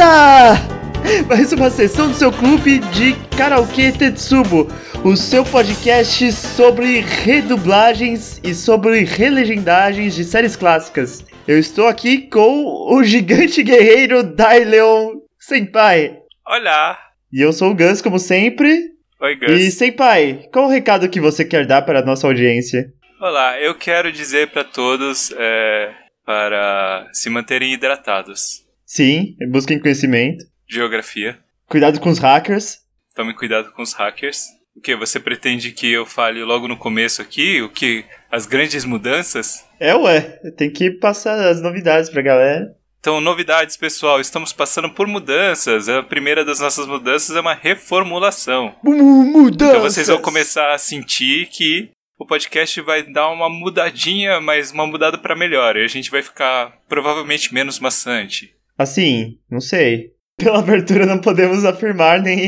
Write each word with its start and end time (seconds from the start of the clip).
Aberta! 0.00 1.28
Mais 1.28 1.52
uma 1.52 1.68
sessão 1.68 2.08
do 2.08 2.14
seu 2.14 2.32
clube 2.32 2.78
de 2.78 3.14
Karaokê 3.36 3.92
Tetsubo, 3.92 4.66
o 5.04 5.14
seu 5.14 5.44
podcast 5.44 6.32
sobre 6.32 7.00
redublagens 7.00 8.40
e 8.42 8.54
sobre 8.54 9.04
relegendagens 9.04 10.14
de 10.14 10.24
séries 10.24 10.56
clássicas. 10.56 11.24
Eu 11.46 11.58
estou 11.58 11.86
aqui 11.86 12.28
com 12.30 12.64
o 12.94 13.04
gigante 13.04 13.62
guerreiro 13.62 14.22
Daileon 14.22 15.16
Senpai. 15.38 16.16
Olá! 16.46 16.98
E 17.30 17.42
eu 17.42 17.52
sou 17.52 17.70
o 17.70 17.74
Gus, 17.74 18.00
como 18.00 18.18
sempre. 18.18 18.92
Oi, 19.20 19.36
Gus. 19.36 19.50
E 19.50 19.70
Senpai, 19.70 20.48
qual 20.50 20.66
o 20.66 20.70
recado 20.70 21.10
que 21.10 21.20
você 21.20 21.44
quer 21.44 21.66
dar 21.66 21.82
para 21.82 22.00
a 22.00 22.04
nossa 22.04 22.26
audiência? 22.26 22.90
Olá, 23.20 23.60
eu 23.60 23.74
quero 23.74 24.10
dizer 24.10 24.48
para 24.48 24.64
todos 24.64 25.30
é, 25.36 25.92
para 26.24 27.06
se 27.12 27.28
manterem 27.28 27.74
hidratados. 27.74 28.69
Sim, 28.90 29.36
busquem 29.48 29.78
conhecimento. 29.78 30.44
Geografia. 30.68 31.38
Cuidado 31.68 32.00
com 32.00 32.10
os 32.10 32.18
hackers. 32.18 32.78
Tome 33.14 33.32
cuidado 33.34 33.70
com 33.70 33.82
os 33.82 33.92
hackers. 33.92 34.46
O 34.76 34.80
que? 34.80 34.96
Você 34.96 35.20
pretende 35.20 35.70
que 35.70 35.92
eu 35.92 36.04
fale 36.04 36.42
logo 36.42 36.66
no 36.66 36.76
começo 36.76 37.22
aqui? 37.22 37.62
O 37.62 37.68
que? 37.68 38.04
As 38.32 38.46
grandes 38.46 38.84
mudanças? 38.84 39.64
É, 39.78 39.94
ué. 39.94 40.40
Tem 40.56 40.68
que 40.68 40.90
passar 40.90 41.38
as 41.38 41.62
novidades 41.62 42.10
pra 42.10 42.20
galera. 42.20 42.74
Então, 42.98 43.20
novidades, 43.20 43.76
pessoal. 43.76 44.20
Estamos 44.20 44.52
passando 44.52 44.90
por 44.90 45.06
mudanças. 45.06 45.88
A 45.88 46.02
primeira 46.02 46.44
das 46.44 46.58
nossas 46.58 46.88
mudanças 46.88 47.36
é 47.36 47.40
uma 47.40 47.54
reformulação. 47.54 48.74
Mudanças! 48.82 49.68
Então 49.68 49.82
vocês 49.82 50.08
vão 50.08 50.20
começar 50.20 50.74
a 50.74 50.78
sentir 50.78 51.46
que 51.46 51.90
o 52.18 52.26
podcast 52.26 52.80
vai 52.80 53.04
dar 53.04 53.28
uma 53.28 53.48
mudadinha, 53.48 54.40
mas 54.40 54.72
uma 54.72 54.84
mudada 54.84 55.16
para 55.16 55.36
melhor. 55.36 55.76
E 55.76 55.84
a 55.84 55.88
gente 55.88 56.10
vai 56.10 56.22
ficar 56.22 56.76
provavelmente 56.88 57.54
menos 57.54 57.78
maçante. 57.78 58.58
Assim, 58.80 59.38
não 59.50 59.60
sei. 59.60 60.14
Pela 60.42 60.60
abertura 60.60 61.04
não 61.04 61.18
podemos 61.18 61.66
afirmar 61.66 62.22
nem 62.22 62.38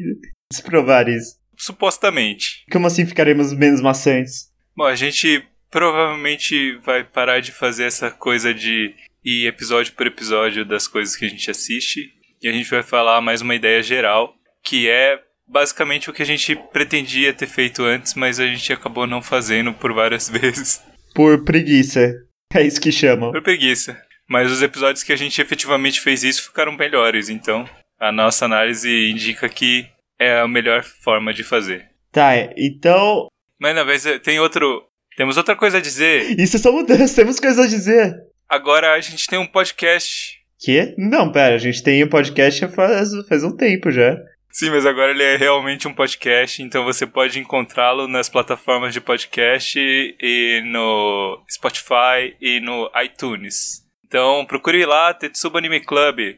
desprovar 0.50 1.06
isso. 1.06 1.36
Supostamente. 1.54 2.64
Como 2.72 2.86
assim 2.86 3.04
ficaremos 3.04 3.52
menos 3.52 3.82
maçantes? 3.82 4.50
Bom, 4.74 4.84
a 4.84 4.94
gente 4.94 5.44
provavelmente 5.70 6.78
vai 6.78 7.04
parar 7.04 7.40
de 7.40 7.52
fazer 7.52 7.84
essa 7.84 8.10
coisa 8.10 8.54
de 8.54 8.94
ir 9.22 9.46
episódio 9.46 9.92
por 9.92 10.06
episódio 10.06 10.64
das 10.64 10.88
coisas 10.88 11.14
que 11.14 11.26
a 11.26 11.28
gente 11.28 11.50
assiste. 11.50 12.10
E 12.42 12.48
a 12.48 12.52
gente 12.52 12.70
vai 12.70 12.82
falar 12.82 13.20
mais 13.20 13.42
uma 13.42 13.54
ideia 13.54 13.82
geral, 13.82 14.34
que 14.62 14.88
é 14.88 15.20
basicamente 15.46 16.08
o 16.08 16.12
que 16.12 16.22
a 16.22 16.26
gente 16.26 16.56
pretendia 16.72 17.34
ter 17.34 17.48
feito 17.48 17.82
antes, 17.82 18.14
mas 18.14 18.40
a 18.40 18.46
gente 18.46 18.72
acabou 18.72 19.06
não 19.06 19.20
fazendo 19.20 19.74
por 19.74 19.92
várias 19.92 20.26
vezes. 20.30 20.82
Por 21.14 21.44
preguiça. 21.44 22.14
É 22.54 22.62
isso 22.62 22.80
que 22.80 22.90
chamam. 22.90 23.30
Por 23.30 23.42
preguiça. 23.42 24.05
Mas 24.28 24.50
os 24.50 24.62
episódios 24.62 25.02
que 25.02 25.12
a 25.12 25.16
gente 25.16 25.40
efetivamente 25.40 26.00
fez 26.00 26.24
isso 26.24 26.44
ficaram 26.44 26.72
melhores, 26.72 27.28
então 27.28 27.68
a 27.98 28.10
nossa 28.10 28.44
análise 28.44 29.10
indica 29.10 29.48
que 29.48 29.86
é 30.18 30.40
a 30.40 30.48
melhor 30.48 30.82
forma 30.82 31.32
de 31.32 31.44
fazer. 31.44 31.86
Tá, 32.10 32.32
então. 32.56 33.28
Mas 33.58 33.74
na 33.74 33.84
vez 33.84 34.04
tem 34.22 34.40
outro. 34.40 34.84
Temos 35.16 35.36
outra 35.36 35.54
coisa 35.54 35.78
a 35.78 35.80
dizer. 35.80 36.38
Isso 36.38 36.56
é 36.56 36.58
só 36.58 36.72
mudança, 36.72 37.14
temos 37.22 37.40
coisa 37.40 37.64
a 37.64 37.66
dizer. 37.66 38.14
Agora 38.48 38.92
a 38.92 39.00
gente 39.00 39.26
tem 39.26 39.38
um 39.38 39.46
podcast. 39.46 40.36
Que? 40.58 40.94
Não, 40.96 41.30
pera, 41.30 41.54
a 41.54 41.58
gente 41.58 41.82
tem 41.82 42.02
o 42.02 42.06
um 42.06 42.08
podcast 42.08 42.66
faz, 42.68 43.10
faz 43.28 43.44
um 43.44 43.54
tempo 43.54 43.90
já. 43.90 44.16
Sim, 44.50 44.70
mas 44.70 44.86
agora 44.86 45.10
ele 45.10 45.22
é 45.22 45.36
realmente 45.36 45.86
um 45.86 45.92
podcast, 45.92 46.62
então 46.62 46.82
você 46.82 47.06
pode 47.06 47.38
encontrá-lo 47.38 48.08
nas 48.08 48.30
plataformas 48.30 48.94
de 48.94 49.02
podcast 49.02 49.78
e 49.78 50.62
no 50.64 51.44
Spotify 51.50 52.34
e 52.40 52.58
no 52.60 52.90
iTunes. 53.04 53.85
Então 54.06 54.46
procure 54.46 54.86
lá, 54.86 55.12
Tetsuba 55.12 55.58
Anime 55.58 55.80
Club. 55.80 56.36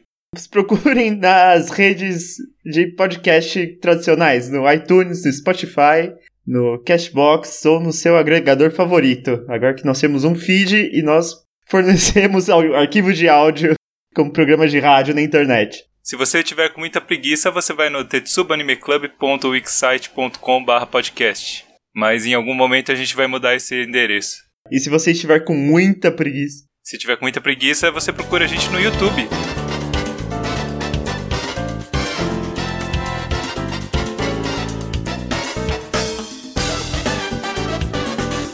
Procurem 0.51 1.11
nas 1.11 1.69
redes 1.69 2.37
de 2.65 2.87
podcast 2.87 3.67
tradicionais, 3.77 4.49
no 4.49 4.67
iTunes, 4.71 5.23
no 5.25 5.31
Spotify, 5.31 6.11
no 6.45 6.83
Cashbox 6.83 7.65
ou 7.65 7.79
no 7.79 7.93
seu 7.93 8.17
agregador 8.17 8.71
favorito. 8.71 9.45
Agora 9.47 9.75
que 9.75 9.85
nós 9.85 9.99
temos 9.99 10.23
um 10.23 10.35
feed 10.35 10.89
e 10.91 11.03
nós 11.03 11.45
fornecemos 11.67 12.49
arquivos 12.75 13.15
de 13.17 13.29
áudio 13.29 13.75
como 14.15 14.33
programas 14.33 14.71
de 14.71 14.79
rádio 14.79 15.13
na 15.13 15.21
internet. 15.21 15.85
Se 16.01 16.15
você 16.15 16.41
tiver 16.41 16.69
com 16.69 16.79
muita 16.79 16.99
preguiça, 16.99 17.51
você 17.51 17.71
vai 17.73 17.91
no 17.91 18.03
tetsubaanimeclub.wixsite.com.br 18.03 20.85
podcast. 20.91 21.63
Mas 21.93 22.25
em 22.25 22.33
algum 22.33 22.55
momento 22.55 22.91
a 22.91 22.95
gente 22.95 23.15
vai 23.15 23.27
mudar 23.27 23.55
esse 23.55 23.83
endereço. 23.83 24.37
E 24.71 24.79
se 24.79 24.89
você 24.89 25.11
estiver 25.11 25.41
com 25.41 25.53
muita 25.53 26.11
preguiça? 26.11 26.68
Se 26.89 26.97
tiver 26.97 27.17
com 27.17 27.25
muita 27.25 27.39
preguiça, 27.39 27.91
você 27.91 28.11
procura 28.11 28.45
a 28.45 28.47
gente 28.47 28.67
no 28.71 28.81
YouTube. 28.81 29.29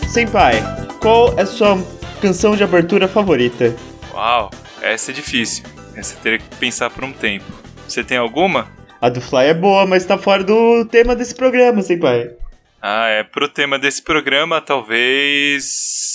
Senpai, 0.10 0.62
qual 1.00 1.34
é 1.40 1.44
a 1.44 1.46
sua 1.46 1.78
canção 2.22 2.58
de 2.58 2.64
abertura 2.66 3.08
favorita? 3.08 3.74
Uau, 4.14 4.52
essa 4.82 5.12
é 5.12 5.14
difícil. 5.14 5.64
Essa 5.96 6.18
teria 6.18 6.40
que 6.40 6.56
pensar 6.58 6.90
por 6.90 7.06
um 7.06 7.14
tempo. 7.14 7.46
Você 7.88 8.04
tem 8.04 8.18
alguma? 8.18 8.70
A 9.00 9.08
do 9.08 9.22
Fly 9.22 9.46
é 9.46 9.54
boa, 9.54 9.86
mas 9.86 10.06
tá 10.06 10.18
fora 10.18 10.44
do 10.44 10.84
tema 10.84 11.16
desse 11.16 11.34
programa, 11.34 11.82
Senpai. 11.82 12.32
Ah, 12.82 13.08
é. 13.08 13.24
Pro 13.24 13.48
tema 13.48 13.80
desse 13.80 14.04
programa, 14.04 14.60
talvez. 14.60 16.15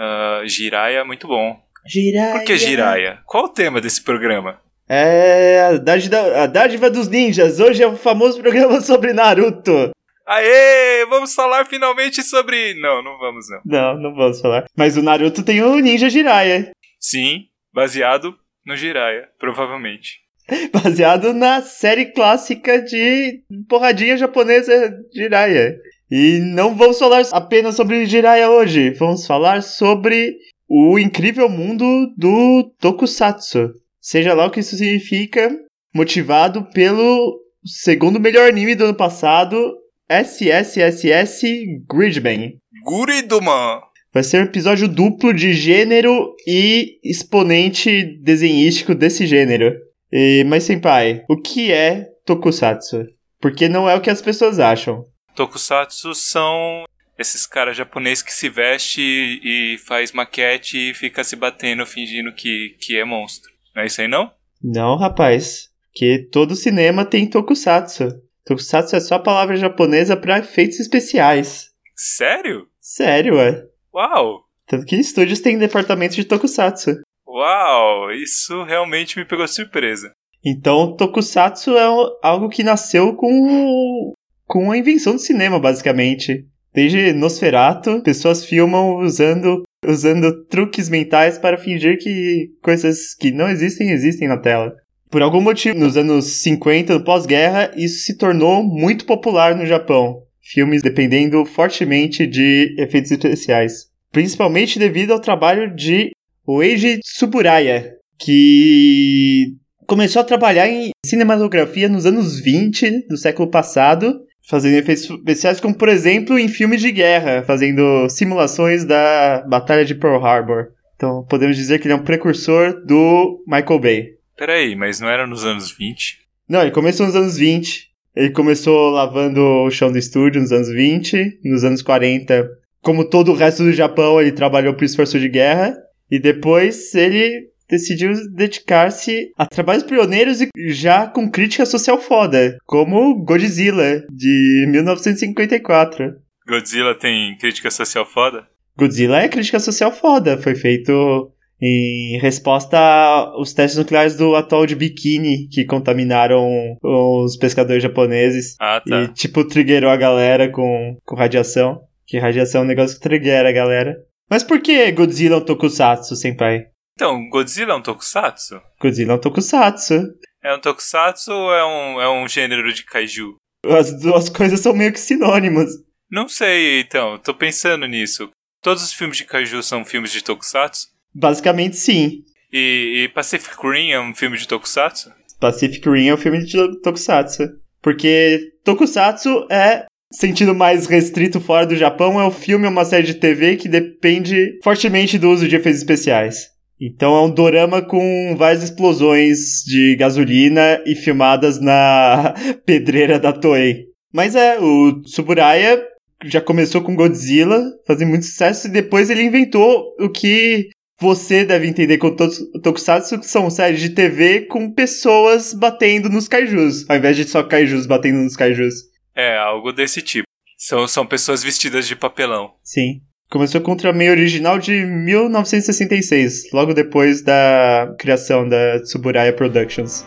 Uh, 0.00 0.48
Jiraya, 0.48 1.04
muito 1.04 1.28
bom. 1.28 1.60
Jiraya. 1.86 2.32
Por 2.32 2.44
que 2.44 2.56
Jiraya? 2.56 3.18
Qual 3.26 3.44
o 3.44 3.48
tema 3.50 3.82
desse 3.82 4.02
programa? 4.02 4.58
É 4.88 5.60
a 5.60 5.76
dádiva, 5.76 6.42
a 6.42 6.46
dádiva 6.46 6.90
dos 6.90 7.06
ninjas. 7.06 7.60
Hoje 7.60 7.82
é 7.82 7.86
o 7.86 7.96
famoso 7.96 8.40
programa 8.40 8.80
sobre 8.82 9.12
Naruto. 9.12 9.90
Aê! 10.26 11.04
Vamos 11.06 11.34
falar 11.34 11.66
finalmente 11.66 12.22
sobre. 12.22 12.74
Não, 12.80 13.02
não 13.02 13.18
vamos 13.18 13.44
não. 13.50 13.60
Não, 13.64 14.00
não 14.00 14.14
vamos 14.14 14.40
falar. 14.40 14.64
Mas 14.74 14.96
o 14.96 15.02
Naruto 15.02 15.42
tem 15.42 15.62
o 15.62 15.78
Ninja 15.80 16.08
Jiraiya. 16.08 16.72
Sim, 16.98 17.44
baseado 17.72 18.34
no 18.64 18.76
Jiraiya, 18.76 19.28
provavelmente. 19.38 20.20
Baseado 20.72 21.32
na 21.32 21.62
série 21.62 22.06
clássica 22.06 22.80
de 22.82 23.42
porradinha 23.68 24.16
japonesa 24.16 24.92
Jiraiya. 25.14 25.76
E 26.10 26.40
não 26.40 26.74
vamos 26.74 26.98
falar 26.98 27.22
apenas 27.30 27.76
sobre 27.76 28.04
Jiraiya 28.04 28.50
hoje. 28.50 28.90
Vamos 28.90 29.26
falar 29.26 29.62
sobre 29.62 30.36
o 30.68 30.98
incrível 30.98 31.48
mundo 31.48 31.84
do 32.16 32.72
Tokusatsu. 32.80 33.70
Seja 34.00 34.34
lá 34.34 34.46
o 34.46 34.50
que 34.50 34.60
isso 34.60 34.76
significa, 34.76 35.50
motivado 35.94 36.66
pelo 36.72 37.38
segundo 37.64 38.18
melhor 38.18 38.48
anime 38.48 38.74
do 38.74 38.84
ano 38.84 38.94
passado, 38.94 39.76
SSSS 40.08 41.46
Gridman. 41.88 42.56
Guriduman! 42.84 43.80
Vai 44.12 44.24
ser 44.24 44.40
um 44.40 44.44
episódio 44.44 44.88
duplo 44.88 45.32
de 45.32 45.52
gênero 45.52 46.34
e 46.44 46.98
exponente 47.04 48.02
desenhístico 48.20 48.94
desse 48.94 49.26
gênero. 49.26 49.72
E, 50.12 50.42
mas, 50.48 50.64
senpai, 50.64 51.22
o 51.28 51.36
que 51.36 51.70
é 51.70 52.08
Tokusatsu? 52.26 53.04
Porque 53.40 53.68
não 53.68 53.88
é 53.88 53.94
o 53.94 54.00
que 54.00 54.10
as 54.10 54.20
pessoas 54.20 54.58
acham. 54.58 55.04
Tokusatsu 55.34 56.14
são 56.14 56.84
esses 57.18 57.46
caras 57.46 57.76
japoneses 57.76 58.22
que 58.22 58.32
se 58.32 58.48
veste 58.48 59.00
e 59.00 59.78
faz 59.86 60.12
maquete 60.12 60.90
e 60.90 60.94
fica 60.94 61.22
se 61.22 61.36
batendo 61.36 61.84
fingindo 61.84 62.32
que, 62.32 62.76
que 62.80 62.96
é 62.96 63.04
monstro. 63.04 63.50
Não 63.74 63.82
é 63.82 63.86
isso 63.86 64.00
aí 64.00 64.08
não? 64.08 64.32
Não, 64.62 64.96
rapaz. 64.96 65.68
Que 65.92 66.28
todo 66.30 66.54
cinema 66.54 67.04
tem 67.04 67.28
Tokusatsu. 67.28 68.08
Tokusatsu 68.44 68.96
é 68.96 69.00
só 69.00 69.16
a 69.16 69.22
palavra 69.22 69.56
japonesa 69.56 70.16
para 70.16 70.38
efeitos 70.38 70.80
especiais. 70.80 71.70
Sério? 71.94 72.66
Sério, 72.80 73.38
é. 73.38 73.66
Uau! 73.94 74.44
Tanto 74.66 74.86
que 74.86 74.96
estúdios 74.96 75.40
têm 75.40 75.58
departamentos 75.58 76.16
de 76.16 76.24
Tokusatsu. 76.24 77.02
Uau! 77.26 78.10
Isso 78.12 78.62
realmente 78.64 79.18
me 79.18 79.24
pegou 79.24 79.44
de 79.44 79.54
surpresa. 79.54 80.12
Então, 80.44 80.96
Tokusatsu 80.96 81.76
é 81.76 81.84
algo 82.22 82.48
que 82.48 82.62
nasceu 82.62 83.14
com, 83.14 84.14
com 84.50 84.72
a 84.72 84.76
invenção 84.76 85.12
do 85.12 85.20
cinema, 85.20 85.60
basicamente. 85.60 86.44
Desde 86.74 87.12
Nosferatu, 87.12 88.02
pessoas 88.02 88.44
filmam 88.44 88.96
usando, 88.96 89.62
usando 89.86 90.44
truques 90.46 90.88
mentais 90.88 91.38
para 91.38 91.56
fingir 91.56 91.98
que 91.98 92.50
coisas 92.60 93.14
que 93.14 93.30
não 93.30 93.48
existem, 93.48 93.90
existem 93.90 94.26
na 94.26 94.36
tela. 94.36 94.74
Por 95.08 95.22
algum 95.22 95.40
motivo, 95.40 95.78
nos 95.78 95.96
anos 95.96 96.42
50, 96.42 96.98
pós-guerra, 97.00 97.70
isso 97.76 98.04
se 98.04 98.18
tornou 98.18 98.64
muito 98.64 99.04
popular 99.04 99.54
no 99.54 99.64
Japão. 99.64 100.22
Filmes 100.42 100.82
dependendo 100.82 101.44
fortemente 101.44 102.26
de 102.26 102.74
efeitos 102.76 103.12
especiais. 103.12 103.86
Principalmente 104.10 104.80
devido 104.80 105.12
ao 105.12 105.20
trabalho 105.20 105.72
de 105.72 106.10
Eiji 106.48 106.98
Tsuburaya, 106.98 107.92
que 108.18 109.54
começou 109.86 110.22
a 110.22 110.24
trabalhar 110.24 110.68
em 110.68 110.90
cinematografia 111.06 111.88
nos 111.88 112.04
anos 112.04 112.40
20 112.40 113.06
do 113.06 113.16
século 113.16 113.48
passado, 113.48 114.20
fazendo 114.48 114.76
efeitos 114.76 115.08
especiais, 115.08 115.60
como 115.60 115.74
por 115.74 115.88
exemplo 115.88 116.38
em 116.38 116.48
filmes 116.48 116.80
de 116.80 116.90
guerra, 116.90 117.42
fazendo 117.42 118.08
simulações 118.08 118.84
da 118.84 119.44
Batalha 119.48 119.84
de 119.84 119.94
Pearl 119.94 120.24
Harbor. 120.24 120.68
Então 120.96 121.24
podemos 121.28 121.56
dizer 121.56 121.78
que 121.78 121.86
ele 121.86 121.94
é 121.94 121.96
um 121.96 122.04
precursor 122.04 122.84
do 122.84 123.42
Michael 123.46 123.80
Bay. 123.80 124.08
Peraí, 124.36 124.74
mas 124.74 125.00
não 125.00 125.08
era 125.08 125.26
nos 125.26 125.44
anos 125.44 125.70
20? 125.70 126.18
Não, 126.48 126.62
ele 126.62 126.70
começou 126.70 127.06
nos 127.06 127.14
anos 127.14 127.36
20. 127.36 127.90
Ele 128.16 128.30
começou 128.30 128.90
lavando 128.90 129.40
o 129.40 129.70
chão 129.70 129.92
do 129.92 129.98
estúdio 129.98 130.40
nos 130.40 130.50
anos 130.50 130.68
20. 130.68 131.40
Nos 131.44 131.62
anos 131.62 131.82
40, 131.82 132.48
como 132.80 133.04
todo 133.04 133.32
o 133.32 133.36
resto 133.36 133.62
do 133.62 133.72
Japão, 133.72 134.20
ele 134.20 134.32
trabalhou 134.32 134.74
pro 134.74 134.84
esforço 134.84 135.20
de 135.20 135.28
guerra. 135.28 135.76
E 136.10 136.18
depois 136.18 136.94
ele 136.94 137.49
decidiu 137.70 138.12
dedicar-se 138.34 139.32
a 139.38 139.46
trabalhos 139.46 139.84
pioneiros 139.84 140.40
e 140.40 140.48
já 140.68 141.06
com 141.06 141.30
crítica 141.30 141.64
social 141.64 142.00
foda, 142.00 142.58
como 142.66 143.24
Godzilla, 143.24 144.04
de 144.10 144.66
1954. 144.68 146.14
Godzilla 146.46 146.94
tem 146.94 147.36
crítica 147.38 147.70
social 147.70 148.04
foda? 148.04 148.46
Godzilla 148.76 149.20
é 149.20 149.28
crítica 149.28 149.60
social 149.60 149.92
foda, 149.92 150.38
foi 150.38 150.54
feito 150.54 151.32
em 151.62 152.18
resposta 152.18 152.78
aos 152.78 153.52
testes 153.52 153.78
nucleares 153.78 154.16
do 154.16 154.34
atol 154.34 154.64
de 154.64 154.74
Bikini 154.74 155.46
que 155.48 155.64
contaminaram 155.64 156.48
os 156.82 157.36
pescadores 157.36 157.82
japoneses. 157.82 158.56
Ah, 158.58 158.80
tá. 158.80 159.02
E, 159.02 159.08
tipo, 159.08 159.44
triggerou 159.44 159.90
a 159.90 159.96
galera 159.96 160.48
com, 160.48 160.96
com 161.04 161.14
radiação. 161.14 161.82
Que 162.06 162.18
radiação 162.18 162.62
é 162.62 162.64
um 162.64 162.66
negócio 162.66 162.96
que 162.96 163.02
triggera 163.02 163.50
a 163.50 163.52
galera. 163.52 163.96
Mas 164.28 164.42
por 164.42 164.60
que 164.60 164.90
Godzilla 164.92 165.36
é 165.36 165.38
um 165.38 165.44
tokusatsu, 165.44 166.16
senpai? 166.16 166.66
Então, 166.94 167.28
Godzilla 167.28 167.72
é 167.72 167.76
um 167.76 167.82
tokusatsu? 167.82 168.60
Godzilla 168.80 169.12
é 169.12 169.16
um 169.16 169.20
tokusatsu. 169.20 169.94
É 170.42 170.54
um 170.54 170.60
tokusatsu 170.60 171.32
ou 171.32 171.52
é 171.52 171.64
um, 171.64 172.00
é 172.00 172.08
um 172.10 172.28
gênero 172.28 172.72
de 172.72 172.84
kaiju? 172.84 173.36
As 173.64 173.98
duas 174.00 174.28
coisas 174.30 174.60
são 174.60 174.74
meio 174.74 174.92
que 174.92 175.00
sinônimas. 175.00 175.70
Não 176.10 176.28
sei, 176.28 176.80
então, 176.80 177.18
tô 177.18 177.34
pensando 177.34 177.86
nisso. 177.86 178.30
Todos 178.62 178.82
os 178.82 178.92
filmes 178.92 179.16
de 179.16 179.24
kaiju 179.24 179.62
são 179.62 179.84
filmes 179.84 180.12
de 180.12 180.22
tokusatsu? 180.22 180.88
Basicamente, 181.14 181.76
sim. 181.76 182.24
E, 182.52 183.04
e 183.04 183.08
Pacific 183.08 183.56
Rim 183.62 183.90
é 183.90 184.00
um 184.00 184.14
filme 184.14 184.36
de 184.36 184.46
tokusatsu? 184.46 185.12
Pacific 185.38 185.88
Rim 185.88 186.08
é 186.08 186.14
um 186.14 186.18
filme 186.18 186.44
de 186.44 186.80
tokusatsu. 186.80 187.44
Porque 187.80 188.52
tokusatsu 188.64 189.46
é, 189.50 189.86
sentido 190.12 190.54
mais 190.54 190.86
restrito 190.86 191.40
fora 191.40 191.66
do 191.66 191.76
Japão, 191.76 192.20
é 192.20 192.26
um 192.26 192.30
filme 192.30 192.66
ou 192.66 192.72
uma 192.72 192.84
série 192.84 193.06
de 193.06 193.14
TV 193.14 193.56
que 193.56 193.68
depende 193.68 194.58
fortemente 194.62 195.18
do 195.18 195.30
uso 195.30 195.48
de 195.48 195.56
efeitos 195.56 195.80
especiais. 195.80 196.49
Então 196.80 197.14
é 197.14 197.22
um 197.22 197.30
dorama 197.30 197.82
com 197.82 198.34
várias 198.38 198.62
explosões 198.62 199.62
de 199.66 199.96
gasolina 199.96 200.82
e 200.86 200.94
filmadas 200.94 201.60
na 201.60 202.34
pedreira 202.64 203.18
da 203.18 203.32
Toei. 203.32 203.86
Mas 204.12 204.34
é, 204.34 204.58
o 204.58 205.02
Tsuburaya 205.02 205.80
já 206.24 206.40
começou 206.40 206.82
com 206.82 206.96
Godzilla, 206.96 207.62
fazendo 207.86 208.08
muito 208.08 208.24
sucesso, 208.24 208.66
e 208.66 208.70
depois 208.70 209.10
ele 209.10 209.22
inventou 209.22 209.94
o 210.00 210.08
que 210.08 210.70
você 211.00 211.44
deve 211.44 211.66
entender 211.66 211.96
com 211.96 212.14
Tokusatsu, 212.14 213.18
que 213.18 213.26
são 213.26 213.48
séries 213.48 213.80
de 213.80 213.90
TV 213.90 214.42
com 214.42 214.72
pessoas 214.72 215.54
batendo 215.54 216.10
nos 216.10 216.28
kaijus, 216.28 216.88
ao 216.90 216.96
invés 216.96 217.16
de 217.16 217.24
só 217.24 217.42
kaijus 217.42 217.86
batendo 217.86 218.18
nos 218.18 218.36
kaijus. 218.36 218.74
É, 219.14 219.36
algo 219.38 219.72
desse 219.72 220.02
tipo. 220.02 220.24
São, 220.58 220.86
são 220.86 221.06
pessoas 221.06 221.42
vestidas 221.42 221.88
de 221.88 221.96
papelão. 221.96 222.52
Sim. 222.62 223.00
Começou 223.30 223.60
com 223.60 223.70
o 223.70 223.74
Ultraman 223.74 224.10
original 224.10 224.58
de 224.58 224.84
1966, 224.84 226.50
logo 226.52 226.74
depois 226.74 227.22
da 227.22 227.94
criação 227.96 228.48
da 228.48 228.80
Tsuburaya 228.80 229.32
Productions. 229.32 230.04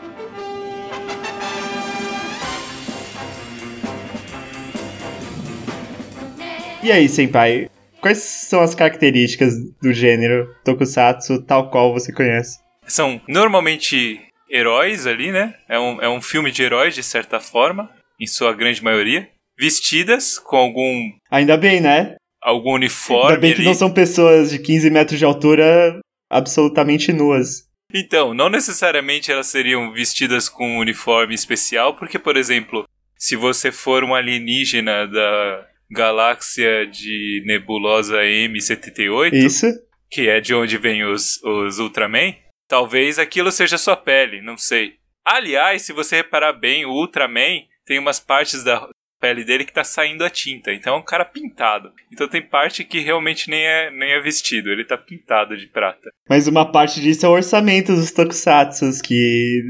E 6.83 6.91
aí, 6.91 7.07
Senpai, 7.07 7.69
quais 8.01 8.17
são 8.17 8.59
as 8.59 8.75
características 8.75 9.53
do 9.81 9.93
gênero 9.93 10.53
Tokusatsu 10.65 11.45
tal 11.45 11.71
qual 11.71 11.93
você 11.93 12.11
conhece? 12.11 12.59
São 12.85 13.21
normalmente 13.25 14.19
heróis 14.49 15.07
ali, 15.07 15.31
né? 15.31 15.55
É 15.69 15.79
um, 15.79 16.01
é 16.01 16.09
um 16.09 16.21
filme 16.21 16.51
de 16.51 16.61
heróis, 16.61 16.93
de 16.93 17.01
certa 17.01 17.39
forma, 17.39 17.89
em 18.19 18.27
sua 18.27 18.53
grande 18.53 18.83
maioria. 18.83 19.29
Vestidas 19.57 20.37
com 20.37 20.57
algum. 20.57 21.09
Ainda 21.31 21.55
bem, 21.55 21.79
né? 21.79 22.17
Algum 22.43 22.73
uniforme. 22.73 23.29
Ainda 23.29 23.41
bem 23.41 23.53
que 23.53 23.59
ali. 23.59 23.65
não 23.65 23.73
são 23.73 23.91
pessoas 23.91 24.51
de 24.51 24.59
15 24.59 24.89
metros 24.89 25.17
de 25.17 25.25
altura 25.25 25.99
absolutamente 26.29 27.11
nuas. 27.13 27.67
Então, 27.93 28.33
não 28.33 28.49
necessariamente 28.49 29.31
elas 29.31 29.47
seriam 29.47 29.91
vestidas 29.91 30.49
com 30.49 30.67
um 30.67 30.79
uniforme 30.79 31.35
especial, 31.35 31.95
porque, 31.95 32.17
por 32.17 32.35
exemplo, 32.35 32.87
se 33.15 33.35
você 33.35 33.71
for 33.71 34.03
um 34.03 34.15
alienígena 34.15 35.07
da 35.07 35.67
galáxia 35.91 36.87
de 36.87 37.43
nebulosa 37.45 38.17
M78, 38.23 39.31
Isso. 39.33 39.67
que 40.09 40.27
é 40.27 40.41
de 40.41 40.55
onde 40.55 40.77
vem 40.77 41.03
os, 41.03 41.41
os 41.43 41.77
Ultraman, 41.77 42.33
talvez 42.67 43.19
aquilo 43.19 43.51
seja 43.51 43.77
sua 43.77 43.95
pele, 43.95 44.41
não 44.41 44.57
sei. 44.57 44.95
Aliás, 45.23 45.83
se 45.83 45.93
você 45.93 46.17
reparar 46.17 46.53
bem, 46.53 46.85
o 46.85 46.91
Ultraman 46.91 47.61
tem 47.85 47.99
umas 47.99 48.19
partes 48.19 48.63
da 48.63 48.89
pele 49.23 49.45
dele 49.45 49.63
que 49.63 49.71
tá 49.71 49.85
saindo 49.85 50.25
a 50.25 50.29
tinta, 50.29 50.73
então 50.73 50.95
é 50.95 50.97
um 50.97 51.01
cara 51.01 51.23
pintado. 51.23 51.93
Então 52.11 52.27
tem 52.27 52.41
parte 52.41 52.83
que 52.83 52.99
realmente 52.99 53.49
nem 53.49 53.61
é, 53.65 53.89
nem 53.89 54.11
é 54.11 54.19
vestido, 54.19 54.69
ele 54.69 54.83
tá 54.83 54.97
pintado 54.97 55.55
de 55.55 55.65
prata. 55.65 56.09
Mas 56.29 56.45
uma 56.45 56.69
parte 56.69 56.99
disso 56.99 57.25
é 57.25 57.29
o 57.29 57.31
orçamento 57.31 57.95
dos 57.95 58.11
tokusatsus, 58.11 59.01
que 59.01 59.61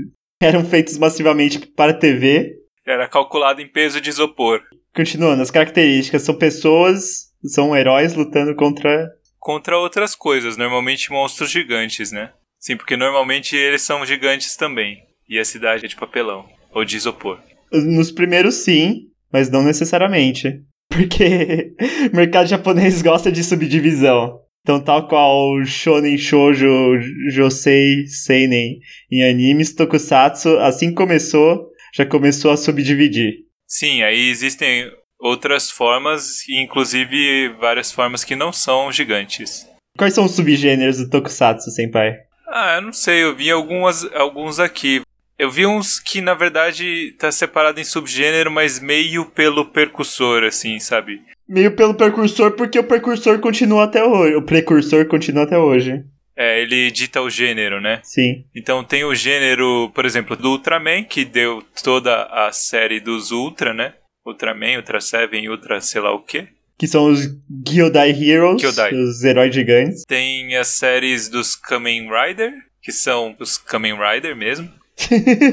eram 0.42 0.66
feitos 0.66 0.98
massivamente 0.98 1.60
para 1.68 1.94
TV. 1.94 2.56
Era 2.84 3.08
calculado 3.08 3.62
em 3.62 3.68
peso 3.68 4.02
de 4.02 4.10
isopor. 4.10 4.60
Continuando, 4.96 5.44
as 5.44 5.52
características 5.52 6.24
são 6.24 6.34
pessoas, 6.34 7.32
são 7.46 7.78
heróis 7.78 8.16
lutando 8.16 8.56
contra. 8.56 9.08
Contra 9.38 9.78
outras 9.78 10.16
coisas, 10.16 10.58
normalmente 10.58 11.12
monstros 11.12 11.52
gigantes, 11.52 12.12
né? 12.12 12.32
Sim, 12.60 12.76
porque 12.76 12.98
normalmente 12.98 13.56
eles 13.56 13.84
são 13.84 14.04
gigantes 14.04 14.56
também. 14.56 15.04
E 15.30 15.38
a 15.38 15.46
cidade 15.46 15.86
é 15.86 15.88
de 15.88 15.96
papelão, 15.96 16.50
ou 16.72 16.84
de 16.84 16.98
isopor. 16.98 17.40
Nos 17.72 18.12
primeiros, 18.12 18.56
sim, 18.56 19.13
mas 19.34 19.50
não 19.50 19.64
necessariamente. 19.64 20.62
Porque 20.88 21.74
o 22.12 22.16
mercado 22.16 22.48
japonês 22.48 23.02
gosta 23.02 23.32
de 23.32 23.44
subdivisão. 23.44 24.40
Então, 24.62 24.80
tal 24.80 25.08
qual 25.10 25.66
Shonen 25.66 26.18
Shoujo, 26.18 26.98
Josei, 27.30 28.08
Seinen 28.08 28.80
em 29.12 29.30
animes, 29.30 29.76
Tokusatsu, 29.76 30.58
assim 30.60 30.94
começou, 30.94 31.68
já 31.94 32.06
começou 32.06 32.52
a 32.52 32.58
subdividir. 32.58 33.40
Sim, 33.68 34.04
aí 34.04 34.30
existem 34.30 34.90
outras 35.20 35.70
formas, 35.70 36.48
inclusive 36.48 37.50
várias 37.60 37.92
formas 37.92 38.24
que 38.24 38.36
não 38.36 38.54
são 38.54 38.90
gigantes. 38.92 39.68
Quais 39.98 40.14
são 40.14 40.26
os 40.26 40.32
subgêneros 40.32 40.98
do 40.98 41.10
Tokusatsu, 41.10 41.70
senpai? 41.72 42.16
Ah, 42.48 42.76
eu 42.76 42.82
não 42.84 42.94
sei, 42.94 43.24
eu 43.24 43.36
vi 43.36 43.52
algumas, 43.52 44.06
alguns 44.14 44.60
aqui. 44.60 45.02
Eu 45.38 45.50
vi 45.50 45.66
uns 45.66 46.00
que, 46.00 46.22
na 46.22 46.34
verdade, 46.34 47.16
tá 47.18 47.32
separado 47.32 47.80
em 47.80 47.84
subgênero, 47.84 48.52
mas 48.52 48.80
meio 48.80 49.26
pelo 49.26 49.66
percussor, 49.66 50.44
assim, 50.44 50.80
sabe? 50.80 51.22
Meio 51.48 51.76
pelo 51.76 51.94
precursor, 51.94 52.52
porque 52.52 52.80
o 52.80 52.84
precursor 52.84 53.40
continua 53.40 53.86
até 53.86 54.04
hoje. 54.04 54.36
O 54.36 54.42
precursor 54.42 55.06
continua 55.08 55.44
até 55.44 55.58
hoje. 55.58 56.04
É, 56.36 56.62
ele 56.62 56.90
dita 56.90 57.22
o 57.22 57.30
gênero, 57.30 57.80
né? 57.80 58.00
Sim. 58.04 58.46
Então 58.56 58.84
tem 58.84 59.04
o 59.04 59.14
gênero, 59.14 59.92
por 59.94 60.06
exemplo, 60.06 60.36
do 60.36 60.52
Ultraman, 60.52 61.04
que 61.04 61.26
deu 61.26 61.64
toda 61.84 62.24
a 62.24 62.52
série 62.52 63.00
dos 63.00 63.32
Ultra, 63.32 63.74
né? 63.74 63.94
Ultraman, 64.26 64.78
Ultra 64.78 65.00
Seven, 65.00 65.50
Ultra 65.50 65.82
sei 65.82 66.02
lá 66.02 66.14
o 66.14 66.24
quê. 66.24 66.48
Que 66.78 66.88
são 66.88 67.12
os 67.12 67.28
Gyodai 67.68 68.12
Heroes, 68.12 68.62
Gyodai. 68.62 68.94
os 68.96 69.24
heróis 69.24 69.54
gigantes. 69.54 70.04
Tem 70.08 70.56
as 70.56 70.70
séries 70.70 71.30
dos 71.30 71.56
Kamen 71.56 72.10
Rider, 72.10 72.52
que 72.82 72.92
são 72.92 73.36
os 73.40 73.58
Kamen 73.58 73.96
Rider 73.96 74.36
mesmo. 74.36 74.70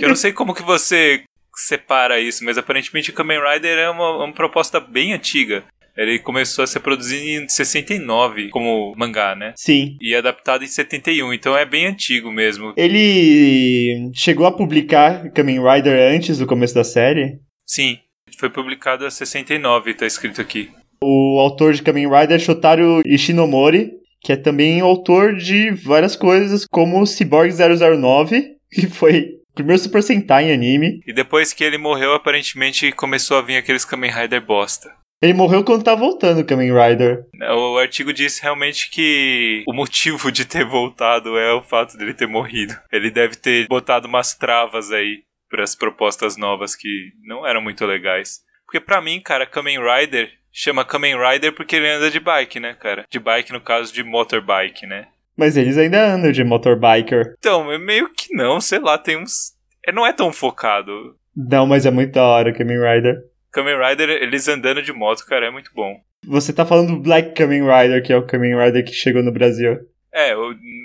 Eu 0.00 0.08
não 0.08 0.16
sei 0.16 0.32
como 0.32 0.54
que 0.54 0.62
você 0.62 1.22
separa 1.54 2.20
isso, 2.20 2.44
mas 2.44 2.56
aparentemente 2.56 3.10
o 3.10 3.12
Kamen 3.12 3.38
Rider 3.38 3.78
é 3.78 3.90
uma, 3.90 4.24
uma 4.24 4.32
proposta 4.32 4.80
bem 4.80 5.12
antiga. 5.12 5.64
Ele 5.96 6.18
começou 6.18 6.62
a 6.62 6.66
ser 6.66 6.80
produzido 6.80 7.44
em 7.44 7.48
69 7.48 8.48
como 8.50 8.94
mangá, 8.96 9.34
né? 9.34 9.52
Sim. 9.56 9.96
E 10.00 10.14
adaptado 10.14 10.64
em 10.64 10.68
71, 10.68 11.32
então 11.34 11.56
é 11.56 11.66
bem 11.66 11.86
antigo 11.86 12.30
mesmo. 12.30 12.72
Ele 12.76 14.10
chegou 14.14 14.46
a 14.46 14.52
publicar 14.52 15.30
Kamen 15.32 15.60
Rider 15.60 16.14
antes 16.14 16.38
do 16.38 16.46
começo 16.46 16.74
da 16.74 16.84
série. 16.84 17.38
Sim, 17.66 17.98
foi 18.38 18.48
publicado 18.48 19.04
em 19.04 19.10
69, 19.10 19.94
tá 19.94 20.06
escrito 20.06 20.40
aqui. 20.40 20.70
O 21.02 21.38
autor 21.38 21.72
de 21.72 21.82
Kamen 21.82 22.08
Rider 22.08 22.36
é 22.36 22.38
Shotaro 22.38 23.02
Ishinomori, 23.04 23.90
que 24.22 24.32
é 24.32 24.36
também 24.36 24.80
autor 24.80 25.34
de 25.34 25.70
várias 25.70 26.14
coisas, 26.14 26.66
como 26.66 27.06
Cyborg 27.06 27.52
009, 27.52 28.56
que 28.70 28.86
foi 28.86 29.40
o 29.50 29.54
primeiro 29.54 29.82
Super 29.82 30.02
Sentai 30.02 30.44
em 30.44 30.52
anime. 30.52 31.00
E 31.06 31.12
depois 31.12 31.52
que 31.52 31.64
ele 31.64 31.78
morreu, 31.78 32.14
aparentemente 32.14 32.92
começou 32.92 33.36
a 33.36 33.42
vir 33.42 33.56
aqueles 33.56 33.84
Kamen 33.84 34.10
Rider 34.10 34.40
bosta. 34.40 34.90
Ele 35.22 35.34
morreu 35.34 35.62
quando 35.62 35.84
tá 35.84 35.94
voltando 35.94 36.40
o 36.40 36.44
Kamen 36.44 36.72
Rider. 36.72 37.26
O 37.52 37.76
artigo 37.76 38.10
diz 38.10 38.38
realmente 38.38 38.88
que 38.90 39.62
o 39.68 39.74
motivo 39.74 40.32
de 40.32 40.46
ter 40.46 40.64
voltado 40.64 41.36
é 41.36 41.52
o 41.52 41.60
fato 41.62 41.98
dele 41.98 42.14
ter 42.14 42.26
morrido. 42.26 42.74
Ele 42.90 43.10
deve 43.10 43.36
ter 43.36 43.66
botado 43.68 44.08
umas 44.08 44.34
travas 44.34 44.90
aí 44.90 45.22
para 45.50 45.62
as 45.62 45.74
propostas 45.74 46.38
novas 46.38 46.74
que 46.74 47.12
não 47.22 47.46
eram 47.46 47.60
muito 47.60 47.84
legais. 47.84 48.40
Porque 48.64 48.80
pra 48.80 49.02
mim, 49.02 49.20
cara, 49.20 49.46
Kamen 49.46 49.78
Rider 49.78 50.30
chama 50.52 50.84
Kamen 50.84 51.16
Rider 51.18 51.52
porque 51.52 51.76
ele 51.76 51.88
anda 51.88 52.10
de 52.10 52.20
bike, 52.20 52.58
né, 52.58 52.74
cara? 52.74 53.04
De 53.10 53.18
bike 53.18 53.52
no 53.52 53.60
caso 53.60 53.92
de 53.92 54.02
motorbike, 54.02 54.86
né? 54.86 55.08
Mas 55.40 55.56
eles 55.56 55.78
ainda 55.78 56.12
andam 56.12 56.30
de 56.30 56.44
motorbiker. 56.44 57.34
Então, 57.38 57.72
é 57.72 57.78
meio 57.78 58.10
que 58.12 58.36
não, 58.36 58.60
sei 58.60 58.78
lá, 58.78 58.98
tem 58.98 59.16
uns. 59.16 59.54
É, 59.86 59.90
não 59.90 60.06
é 60.06 60.12
tão 60.12 60.30
focado. 60.30 61.16
Não, 61.34 61.66
mas 61.66 61.86
é 61.86 61.90
muito 61.90 62.12
da 62.12 62.22
hora 62.22 62.50
o 62.50 62.54
Kamen 62.54 62.76
Rider. 62.76 63.16
Kamen 63.50 63.78
Rider, 63.78 64.10
eles 64.10 64.46
andando 64.48 64.82
de 64.82 64.92
moto, 64.92 65.24
cara, 65.24 65.46
é 65.46 65.50
muito 65.50 65.70
bom. 65.74 65.98
Você 66.26 66.52
tá 66.52 66.66
falando 66.66 66.88
do 66.88 67.00
Black 67.00 67.32
Kamen 67.32 67.62
Rider, 67.62 68.02
que 68.02 68.12
é 68.12 68.16
o 68.18 68.26
Kamen 68.26 68.54
Rider 68.54 68.84
que 68.84 68.92
chegou 68.92 69.22
no 69.22 69.32
Brasil. 69.32 69.78
É, 70.12 70.34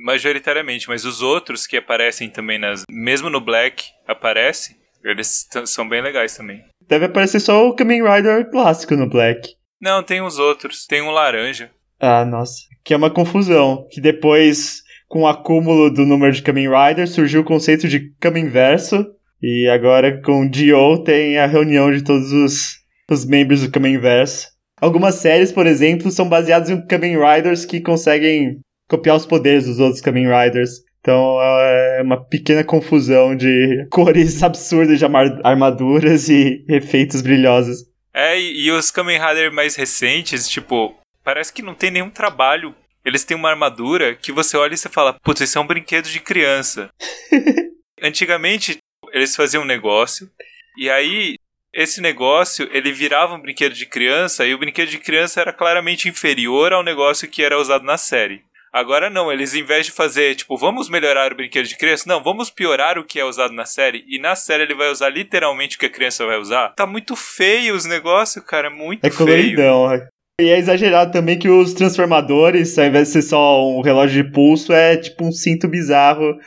majoritariamente, 0.06 0.88
mas 0.88 1.04
os 1.04 1.22
outros 1.22 1.68
que 1.68 1.76
aparecem 1.76 2.30
também 2.30 2.58
nas. 2.58 2.84
Mesmo 2.90 3.30
no 3.30 3.42
Black 3.42 3.84
aparece, 4.08 4.78
eles 5.04 5.50
são 5.66 5.90
bem 5.90 6.02
legais 6.02 6.38
também. 6.38 6.64
Deve 6.88 7.08
aparecer 7.08 7.42
só 7.42 7.68
o 7.68 7.76
Kamen 7.76 8.10
Rider 8.10 8.50
clássico 8.50 8.96
no 8.96 9.10
Black. 9.10 9.50
Não, 9.82 10.02
tem 10.02 10.22
os 10.22 10.40
outros. 10.40 10.86
Tem 10.86 11.02
um 11.02 11.12
laranja. 11.12 11.72
Ah, 12.00 12.24
nossa. 12.24 12.74
Que 12.86 12.94
é 12.94 12.98
uma 12.98 13.10
confusão. 13.10 13.86
Que 13.92 14.00
depois, 14.00 14.82
com 15.08 15.24
o 15.24 15.28
acúmulo 15.28 15.90
do 15.90 16.06
número 16.06 16.32
de 16.32 16.42
Kamen 16.42 16.70
Rider, 16.70 17.08
surgiu 17.08 17.42
o 17.42 17.46
conceito 17.46 17.88
de 17.88 18.12
Kamen 18.20 18.48
Verso. 18.50 19.06
E 19.42 19.68
agora 19.68 20.22
com 20.22 20.48
Dio 20.48 21.04
tem 21.04 21.38
a 21.38 21.46
reunião 21.46 21.92
de 21.92 22.04
todos 22.04 22.32
os, 22.32 22.78
os 23.10 23.26
membros 23.26 23.62
do 23.62 23.72
Kamen 23.72 24.00
Verso. 24.00 24.48
Algumas 24.80 25.16
séries, 25.16 25.52
por 25.52 25.66
exemplo, 25.66 26.12
são 26.12 26.30
baseadas 26.30 26.70
em 26.70 26.86
Kamen 26.86 27.18
Riders 27.18 27.66
que 27.66 27.82
conseguem 27.82 28.60
copiar 28.88 29.16
os 29.16 29.26
poderes 29.26 29.66
dos 29.66 29.80
outros 29.80 30.02
Kamen 30.02 30.28
Riders. 30.28 30.86
Então 31.00 31.40
é 31.40 32.02
uma 32.02 32.24
pequena 32.24 32.64
confusão 32.64 33.36
de 33.36 33.86
cores 33.92 34.42
absurdas 34.42 34.98
de 34.98 35.06
armaduras 35.44 36.30
e 36.30 36.66
efeitos 36.70 37.22
brilhosos. 37.22 37.86
É, 38.14 38.40
e, 38.40 38.72
os 38.72 38.92
Kamen 38.92 39.20
Rider 39.20 39.52
mais 39.52 39.76
recentes, 39.76 40.48
tipo, 40.48 40.96
parece 41.26 41.52
que 41.52 41.64
não 41.64 41.74
tem 41.74 41.92
nenhum 41.92 42.10
trabalho. 42.10 42.74
Eles 43.04 43.26
têm 43.26 43.36
uma 43.36 43.50
armadura 43.50 44.16
que 44.16 44.32
você 44.32 44.56
olha 44.56 44.76
e 44.76 44.78
você 44.78 44.88
fala, 44.88 45.18
putz, 45.22 45.42
isso 45.42 45.58
é 45.58 45.62
um 45.62 45.68
brinquedo 45.68 46.08
de 46.08 46.20
criança. 46.20 46.90
Antigamente, 48.02 48.78
eles 49.12 49.36
faziam 49.36 49.64
um 49.64 49.68
negócio, 49.68 50.30
e 50.78 50.90
aí 50.90 51.36
esse 51.74 52.00
negócio 52.00 52.70
ele 52.72 52.92
virava 52.92 53.36
um 53.36 53.42
brinquedo 53.42 53.74
de 53.74 53.86
criança 53.86 54.46
e 54.46 54.54
o 54.54 54.58
brinquedo 54.58 54.90
de 54.90 54.98
criança 54.98 55.42
era 55.42 55.52
claramente 55.52 56.08
inferior 56.08 56.72
ao 56.72 56.84
negócio 56.84 57.28
que 57.28 57.44
era 57.44 57.60
usado 57.60 57.84
na 57.84 57.98
série. 57.98 58.44
Agora 58.72 59.10
não, 59.10 59.32
eles 59.32 59.54
em 59.54 59.64
vez 59.64 59.86
de 59.86 59.92
fazer, 59.94 60.36
tipo, 60.36 60.58
vamos 60.58 60.90
melhorar 60.90 61.32
o 61.32 61.36
brinquedo 61.36 61.66
de 61.66 61.78
criança, 61.78 62.04
não, 62.08 62.22
vamos 62.22 62.50
piorar 62.50 62.98
o 62.98 63.06
que 63.06 63.20
é 63.20 63.24
usado 63.24 63.54
na 63.54 63.66
série. 63.66 64.04
E 64.08 64.20
na 64.20 64.36
série 64.36 64.64
ele 64.64 64.76
vai 64.76 64.90
usar 64.90 65.10
literalmente 65.10 65.78
o 65.78 65.80
que 65.80 65.86
a 65.86 65.90
criança 65.90 66.26
vai 66.26 66.38
usar. 66.38 66.74
Tá 66.76 66.86
muito 66.86 67.16
feio 67.16 67.74
os 67.74 67.86
negócios, 67.86 68.44
cara, 68.44 68.70
muito 68.70 69.06
é 69.06 69.10
feio. 69.10 69.56
Coloridão. 69.56 70.08
É. 70.40 70.44
E 70.44 70.50
é 70.50 70.58
exagerado 70.58 71.12
também 71.12 71.40
que 71.40 71.50
os 71.50 71.74
transformadores, 71.74 72.78
ao 72.78 72.86
invés 72.86 73.08
de 73.08 73.14
ser 73.14 73.22
só 73.22 73.66
um 73.68 73.82
relógio 73.82 74.24
de 74.24 74.32
pulso, 74.32 74.74
é 74.74 74.98
tipo 74.98 75.26
um 75.26 75.32
cinto 75.32 75.68
bizarro. 75.68 76.38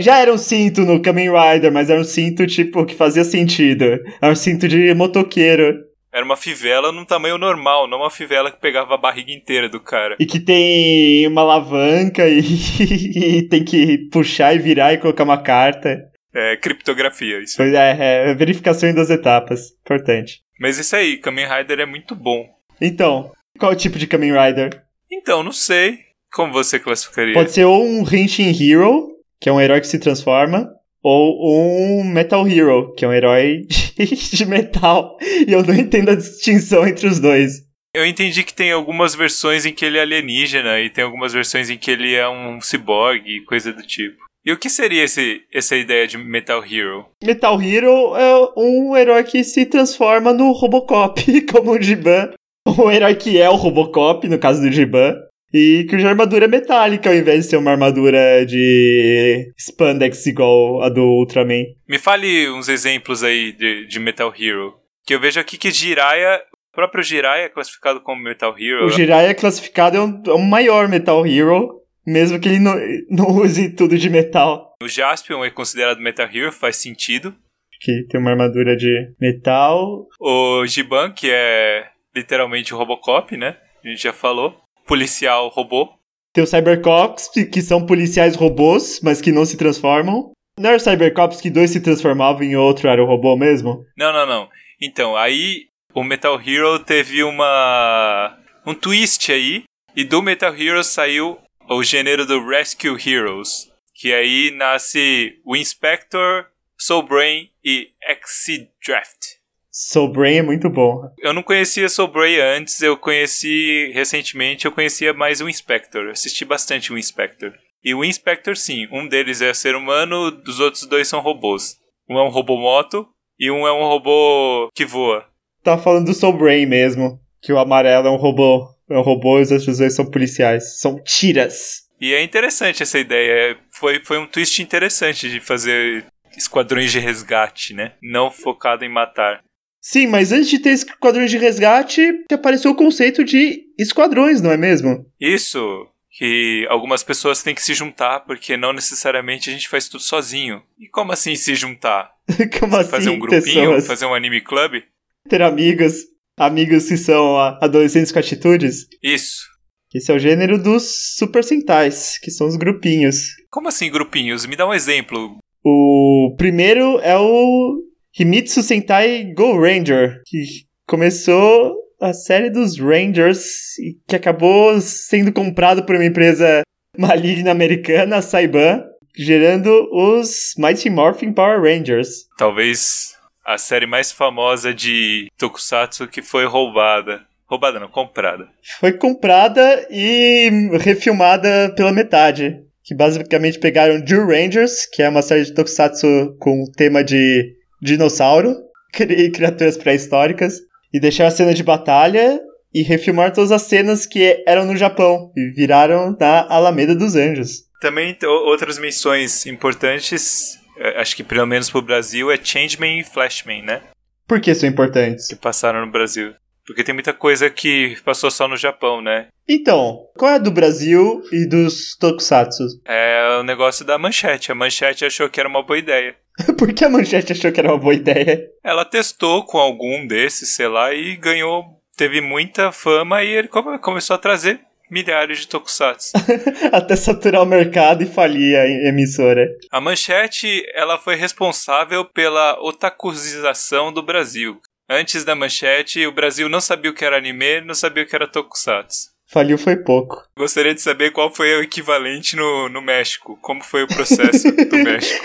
Já 0.00 0.18
era 0.18 0.32
um 0.32 0.38
cinto 0.38 0.82
no 0.82 1.00
Kamen 1.00 1.30
Rider, 1.30 1.72
mas 1.72 1.90
era 1.90 2.00
um 2.00 2.04
cinto, 2.04 2.46
tipo, 2.46 2.84
que 2.84 2.94
fazia 2.94 3.22
sentido. 3.22 3.84
Era 4.20 4.32
um 4.32 4.36
cinto 4.36 4.66
de 4.66 4.92
motoqueiro. 4.94 5.84
Era 6.12 6.24
uma 6.24 6.36
fivela 6.36 6.90
num 6.90 7.04
tamanho 7.04 7.36
normal, 7.36 7.86
não 7.86 7.98
uma 7.98 8.10
fivela 8.10 8.50
que 8.50 8.58
pegava 8.58 8.94
a 8.94 8.98
barriga 8.98 9.30
inteira 9.30 9.68
do 9.68 9.78
cara. 9.78 10.16
E 10.18 10.24
que 10.24 10.40
tem 10.40 11.26
uma 11.28 11.42
alavanca 11.42 12.26
e, 12.26 12.40
e 13.38 13.48
tem 13.48 13.62
que 13.62 14.08
puxar 14.10 14.54
e 14.54 14.58
virar 14.58 14.94
e 14.94 14.98
colocar 14.98 15.24
uma 15.24 15.42
carta. 15.42 16.02
É, 16.34 16.56
criptografia, 16.56 17.40
isso. 17.42 17.56
Pois 17.58 17.72
é, 17.72 17.96
é, 18.30 18.34
verificação 18.34 18.88
em 18.88 18.94
duas 18.94 19.10
etapas. 19.10 19.72
Importante. 19.82 20.40
Mas 20.58 20.78
isso 20.78 20.96
aí, 20.96 21.18
Kamen 21.18 21.46
Rider 21.46 21.80
é 21.80 21.86
muito 21.86 22.14
bom. 22.14 22.55
Então, 22.80 23.32
qual 23.58 23.72
o 23.72 23.76
tipo 23.76 23.98
de 23.98 24.06
Kamen 24.06 24.32
Rider? 24.32 24.82
Então, 25.10 25.42
não 25.42 25.52
sei. 25.52 26.00
Como 26.32 26.52
você 26.52 26.78
classificaria? 26.78 27.34
Pode 27.34 27.52
ser 27.52 27.64
ou 27.64 27.84
um 27.84 28.02
Henshin 28.02 28.50
Hero, 28.50 29.08
que 29.40 29.48
é 29.48 29.52
um 29.52 29.60
herói 29.60 29.80
que 29.80 29.86
se 29.86 29.98
transforma, 29.98 30.68
ou 31.02 32.00
um 32.00 32.04
Metal 32.04 32.46
Hero, 32.46 32.92
que 32.94 33.04
é 33.04 33.08
um 33.08 33.12
herói 33.12 33.66
de, 33.66 34.36
de 34.36 34.46
metal. 34.46 35.16
E 35.22 35.52
eu 35.52 35.62
não 35.62 35.74
entendo 35.74 36.10
a 36.10 36.14
distinção 36.14 36.86
entre 36.86 37.06
os 37.06 37.20
dois. 37.20 37.64
Eu 37.94 38.04
entendi 38.04 38.44
que 38.44 38.52
tem 38.52 38.72
algumas 38.72 39.14
versões 39.14 39.64
em 39.64 39.72
que 39.72 39.84
ele 39.84 39.96
é 39.96 40.02
alienígena 40.02 40.80
e 40.80 40.90
tem 40.90 41.02
algumas 41.02 41.32
versões 41.32 41.70
em 41.70 41.78
que 41.78 41.90
ele 41.90 42.14
é 42.14 42.28
um 42.28 42.60
ciborgue 42.60 43.36
e 43.36 43.44
coisa 43.44 43.72
do 43.72 43.82
tipo. 43.82 44.26
E 44.44 44.52
o 44.52 44.58
que 44.58 44.68
seria 44.68 45.02
esse, 45.02 45.40
essa 45.52 45.74
ideia 45.74 46.06
de 46.06 46.16
Metal 46.16 46.62
Hero? 46.64 47.06
Metal 47.24 47.60
Hero 47.60 48.14
é 48.14 48.52
um 48.56 48.96
herói 48.96 49.24
que 49.24 49.42
se 49.42 49.66
transforma 49.66 50.32
no 50.32 50.52
Robocop, 50.52 51.40
como 51.50 51.72
o 51.72 51.82
Giban. 51.82 52.32
Um 52.66 52.90
herói 52.90 53.14
que 53.14 53.40
é 53.40 53.48
o 53.48 53.54
Robocop, 53.54 54.26
no 54.28 54.38
caso 54.38 54.60
do 54.60 54.72
Giban. 54.72 55.14
E 55.54 55.86
que 55.88 55.96
usa 55.96 56.08
armadura 56.08 56.48
metálica 56.48 57.08
ao 57.08 57.14
invés 57.14 57.44
de 57.44 57.50
ser 57.50 57.56
uma 57.56 57.70
armadura 57.70 58.44
de 58.44 59.52
spandex 59.56 60.26
igual 60.26 60.82
a 60.82 60.88
do 60.88 61.02
Ultraman. 61.02 61.64
Me 61.88 61.98
fale 61.98 62.50
uns 62.50 62.68
exemplos 62.68 63.22
aí 63.22 63.52
de, 63.52 63.86
de 63.86 64.00
Metal 64.00 64.34
Hero. 64.36 64.74
Que 65.06 65.14
eu 65.14 65.20
vejo 65.20 65.38
aqui 65.38 65.56
que 65.56 65.70
Jiraiya, 65.70 66.42
o 66.72 66.74
próprio 66.74 67.02
Jiraiya 67.02 67.44
é 67.44 67.48
classificado 67.48 68.00
como 68.00 68.22
Metal 68.22 68.54
Hero. 68.58 68.86
O 68.86 68.90
Jiraiya 68.90 69.28
é 69.28 69.34
classificado 69.34 69.96
é 69.96 70.00
um, 70.00 70.22
é 70.26 70.34
um 70.34 70.42
maior 70.42 70.88
Metal 70.88 71.24
Hero, 71.24 71.80
mesmo 72.04 72.40
que 72.40 72.48
ele 72.48 72.58
não, 72.58 72.74
não 73.08 73.26
use 73.36 73.70
tudo 73.70 73.96
de 73.96 74.10
metal. 74.10 74.74
O 74.82 74.88
Jaspion 74.88 75.44
é 75.44 75.50
considerado 75.50 76.00
Metal 76.00 76.28
Hero, 76.30 76.52
faz 76.52 76.76
sentido. 76.76 77.34
Que 77.80 78.04
tem 78.08 78.20
uma 78.20 78.30
armadura 78.30 78.76
de 78.76 79.12
metal. 79.20 80.08
O 80.18 80.66
Giban, 80.66 81.12
que 81.12 81.30
é 81.30 81.86
literalmente 82.16 82.74
o 82.74 82.78
Robocop, 82.78 83.36
né? 83.36 83.58
A 83.84 83.88
gente 83.88 84.02
já 84.02 84.12
falou 84.12 84.60
policial 84.86 85.48
robô. 85.48 85.92
Tem 86.32 86.42
os 86.42 86.50
Cybercops, 86.50 87.28
que 87.28 87.62
são 87.62 87.86
policiais 87.86 88.34
robôs, 88.36 89.00
mas 89.02 89.20
que 89.20 89.32
não 89.32 89.44
se 89.44 89.56
transformam. 89.56 90.32
Não 90.58 90.70
era 90.70 90.78
Cybercops 90.78 91.40
que 91.40 91.50
dois 91.50 91.70
se 91.70 91.80
transformavam 91.80 92.42
e 92.42 92.56
o 92.56 92.62
outro 92.62 92.88
era 92.88 93.02
o 93.02 93.06
robô 93.06 93.36
mesmo? 93.36 93.84
Não, 93.96 94.12
não, 94.12 94.26
não. 94.26 94.48
Então, 94.80 95.16
aí 95.16 95.66
o 95.94 96.02
Metal 96.02 96.40
Hero 96.40 96.78
teve 96.78 97.22
uma. 97.22 98.38
um 98.66 98.74
twist 98.74 99.30
aí. 99.30 99.64
E 99.94 100.04
do 100.04 100.20
Metal 100.22 100.54
Hero 100.54 100.84
saiu 100.84 101.38
o 101.68 101.82
gênero 101.82 102.26
do 102.26 102.46
Rescue 102.46 102.96
Heroes. 102.98 103.70
Que 103.94 104.12
aí 104.12 104.50
nasce 104.50 105.40
o 105.44 105.56
Inspector, 105.56 106.46
Soul 106.78 107.02
Brain 107.02 107.50
e 107.64 107.90
X-Draft. 108.02 109.36
Soul 109.78 110.08
Brain 110.08 110.36
é 110.36 110.42
muito 110.42 110.70
bom. 110.70 111.02
Eu 111.18 111.34
não 111.34 111.42
conhecia 111.42 111.86
Soul 111.90 112.08
Brain 112.08 112.38
antes, 112.40 112.80
eu 112.80 112.96
conheci 112.96 113.92
recentemente, 113.92 114.64
eu 114.64 114.72
conhecia 114.72 115.12
mais 115.12 115.42
o 115.42 115.50
Inspector. 115.50 116.04
Eu 116.04 116.12
assisti 116.12 116.46
bastante 116.46 116.90
o 116.90 116.96
Inspector. 116.96 117.52
E 117.84 117.94
o 117.94 118.02
Inspector, 118.02 118.56
sim, 118.56 118.88
um 118.90 119.06
deles 119.06 119.42
é 119.42 119.52
ser 119.52 119.76
humano, 119.76 120.42
os 120.46 120.60
outros 120.60 120.86
dois 120.86 121.08
são 121.08 121.20
robôs. 121.20 121.76
Um 122.08 122.16
é 122.16 122.22
um 122.22 122.30
robô 122.30 122.56
moto 122.56 123.06
e 123.38 123.50
um 123.50 123.66
é 123.66 123.72
um 123.72 123.86
robô 123.86 124.70
que 124.74 124.86
voa. 124.86 125.26
Tá 125.62 125.76
falando 125.76 126.06
do 126.06 126.14
Soul 126.14 126.38
Brain 126.38 126.64
mesmo, 126.64 127.20
que 127.42 127.52
o 127.52 127.58
amarelo 127.58 128.08
é 128.08 128.10
um 128.10 128.16
robô. 128.16 128.66
É 128.88 128.96
um 128.96 129.02
robô 129.02 129.38
e 129.38 129.42
os 129.42 129.50
outros 129.50 129.76
dois 129.76 129.94
são 129.94 130.10
policiais. 130.10 130.80
São 130.80 130.98
tiras. 131.04 131.82
E 132.00 132.14
é 132.14 132.22
interessante 132.22 132.82
essa 132.82 132.98
ideia. 132.98 133.58
Foi, 133.70 134.02
foi 134.02 134.16
um 134.16 134.26
twist 134.26 134.62
interessante 134.62 135.28
de 135.28 135.38
fazer 135.38 136.06
esquadrões 136.34 136.90
de 136.90 136.98
resgate, 136.98 137.74
né? 137.74 137.92
Não 138.02 138.30
focado 138.30 138.82
em 138.82 138.88
matar. 138.88 139.44
Sim, 139.88 140.08
mas 140.08 140.32
antes 140.32 140.50
de 140.50 140.58
ter 140.58 140.70
esquadrões 140.70 141.30
de 141.30 141.38
resgate, 141.38 142.02
apareceu 142.32 142.72
o 142.72 142.74
conceito 142.74 143.22
de 143.22 143.66
esquadrões, 143.78 144.42
não 144.42 144.50
é 144.50 144.56
mesmo? 144.56 145.06
Isso. 145.20 145.86
Que 146.10 146.66
algumas 146.68 147.04
pessoas 147.04 147.40
têm 147.40 147.54
que 147.54 147.62
se 147.62 147.72
juntar, 147.72 148.18
porque 148.26 148.56
não 148.56 148.72
necessariamente 148.72 149.48
a 149.48 149.52
gente 149.52 149.68
faz 149.68 149.88
tudo 149.88 150.02
sozinho. 150.02 150.60
E 150.76 150.88
como 150.88 151.12
assim 151.12 151.36
se 151.36 151.54
juntar? 151.54 152.10
como 152.58 152.72
Você 152.72 152.78
assim? 152.78 152.90
Fazer 152.90 153.10
um 153.10 153.18
grupinho? 153.20 153.42
Pessoas... 153.44 153.86
Fazer 153.86 154.06
um 154.06 154.14
anime 154.14 154.40
club? 154.40 154.82
Ter 155.28 155.40
amigos. 155.40 155.94
Amigos 156.36 156.88
que 156.88 156.96
são 156.96 157.38
adolescentes 157.38 158.10
com 158.10 158.18
atitudes? 158.18 158.88
Isso. 159.00 159.46
Esse 159.94 160.10
é 160.10 160.16
o 160.16 160.18
gênero 160.18 160.60
dos 160.60 161.14
Super 161.16 161.44
Sentais, 161.44 162.18
que 162.20 162.32
são 162.32 162.48
os 162.48 162.56
grupinhos. 162.56 163.28
Como 163.48 163.68
assim 163.68 163.88
grupinhos? 163.88 164.46
Me 164.46 164.56
dá 164.56 164.66
um 164.66 164.74
exemplo. 164.74 165.38
O 165.64 166.34
primeiro 166.36 166.98
é 167.02 167.16
o 167.16 167.86
Himitsu 168.18 168.62
Sentai 168.62 169.34
Go 169.34 169.60
Ranger, 169.60 170.22
que 170.24 170.42
começou 170.86 171.76
a 172.00 172.14
série 172.14 172.48
dos 172.48 172.78
Rangers 172.78 173.78
e 173.78 173.98
que 174.08 174.16
acabou 174.16 174.80
sendo 174.80 175.30
comprado 175.30 175.84
por 175.84 175.94
uma 175.94 176.04
empresa 176.04 176.62
maligna 176.96 177.50
americana, 177.50 178.16
a 178.16 178.22
Saiban, 178.22 178.82
gerando 179.14 179.86
os 179.92 180.54
Mighty 180.56 180.88
Morphin 180.88 181.30
Power 181.30 181.60
Rangers. 181.60 182.26
Talvez 182.38 183.14
a 183.44 183.58
série 183.58 183.86
mais 183.86 184.10
famosa 184.10 184.72
de 184.72 185.28
Tokusatsu 185.36 186.08
que 186.08 186.22
foi 186.22 186.46
roubada. 186.46 187.20
Roubada 187.44 187.78
não, 187.78 187.88
comprada. 187.88 188.48
Foi 188.80 188.92
comprada 188.94 189.86
e 189.90 190.70
refilmada 190.80 191.70
pela 191.76 191.92
metade. 191.92 192.62
Que 192.82 192.94
basicamente 192.94 193.58
pegaram 193.58 194.04
Jill 194.06 194.26
Rangers, 194.26 194.86
que 194.86 195.02
é 195.02 195.08
uma 195.08 195.20
série 195.20 195.44
de 195.44 195.52
Tokusatsu 195.52 196.34
com 196.38 196.64
tema 196.74 197.04
de 197.04 197.56
dinossauro, 197.86 198.54
criaturas 198.92 199.76
pré-históricas, 199.76 200.60
e 200.92 201.00
deixar 201.00 201.26
a 201.26 201.30
cena 201.30 201.54
de 201.54 201.62
batalha 201.62 202.40
e 202.74 202.82
refilmaram 202.82 203.32
todas 203.32 203.52
as 203.52 203.62
cenas 203.62 204.06
que 204.06 204.42
eram 204.46 204.66
no 204.66 204.76
Japão 204.76 205.32
e 205.36 205.50
viraram 205.50 206.16
na 206.18 206.46
Alameda 206.48 206.94
dos 206.94 207.14
Anjos. 207.14 207.64
Também 207.80 208.16
outras 208.46 208.78
menções 208.78 209.46
importantes, 209.46 210.58
é, 210.78 211.00
acho 211.00 211.16
que 211.16 211.24
pelo 211.24 211.46
menos 211.46 211.70
pro 211.70 211.82
Brasil, 211.82 212.30
é 212.30 212.38
Changeman 212.42 213.00
e 213.00 213.04
Flashman, 213.04 213.62
né? 213.62 213.82
Por 214.26 214.40
que 214.40 214.54
são 214.54 214.68
importantes? 214.68 215.28
Que 215.28 215.36
passaram 215.36 215.84
no 215.84 215.92
Brasil. 215.92 216.34
Porque 216.66 216.82
tem 216.82 216.94
muita 216.94 217.12
coisa 217.12 217.48
que 217.48 217.96
passou 218.04 218.30
só 218.30 218.48
no 218.48 218.56
Japão, 218.56 219.00
né? 219.00 219.28
Então, 219.48 220.00
qual 220.16 220.32
é 220.32 220.34
a 220.34 220.38
do 220.38 220.50
Brasil 220.50 221.22
e 221.32 221.46
dos 221.48 221.96
Tokusatsu? 221.96 222.64
É 222.84 223.38
o 223.38 223.44
negócio 223.44 223.84
da 223.84 223.96
manchete. 223.96 224.50
A 224.50 224.54
manchete 224.54 225.04
achou 225.04 225.30
que 225.30 225.38
era 225.38 225.48
uma 225.48 225.62
boa 225.62 225.78
ideia. 225.78 226.16
Por 226.58 226.72
que 226.72 226.84
a 226.84 226.88
manchete 226.88 227.32
achou 227.32 227.52
que 227.52 227.60
era 227.60 227.70
uma 227.70 227.78
boa 227.78 227.94
ideia? 227.94 228.48
Ela 228.62 228.84
testou 228.84 229.44
com 229.44 229.58
algum 229.58 230.06
desses, 230.06 230.54
sei 230.54 230.68
lá, 230.68 230.92
e 230.92 231.16
ganhou. 231.16 231.64
Teve 231.96 232.20
muita 232.20 232.72
fama 232.72 233.22
e 233.22 233.28
ele 233.28 233.48
começou 233.48 234.14
a 234.14 234.18
trazer 234.18 234.60
milhares 234.90 235.40
de 235.40 235.48
tokusatsu. 235.48 236.12
Até 236.72 236.94
saturar 236.94 237.42
o 237.42 237.46
mercado 237.46 238.02
e 238.02 238.06
falir 238.06 238.56
a 238.56 238.66
emissora. 238.88 239.48
A 239.70 239.80
Manchete, 239.80 240.64
ela 240.74 240.98
foi 240.98 241.16
responsável 241.16 242.04
pela 242.04 242.58
otakuização 242.60 243.92
do 243.92 244.02
Brasil. 244.02 244.60
Antes 244.88 245.24
da 245.24 245.34
Manchete, 245.34 246.06
o 246.06 246.12
Brasil 246.12 246.48
não 246.48 246.60
sabia 246.60 246.90
o 246.90 246.94
que 246.94 247.04
era 247.04 247.16
anime, 247.16 247.60
não 247.62 247.74
sabia 247.74 248.04
o 248.04 248.06
que 248.06 248.14
era 248.14 248.28
tokusatsu. 248.28 249.16
Faliu 249.28 249.58
foi 249.58 249.76
pouco. 249.76 250.22
Gostaria 250.38 250.72
de 250.72 250.80
saber 250.80 251.10
qual 251.10 251.34
foi 251.34 251.56
o 251.56 251.62
equivalente 251.62 252.36
no, 252.36 252.68
no 252.68 252.80
México. 252.80 253.36
Como 253.42 253.64
foi 253.64 253.82
o 253.82 253.88
processo 253.88 254.52
do 254.52 254.76
México? 254.78 255.24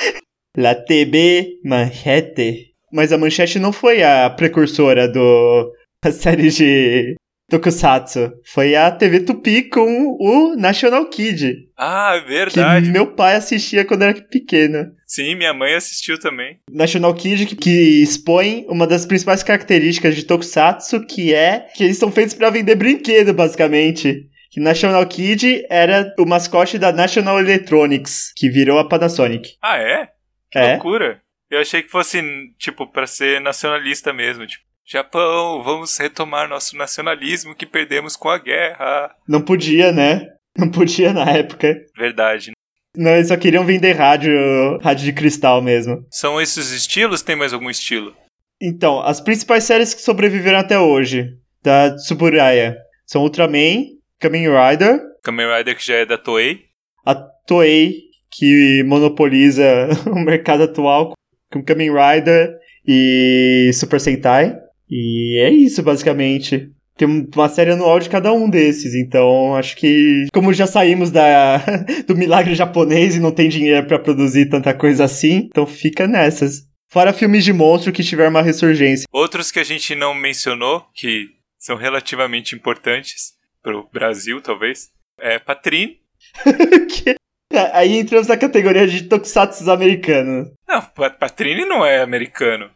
La 0.57 0.75
TB 0.75 1.59
Manchete. 1.63 2.71
Mas 2.91 3.13
a 3.13 3.17
Manchete 3.17 3.57
não 3.57 3.71
foi 3.71 4.03
a 4.03 4.29
precursora 4.29 5.07
do 5.07 5.71
a 6.03 6.11
série 6.11 6.49
de 6.49 7.15
Tokusatsu. 7.49 8.31
Foi 8.45 8.75
a 8.75 8.89
TV 8.91 9.21
Tupi 9.21 9.63
com 9.63 10.17
o 10.19 10.55
National 10.55 11.05
Kid. 11.09 11.69
Ah, 11.77 12.15
é 12.15 12.27
verdade. 12.27 12.85
Que 12.87 12.91
meu 12.91 13.07
pai 13.07 13.35
assistia 13.35 13.85
quando 13.85 14.03
era 14.03 14.13
pequeno. 14.13 14.91
Sim, 15.05 15.35
minha 15.35 15.53
mãe 15.53 15.73
assistiu 15.73 16.19
também. 16.19 16.57
National 16.71 17.13
Kid 17.13 17.45
que, 17.45 17.55
que 17.55 18.01
expõe 18.01 18.65
uma 18.67 18.87
das 18.87 19.05
principais 19.05 19.43
características 19.43 20.15
de 20.15 20.23
Tokusatsu, 20.23 21.05
que 21.05 21.33
é 21.33 21.67
que 21.75 21.83
eles 21.83 21.97
são 21.97 22.11
feitos 22.11 22.33
para 22.33 22.49
vender 22.49 22.75
brinquedo, 22.75 23.33
basicamente. 23.33 24.27
Que 24.49 24.59
National 24.59 25.05
Kid 25.05 25.65
era 25.69 26.13
o 26.19 26.25
mascote 26.25 26.77
da 26.77 26.91
National 26.91 27.39
Electronics, 27.39 28.33
que 28.35 28.49
virou 28.49 28.79
a 28.79 28.87
Panasonic. 28.87 29.51
Ah, 29.61 29.77
é? 29.77 30.09
Que 30.51 30.59
é. 30.59 30.71
loucura. 30.73 31.21
Eu 31.49 31.59
achei 31.59 31.81
que 31.81 31.89
fosse, 31.89 32.21
tipo, 32.57 32.87
para 32.87 33.07
ser 33.07 33.41
nacionalista 33.41 34.13
mesmo, 34.13 34.45
tipo. 34.45 34.63
Japão, 34.85 35.63
vamos 35.63 35.97
retomar 35.97 36.49
nosso 36.49 36.75
nacionalismo 36.75 37.55
que 37.55 37.65
perdemos 37.65 38.15
com 38.17 38.29
a 38.29 38.37
guerra. 38.37 39.15
Não 39.27 39.41
podia, 39.41 39.91
né? 39.91 40.27
Não 40.57 40.69
podia 40.69 41.13
na 41.13 41.29
época. 41.31 41.77
Verdade. 41.95 42.51
Não, 42.95 43.11
eles 43.11 43.29
só 43.29 43.37
queriam 43.37 43.65
vender 43.65 43.93
rádio, 43.93 44.33
rádio 44.81 45.05
de 45.05 45.13
cristal 45.13 45.61
mesmo. 45.61 46.05
São 46.09 46.41
esses 46.41 46.71
estilos? 46.71 47.21
Tem 47.21 47.37
mais 47.37 47.53
algum 47.53 47.69
estilo? 47.69 48.13
Então, 48.61 48.99
as 49.01 49.21
principais 49.21 49.63
séries 49.63 49.93
que 49.93 50.01
sobreviveram 50.01 50.59
até 50.59 50.77
hoje, 50.77 51.37
da 51.63 51.95
Tsuburaya, 51.95 52.77
são 53.05 53.21
Ultraman, 53.21 53.85
Kamen 54.19 54.47
Rider. 54.49 54.99
Kamen 55.23 55.47
Rider 55.57 55.75
que 55.77 55.85
já 55.85 55.95
é 55.95 56.05
da 56.05 56.17
Toei. 56.17 56.65
A 57.05 57.15
Toei, 57.15 58.10
que 58.31 58.83
monopoliza 58.85 59.89
o 60.07 60.19
mercado 60.19 60.63
atual 60.63 61.13
com 61.51 61.63
Kamen 61.63 61.91
Rider 61.91 62.57
e 62.87 63.71
Super 63.73 63.99
Sentai. 63.99 64.57
E 64.89 65.39
é 65.41 65.49
isso, 65.49 65.83
basicamente. 65.83 66.71
Tem 66.97 67.07
uma 67.07 67.49
série 67.49 67.71
anual 67.71 67.99
de 67.99 68.09
cada 68.09 68.31
um 68.31 68.49
desses, 68.49 68.93
então 68.93 69.55
acho 69.55 69.75
que, 69.75 70.27
como 70.33 70.53
já 70.53 70.67
saímos 70.67 71.09
da, 71.09 71.57
do 72.05 72.15
milagre 72.15 72.53
japonês 72.53 73.15
e 73.15 73.19
não 73.19 73.31
tem 73.31 73.49
dinheiro 73.49 73.87
para 73.87 73.97
produzir 73.97 74.47
tanta 74.47 74.73
coisa 74.73 75.05
assim, 75.05 75.47
então 75.49 75.65
fica 75.65 76.07
nessas. 76.07 76.67
Fora 76.89 77.13
filmes 77.13 77.45
de 77.45 77.53
monstro 77.53 77.93
que 77.93 78.03
tiveram 78.03 78.29
uma 78.29 78.41
ressurgência. 78.41 79.07
Outros 79.11 79.49
que 79.49 79.59
a 79.59 79.63
gente 79.63 79.95
não 79.95 80.13
mencionou, 80.13 80.85
que 80.93 81.29
são 81.57 81.77
relativamente 81.77 82.53
importantes 82.53 83.33
pro 83.63 83.87
Brasil, 83.91 84.41
talvez, 84.41 84.89
é 85.17 85.39
Patrine. 85.39 85.97
que... 86.91 87.15
É, 87.51 87.77
aí 87.77 87.97
entramos 87.99 88.27
na 88.27 88.37
categoria 88.37 88.87
de 88.87 89.03
tokusatsu 89.03 89.69
americanos. 89.69 90.49
Não, 90.67 90.81
Patrine 91.19 91.65
não 91.65 91.85
é 91.85 92.01
americano. 92.01 92.69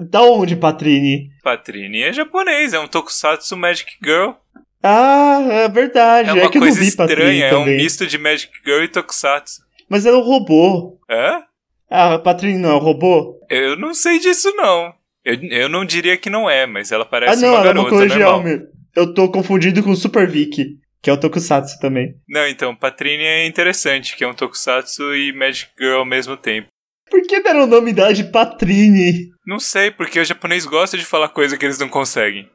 Da 0.00 0.22
onde, 0.22 0.56
Patrine? 0.56 1.30
Patrine 1.42 2.02
é 2.02 2.12
japonês, 2.12 2.72
é 2.72 2.78
um 2.78 2.86
tokusatsu 2.86 3.56
Magic 3.56 3.92
Girl. 4.02 4.30
Ah, 4.82 5.40
é 5.50 5.68
verdade. 5.68 6.30
É 6.30 6.32
uma 6.32 6.44
é 6.44 6.48
coisa 6.48 6.82
estranha, 6.82 7.46
é 7.46 7.56
um 7.56 7.66
misto 7.66 8.06
de 8.06 8.16
Magic 8.16 8.52
Girl 8.64 8.82
e 8.82 8.88
tokusatsu. 8.88 9.62
Mas 9.88 10.06
é 10.06 10.12
um 10.12 10.20
robô. 10.20 10.98
É? 11.10 11.42
Ah, 11.90 12.14
a 12.14 12.18
Patrine 12.18 12.58
não 12.58 12.70
é 12.70 12.74
um 12.74 12.78
robô? 12.78 13.38
Eu 13.50 13.76
não 13.76 13.92
sei 13.92 14.20
disso, 14.20 14.52
não. 14.54 14.94
Eu, 15.24 15.34
eu 15.50 15.68
não 15.68 15.84
diria 15.84 16.16
que 16.16 16.30
não 16.30 16.48
é, 16.48 16.66
mas 16.66 16.92
ela 16.92 17.04
parece 17.04 17.44
ah, 17.44 17.48
não, 17.48 17.54
uma 17.54 17.56
ela 17.56 17.64
garota, 17.64 17.78
é 17.78 17.82
uma 17.82 17.90
colegial 17.90 18.42
normal. 18.42 18.66
Eu 18.94 19.14
tô 19.14 19.28
confundido 19.28 19.82
com 19.82 19.94
Super 19.94 20.28
Vicky, 20.28 20.78
que 21.02 21.10
é 21.10 21.12
o 21.12 21.16
Tokusatsu 21.16 21.78
também. 21.80 22.14
Não, 22.28 22.46
então, 22.46 22.76
Patrine 22.76 23.24
é 23.24 23.46
interessante, 23.46 24.16
que 24.16 24.24
é 24.24 24.28
um 24.28 24.34
tokusatsu 24.34 25.14
e 25.14 25.32
Magic 25.32 25.70
Girl 25.78 25.98
ao 25.98 26.06
mesmo 26.06 26.36
tempo. 26.36 26.68
Por 27.10 27.22
que 27.22 27.42
deram 27.42 27.64
o 27.64 27.66
nome 27.66 27.92
dela 27.92 28.14
de 28.14 28.24
Patrine? 28.24 29.30
Não 29.46 29.58
sei, 29.58 29.90
porque 29.90 30.20
o 30.20 30.24
japonês 30.24 30.64
gosta 30.64 30.96
de 30.96 31.04
falar 31.04 31.28
coisa 31.28 31.56
que 31.56 31.64
eles 31.64 31.78
não 31.78 31.88
conseguem. 31.88 32.48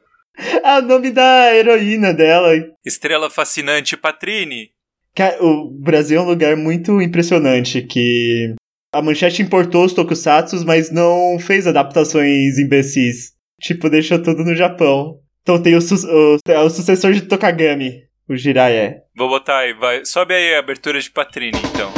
Ah, 0.64 0.78
o 0.78 0.82
nome 0.82 1.10
da 1.10 1.54
heroína 1.54 2.12
dela. 2.14 2.52
Estrela 2.84 3.28
fascinante 3.28 3.96
Patrine. 3.96 4.70
Cara, 5.14 5.42
o 5.42 5.70
Brasil 5.70 6.18
é 6.18 6.22
um 6.22 6.26
lugar 6.26 6.56
muito 6.56 7.00
impressionante 7.00 7.82
que 7.82 8.54
a 8.94 9.02
Manchete 9.02 9.42
importou 9.42 9.84
os 9.84 9.92
tokusatsus, 9.92 10.64
mas 10.64 10.90
não 10.90 11.38
fez 11.38 11.66
adaptações 11.66 12.58
imbecis. 12.58 13.32
Tipo, 13.60 13.90
deixou 13.90 14.22
tudo 14.22 14.44
no 14.44 14.54
Japão. 14.54 15.18
Então 15.42 15.62
tem 15.62 15.74
o, 15.74 15.80
su 15.80 15.94
o, 15.94 16.38
é 16.46 16.58
o 16.58 16.68
sucessor 16.68 17.12
de 17.12 17.22
Tokagami, 17.22 18.02
o 18.28 18.36
girar 18.36 18.70
é. 18.70 19.02
Vou 19.14 19.28
botar 19.28 19.58
aí, 19.58 19.72
vai. 19.72 20.04
Sobe 20.04 20.34
aí 20.34 20.54
a 20.54 20.58
abertura 20.58 21.00
de 21.00 21.10
Patrini, 21.10 21.58
então. 21.58 21.92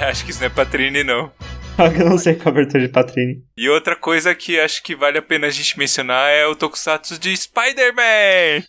Acho 0.00 0.24
que 0.24 0.30
isso 0.30 0.40
não 0.40 0.46
é 0.46 0.50
Patrini, 0.50 1.02
não. 1.02 1.32
Eu 1.78 2.10
não 2.10 2.18
sei 2.18 2.34
qual 2.34 2.46
é 2.46 2.48
a 2.48 2.60
abertura 2.60 2.86
de 2.86 2.92
Patrini. 2.92 3.42
E 3.56 3.68
outra 3.70 3.96
coisa 3.96 4.34
que 4.34 4.60
acho 4.60 4.82
que 4.82 4.94
vale 4.94 5.16
a 5.16 5.22
pena 5.22 5.46
a 5.46 5.50
gente 5.50 5.78
mencionar 5.78 6.28
é 6.30 6.46
o 6.46 6.54
Tokusatsu 6.54 7.18
de 7.18 7.34
Spider-Man! 7.34 8.64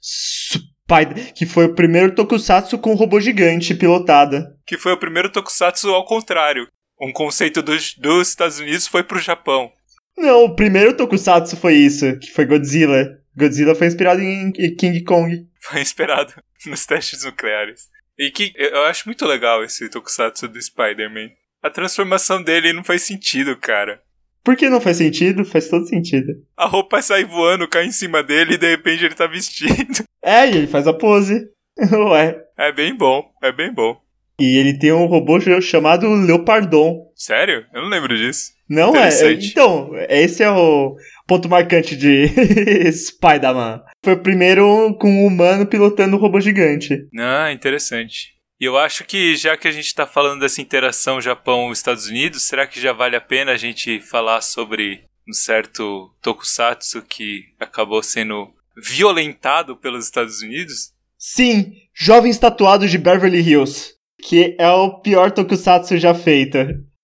Spider, 0.90 1.34
que 1.34 1.46
foi 1.46 1.66
o 1.66 1.76
primeiro 1.76 2.16
Tokusatsu 2.16 2.80
com 2.80 2.96
robô 2.96 3.20
gigante 3.20 3.76
pilotada. 3.76 4.58
Que 4.66 4.78
foi 4.78 4.92
o 4.92 4.98
primeiro 4.98 5.30
Tokusatsu 5.30 5.90
ao 5.90 6.04
contrário. 6.04 6.68
Um 7.00 7.14
conceito 7.14 7.62
dos, 7.62 7.94
dos 7.96 8.30
Estados 8.30 8.60
Unidos 8.60 8.88
foi 8.88 9.04
pro 9.04 9.20
Japão. 9.20 9.72
Não, 10.18 10.46
o 10.46 10.56
primeiro 10.56 10.98
Tokusatsu 10.98 11.56
foi 11.56 11.76
isso, 11.76 12.18
que 12.18 12.32
foi 12.32 12.46
Godzilla. 12.46 13.08
Godzilla 13.38 13.76
foi 13.76 13.88
inspirado 13.88 14.22
em 14.22 14.52
King 14.52 15.04
Kong. 15.04 15.48
Foi 15.62 15.80
inspirado 15.80 16.34
nos 16.66 16.86
testes 16.86 17.24
nucleares. 17.24 17.88
E 18.18 18.32
que 18.32 18.52
eu 18.58 18.84
acho 18.86 19.08
muito 19.08 19.26
legal 19.26 19.64
esse 19.64 19.88
Tokusatsu 19.90 20.48
do 20.48 20.62
Spider-Man. 20.62 21.30
A 21.62 21.70
transformação 21.70 22.42
dele 22.42 22.74
não 22.74 22.84
faz 22.84 23.04
sentido, 23.04 23.56
cara. 23.56 24.02
Por 24.44 24.56
que 24.56 24.70
não 24.70 24.82
faz 24.82 24.98
sentido? 24.98 25.46
Faz 25.46 25.68
todo 25.70 25.88
sentido. 25.88 26.34
A 26.58 26.66
roupa 26.66 27.02
sai 27.02 27.26
voando, 27.26 27.68
cai 27.68 27.86
em 27.86 27.92
cima 27.92 28.24
dele 28.24 28.56
e 28.56 28.58
de 28.58 28.70
repente 28.70 29.06
ele 29.06 29.16
tá 29.16 29.28
vestido. 29.28 30.04
É, 30.22 30.46
e 30.46 30.58
ele 30.58 30.68
faz 30.68 30.86
a 30.86 30.92
pose. 30.92 31.48
Ué. 31.80 32.38
É 32.58 32.74
bem 32.74 32.94
bom, 32.94 33.24
é 33.42 33.54
bem 33.54 33.74
bom. 33.74 33.96
E 34.38 34.58
ele 34.58 34.78
tem 34.78 34.92
um 34.92 35.06
robô 35.06 35.40
chamado 35.62 36.10
Leopardon. 36.10 37.10
Sério? 37.16 37.66
Eu 37.74 37.84
não 37.84 37.90
lembro 37.90 38.18
disso. 38.18 38.52
Não 38.70 38.88
é? 38.88 38.90
Interessante. 38.90 39.48
Então, 39.48 39.92
esse 40.10 40.44
é 40.44 40.50
o 40.52 40.96
ponto 41.28 41.50
marcante 41.50 41.96
de 41.96 42.28
Spider-Man. 42.92 43.82
Foi 44.04 44.14
o 44.14 44.22
primeiro 44.22 44.96
com 45.00 45.10
um 45.10 45.26
humano 45.26 45.66
pilotando 45.66 46.16
um 46.16 46.20
robô 46.20 46.40
gigante. 46.40 47.08
Ah, 47.18 47.52
interessante. 47.52 48.39
E 48.60 48.66
eu 48.66 48.78
acho 48.78 49.06
que 49.06 49.36
já 49.36 49.56
que 49.56 49.68
a 49.68 49.72
gente 49.72 49.94
tá 49.96 50.06
falando 50.06 50.42
dessa 50.42 50.62
interação 50.62 51.22
Japão-Estados 51.22 52.08
Unidos, 52.08 52.44
será 52.44 52.68
que 52.68 52.80
já 52.82 52.92
vale 52.92 53.16
a 53.16 53.22
pena 53.22 53.54
a 53.54 53.58
gente 53.58 54.02
falar 54.02 54.42
sobre 54.42 55.02
um 55.28 55.34
certo 55.34 56.12
tokusatsu 56.22 57.02
que 57.04 57.44
acabou 57.60 58.04
sendo 58.04 58.50
violentado 58.76 59.76
pelos 59.78 60.06
Estados 60.06 60.42
Unidos? 60.42 60.92
Sim, 61.18 61.74
Jovens 61.94 62.38
Tatuados 62.38 62.92
de 62.92 62.98
Beverly 62.98 63.40
Hills. 63.40 63.94
Que 64.22 64.56
é 64.60 64.70
o 64.70 65.00
pior 65.00 65.32
tokusatsu 65.32 65.98
já 65.98 66.14
feito. 66.14 66.58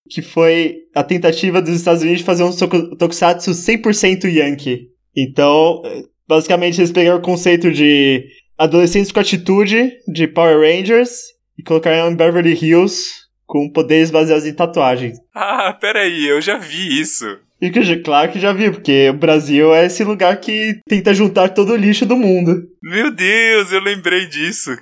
Que 0.09 0.21
foi 0.21 0.75
a 0.93 1.03
tentativa 1.03 1.61
dos 1.61 1.73
Estados 1.75 2.01
Unidos 2.01 2.19
de 2.19 2.25
fazer 2.25 2.43
um 2.43 2.55
toku- 2.55 2.95
tokusatsu 2.97 3.51
100% 3.51 4.25
yankee. 4.25 4.89
Então, 5.15 5.81
Basicamente, 6.27 6.79
eles 6.81 6.91
pegaram 6.91 7.19
o 7.19 7.21
conceito 7.21 7.71
de 7.71 8.25
adolescentes 8.57 9.11
com 9.11 9.19
atitude 9.19 9.91
de 10.07 10.27
Power 10.27 10.59
Rangers 10.59 11.19
e 11.57 11.63
colocaram 11.63 12.11
em 12.11 12.15
Beverly 12.15 12.53
Hills 12.53 13.25
com 13.45 13.69
poderes 13.69 14.11
baseados 14.11 14.45
em 14.45 14.53
tatuagens. 14.53 15.17
Ah, 15.33 15.73
peraí, 15.73 16.27
eu 16.27 16.41
já 16.41 16.57
vi 16.57 16.99
isso. 16.99 17.39
E 17.61 17.69
que, 17.69 17.95
claro 17.97 18.31
que 18.31 18.39
já 18.39 18.51
vi, 18.51 18.69
porque 18.69 19.09
o 19.09 19.13
Brasil 19.13 19.73
é 19.73 19.85
esse 19.85 20.03
lugar 20.03 20.39
que 20.39 20.79
tenta 20.87 21.13
juntar 21.13 21.49
todo 21.49 21.73
o 21.73 21.75
lixo 21.75 22.05
do 22.05 22.17
mundo. 22.17 22.67
Meu 22.81 23.11
Deus, 23.11 23.71
eu 23.71 23.79
lembrei 23.79 24.25
disso. 24.25 24.75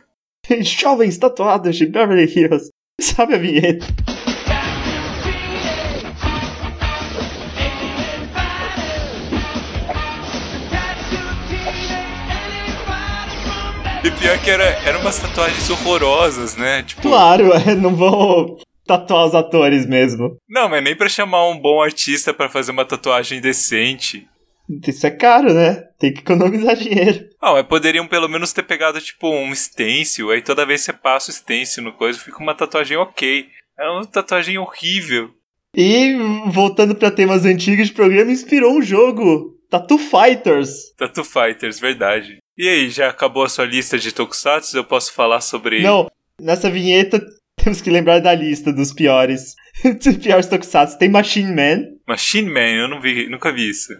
Jovens 0.62 1.18
tatuados 1.18 1.76
de 1.76 1.86
Beverly 1.86 2.26
Hills. 2.26 2.70
Sabe 3.00 3.36
a 3.36 3.38
vinheta? 3.38 3.86
E 14.04 14.12
pior 14.12 14.38
que 14.44 14.50
era, 14.50 14.64
eram 14.86 15.00
umas 15.02 15.18
tatuagens 15.20 15.70
horrorosas, 15.70 16.56
né? 16.58 16.84
Tipo, 16.84 17.02
Claro, 17.04 17.54
é, 17.54 17.74
não 17.76 17.96
vão 17.96 18.58
tatuar 18.86 19.26
os 19.28 19.34
atores 19.36 19.86
mesmo. 19.86 20.36
não, 20.50 20.68
mas 20.70 20.84
nem 20.84 20.96
pra 20.96 21.08
chamar 21.08 21.48
um 21.48 21.58
bom 21.58 21.82
artista 21.82 22.34
pra 22.34 22.50
fazer 22.50 22.72
uma 22.72 22.84
tatuagem 22.86 23.40
decente. 23.40 24.28
Isso 24.88 25.06
é 25.08 25.12
caro, 25.12 25.54
né? 25.54 25.84
Tem 26.00 26.14
que 26.14 26.20
economizar 26.22 26.76
dinheiro. 26.78 27.26
Ah, 27.42 27.54
mas 27.54 27.66
poderiam 27.66 28.08
pelo 28.08 28.28
menos 28.28 28.52
ter 28.54 28.64
pegado, 28.64 29.00
tipo, 29.00 29.30
um 29.30 29.54
stencil, 29.56 30.32
aí 30.32 30.42
toda 30.42 30.66
vez 30.66 30.82
que 30.82 30.86
você 30.88 30.94
passa 30.94 31.32
o 31.32 31.34
stencil 31.34 31.84
no 31.84 31.94
coisa, 31.94 32.20
fica 32.20 32.40
uma 32.40 32.56
tatuagem 32.56 32.98
ok. 32.98 33.46
É 33.80 33.90
uma 33.90 34.06
tatuagem 34.06 34.58
horrível. 34.58 35.30
E 35.76 36.16
voltando 36.48 36.94
pra 36.94 37.10
temas 37.10 37.46
antigos 37.46 37.88
de 37.88 37.94
programa, 37.94 38.32
inspirou 38.32 38.78
um 38.78 38.82
jogo, 38.82 39.58
Tattoo 39.70 39.98
Fighters. 39.98 40.94
Tattoo 40.98 41.24
Fighters, 41.24 41.80
verdade. 41.80 42.38
E 42.58 42.68
aí, 42.68 42.90
já 42.90 43.10
acabou 43.10 43.44
a 43.44 43.50
sua 43.50 43.66
lista 43.66 43.98
de 43.98 44.12
tokusatsu? 44.12 44.78
Eu 44.78 44.84
posso 44.86 45.12
falar 45.14 45.42
sobre... 45.42 45.82
Não, 45.82 46.10
nessa 46.40 46.70
vinheta 46.70 47.20
temos 47.64 47.82
que 47.82 47.90
lembrar 47.90 48.20
da 48.20 48.34
lista 48.34 48.72
dos 48.72 48.94
piores. 48.94 49.56
dos 50.04 50.18
piores 50.18 50.48
tokusatsu. 50.48 50.98
Tem 51.00 51.10
Machine 51.10 51.54
Man, 51.54 51.84
Machine 52.08 52.50
Man, 52.50 52.60
eu 52.60 52.88
não 52.88 53.02
vi, 53.02 53.28
nunca 53.30 53.52
vi 53.52 53.70
isso. 53.70 53.94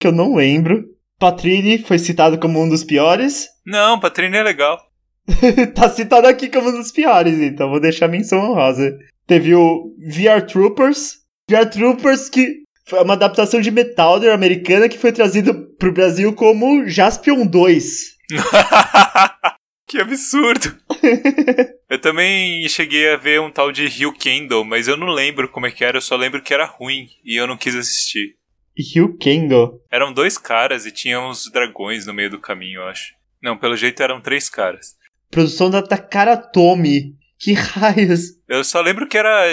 que 0.00 0.06
eu 0.06 0.12
não 0.12 0.34
lembro. 0.36 0.84
Patrini 1.18 1.78
foi 1.78 1.98
citado 1.98 2.38
como 2.38 2.62
um 2.62 2.68
dos 2.68 2.84
piores. 2.84 3.48
Não, 3.66 3.98
Patrine 3.98 4.36
é 4.36 4.42
legal. 4.44 4.78
tá 5.74 5.90
citado 5.90 6.28
aqui 6.28 6.48
como 6.48 6.68
um 6.70 6.78
dos 6.78 6.92
piores, 6.92 7.38
então 7.40 7.68
vou 7.68 7.80
deixar 7.80 8.06
a 8.06 8.08
menção 8.08 8.38
honrosa. 8.38 8.96
Teve 9.26 9.52
o 9.54 9.92
VR 9.98 10.46
Troopers. 10.46 11.16
VR 11.50 11.68
Troopers 11.68 12.28
que 12.30 12.62
foi 12.88 13.02
uma 13.02 13.14
adaptação 13.14 13.60
de 13.60 13.70
Metalder 13.70 14.32
americana 14.32 14.88
que 14.88 14.98
foi 14.98 15.12
trazido 15.12 15.54
pro 15.78 15.92
Brasil 15.92 16.32
como 16.32 16.88
Jaspion 16.88 17.46
2. 17.46 18.16
que 19.86 19.98
absurdo. 19.98 20.74
eu 21.88 22.00
também 22.00 22.66
cheguei 22.68 23.12
a 23.12 23.16
ver 23.16 23.40
um 23.40 23.50
tal 23.50 23.70
de 23.70 23.86
Rio 23.86 24.12
Kendo, 24.12 24.64
mas 24.64 24.88
eu 24.88 24.96
não 24.96 25.08
lembro 25.08 25.48
como 25.48 25.66
é 25.66 25.70
que 25.70 25.84
era, 25.84 25.98
eu 25.98 26.02
só 26.02 26.16
lembro 26.16 26.42
que 26.42 26.54
era 26.54 26.64
ruim 26.64 27.08
e 27.24 27.36
eu 27.38 27.46
não 27.46 27.56
quis 27.56 27.74
assistir. 27.74 28.36
Ryu 28.78 29.16
Kendo. 29.18 29.80
Eram 29.90 30.12
dois 30.12 30.38
caras 30.38 30.86
e 30.86 30.92
tinha 30.92 31.20
uns 31.20 31.50
dragões 31.50 32.06
no 32.06 32.14
meio 32.14 32.30
do 32.30 32.40
caminho, 32.40 32.80
eu 32.80 32.86
acho. 32.86 33.12
Não, 33.42 33.56
pelo 33.58 33.76
jeito 33.76 34.02
eram 34.02 34.20
três 34.20 34.48
caras. 34.48 34.96
Produção 35.30 35.68
da 35.68 35.82
Takara 35.82 36.36
Tomy. 36.36 37.16
Que 37.38 37.52
raios. 37.54 38.36
Eu 38.48 38.64
só 38.64 38.80
lembro 38.80 39.06
que 39.06 39.18
era 39.18 39.44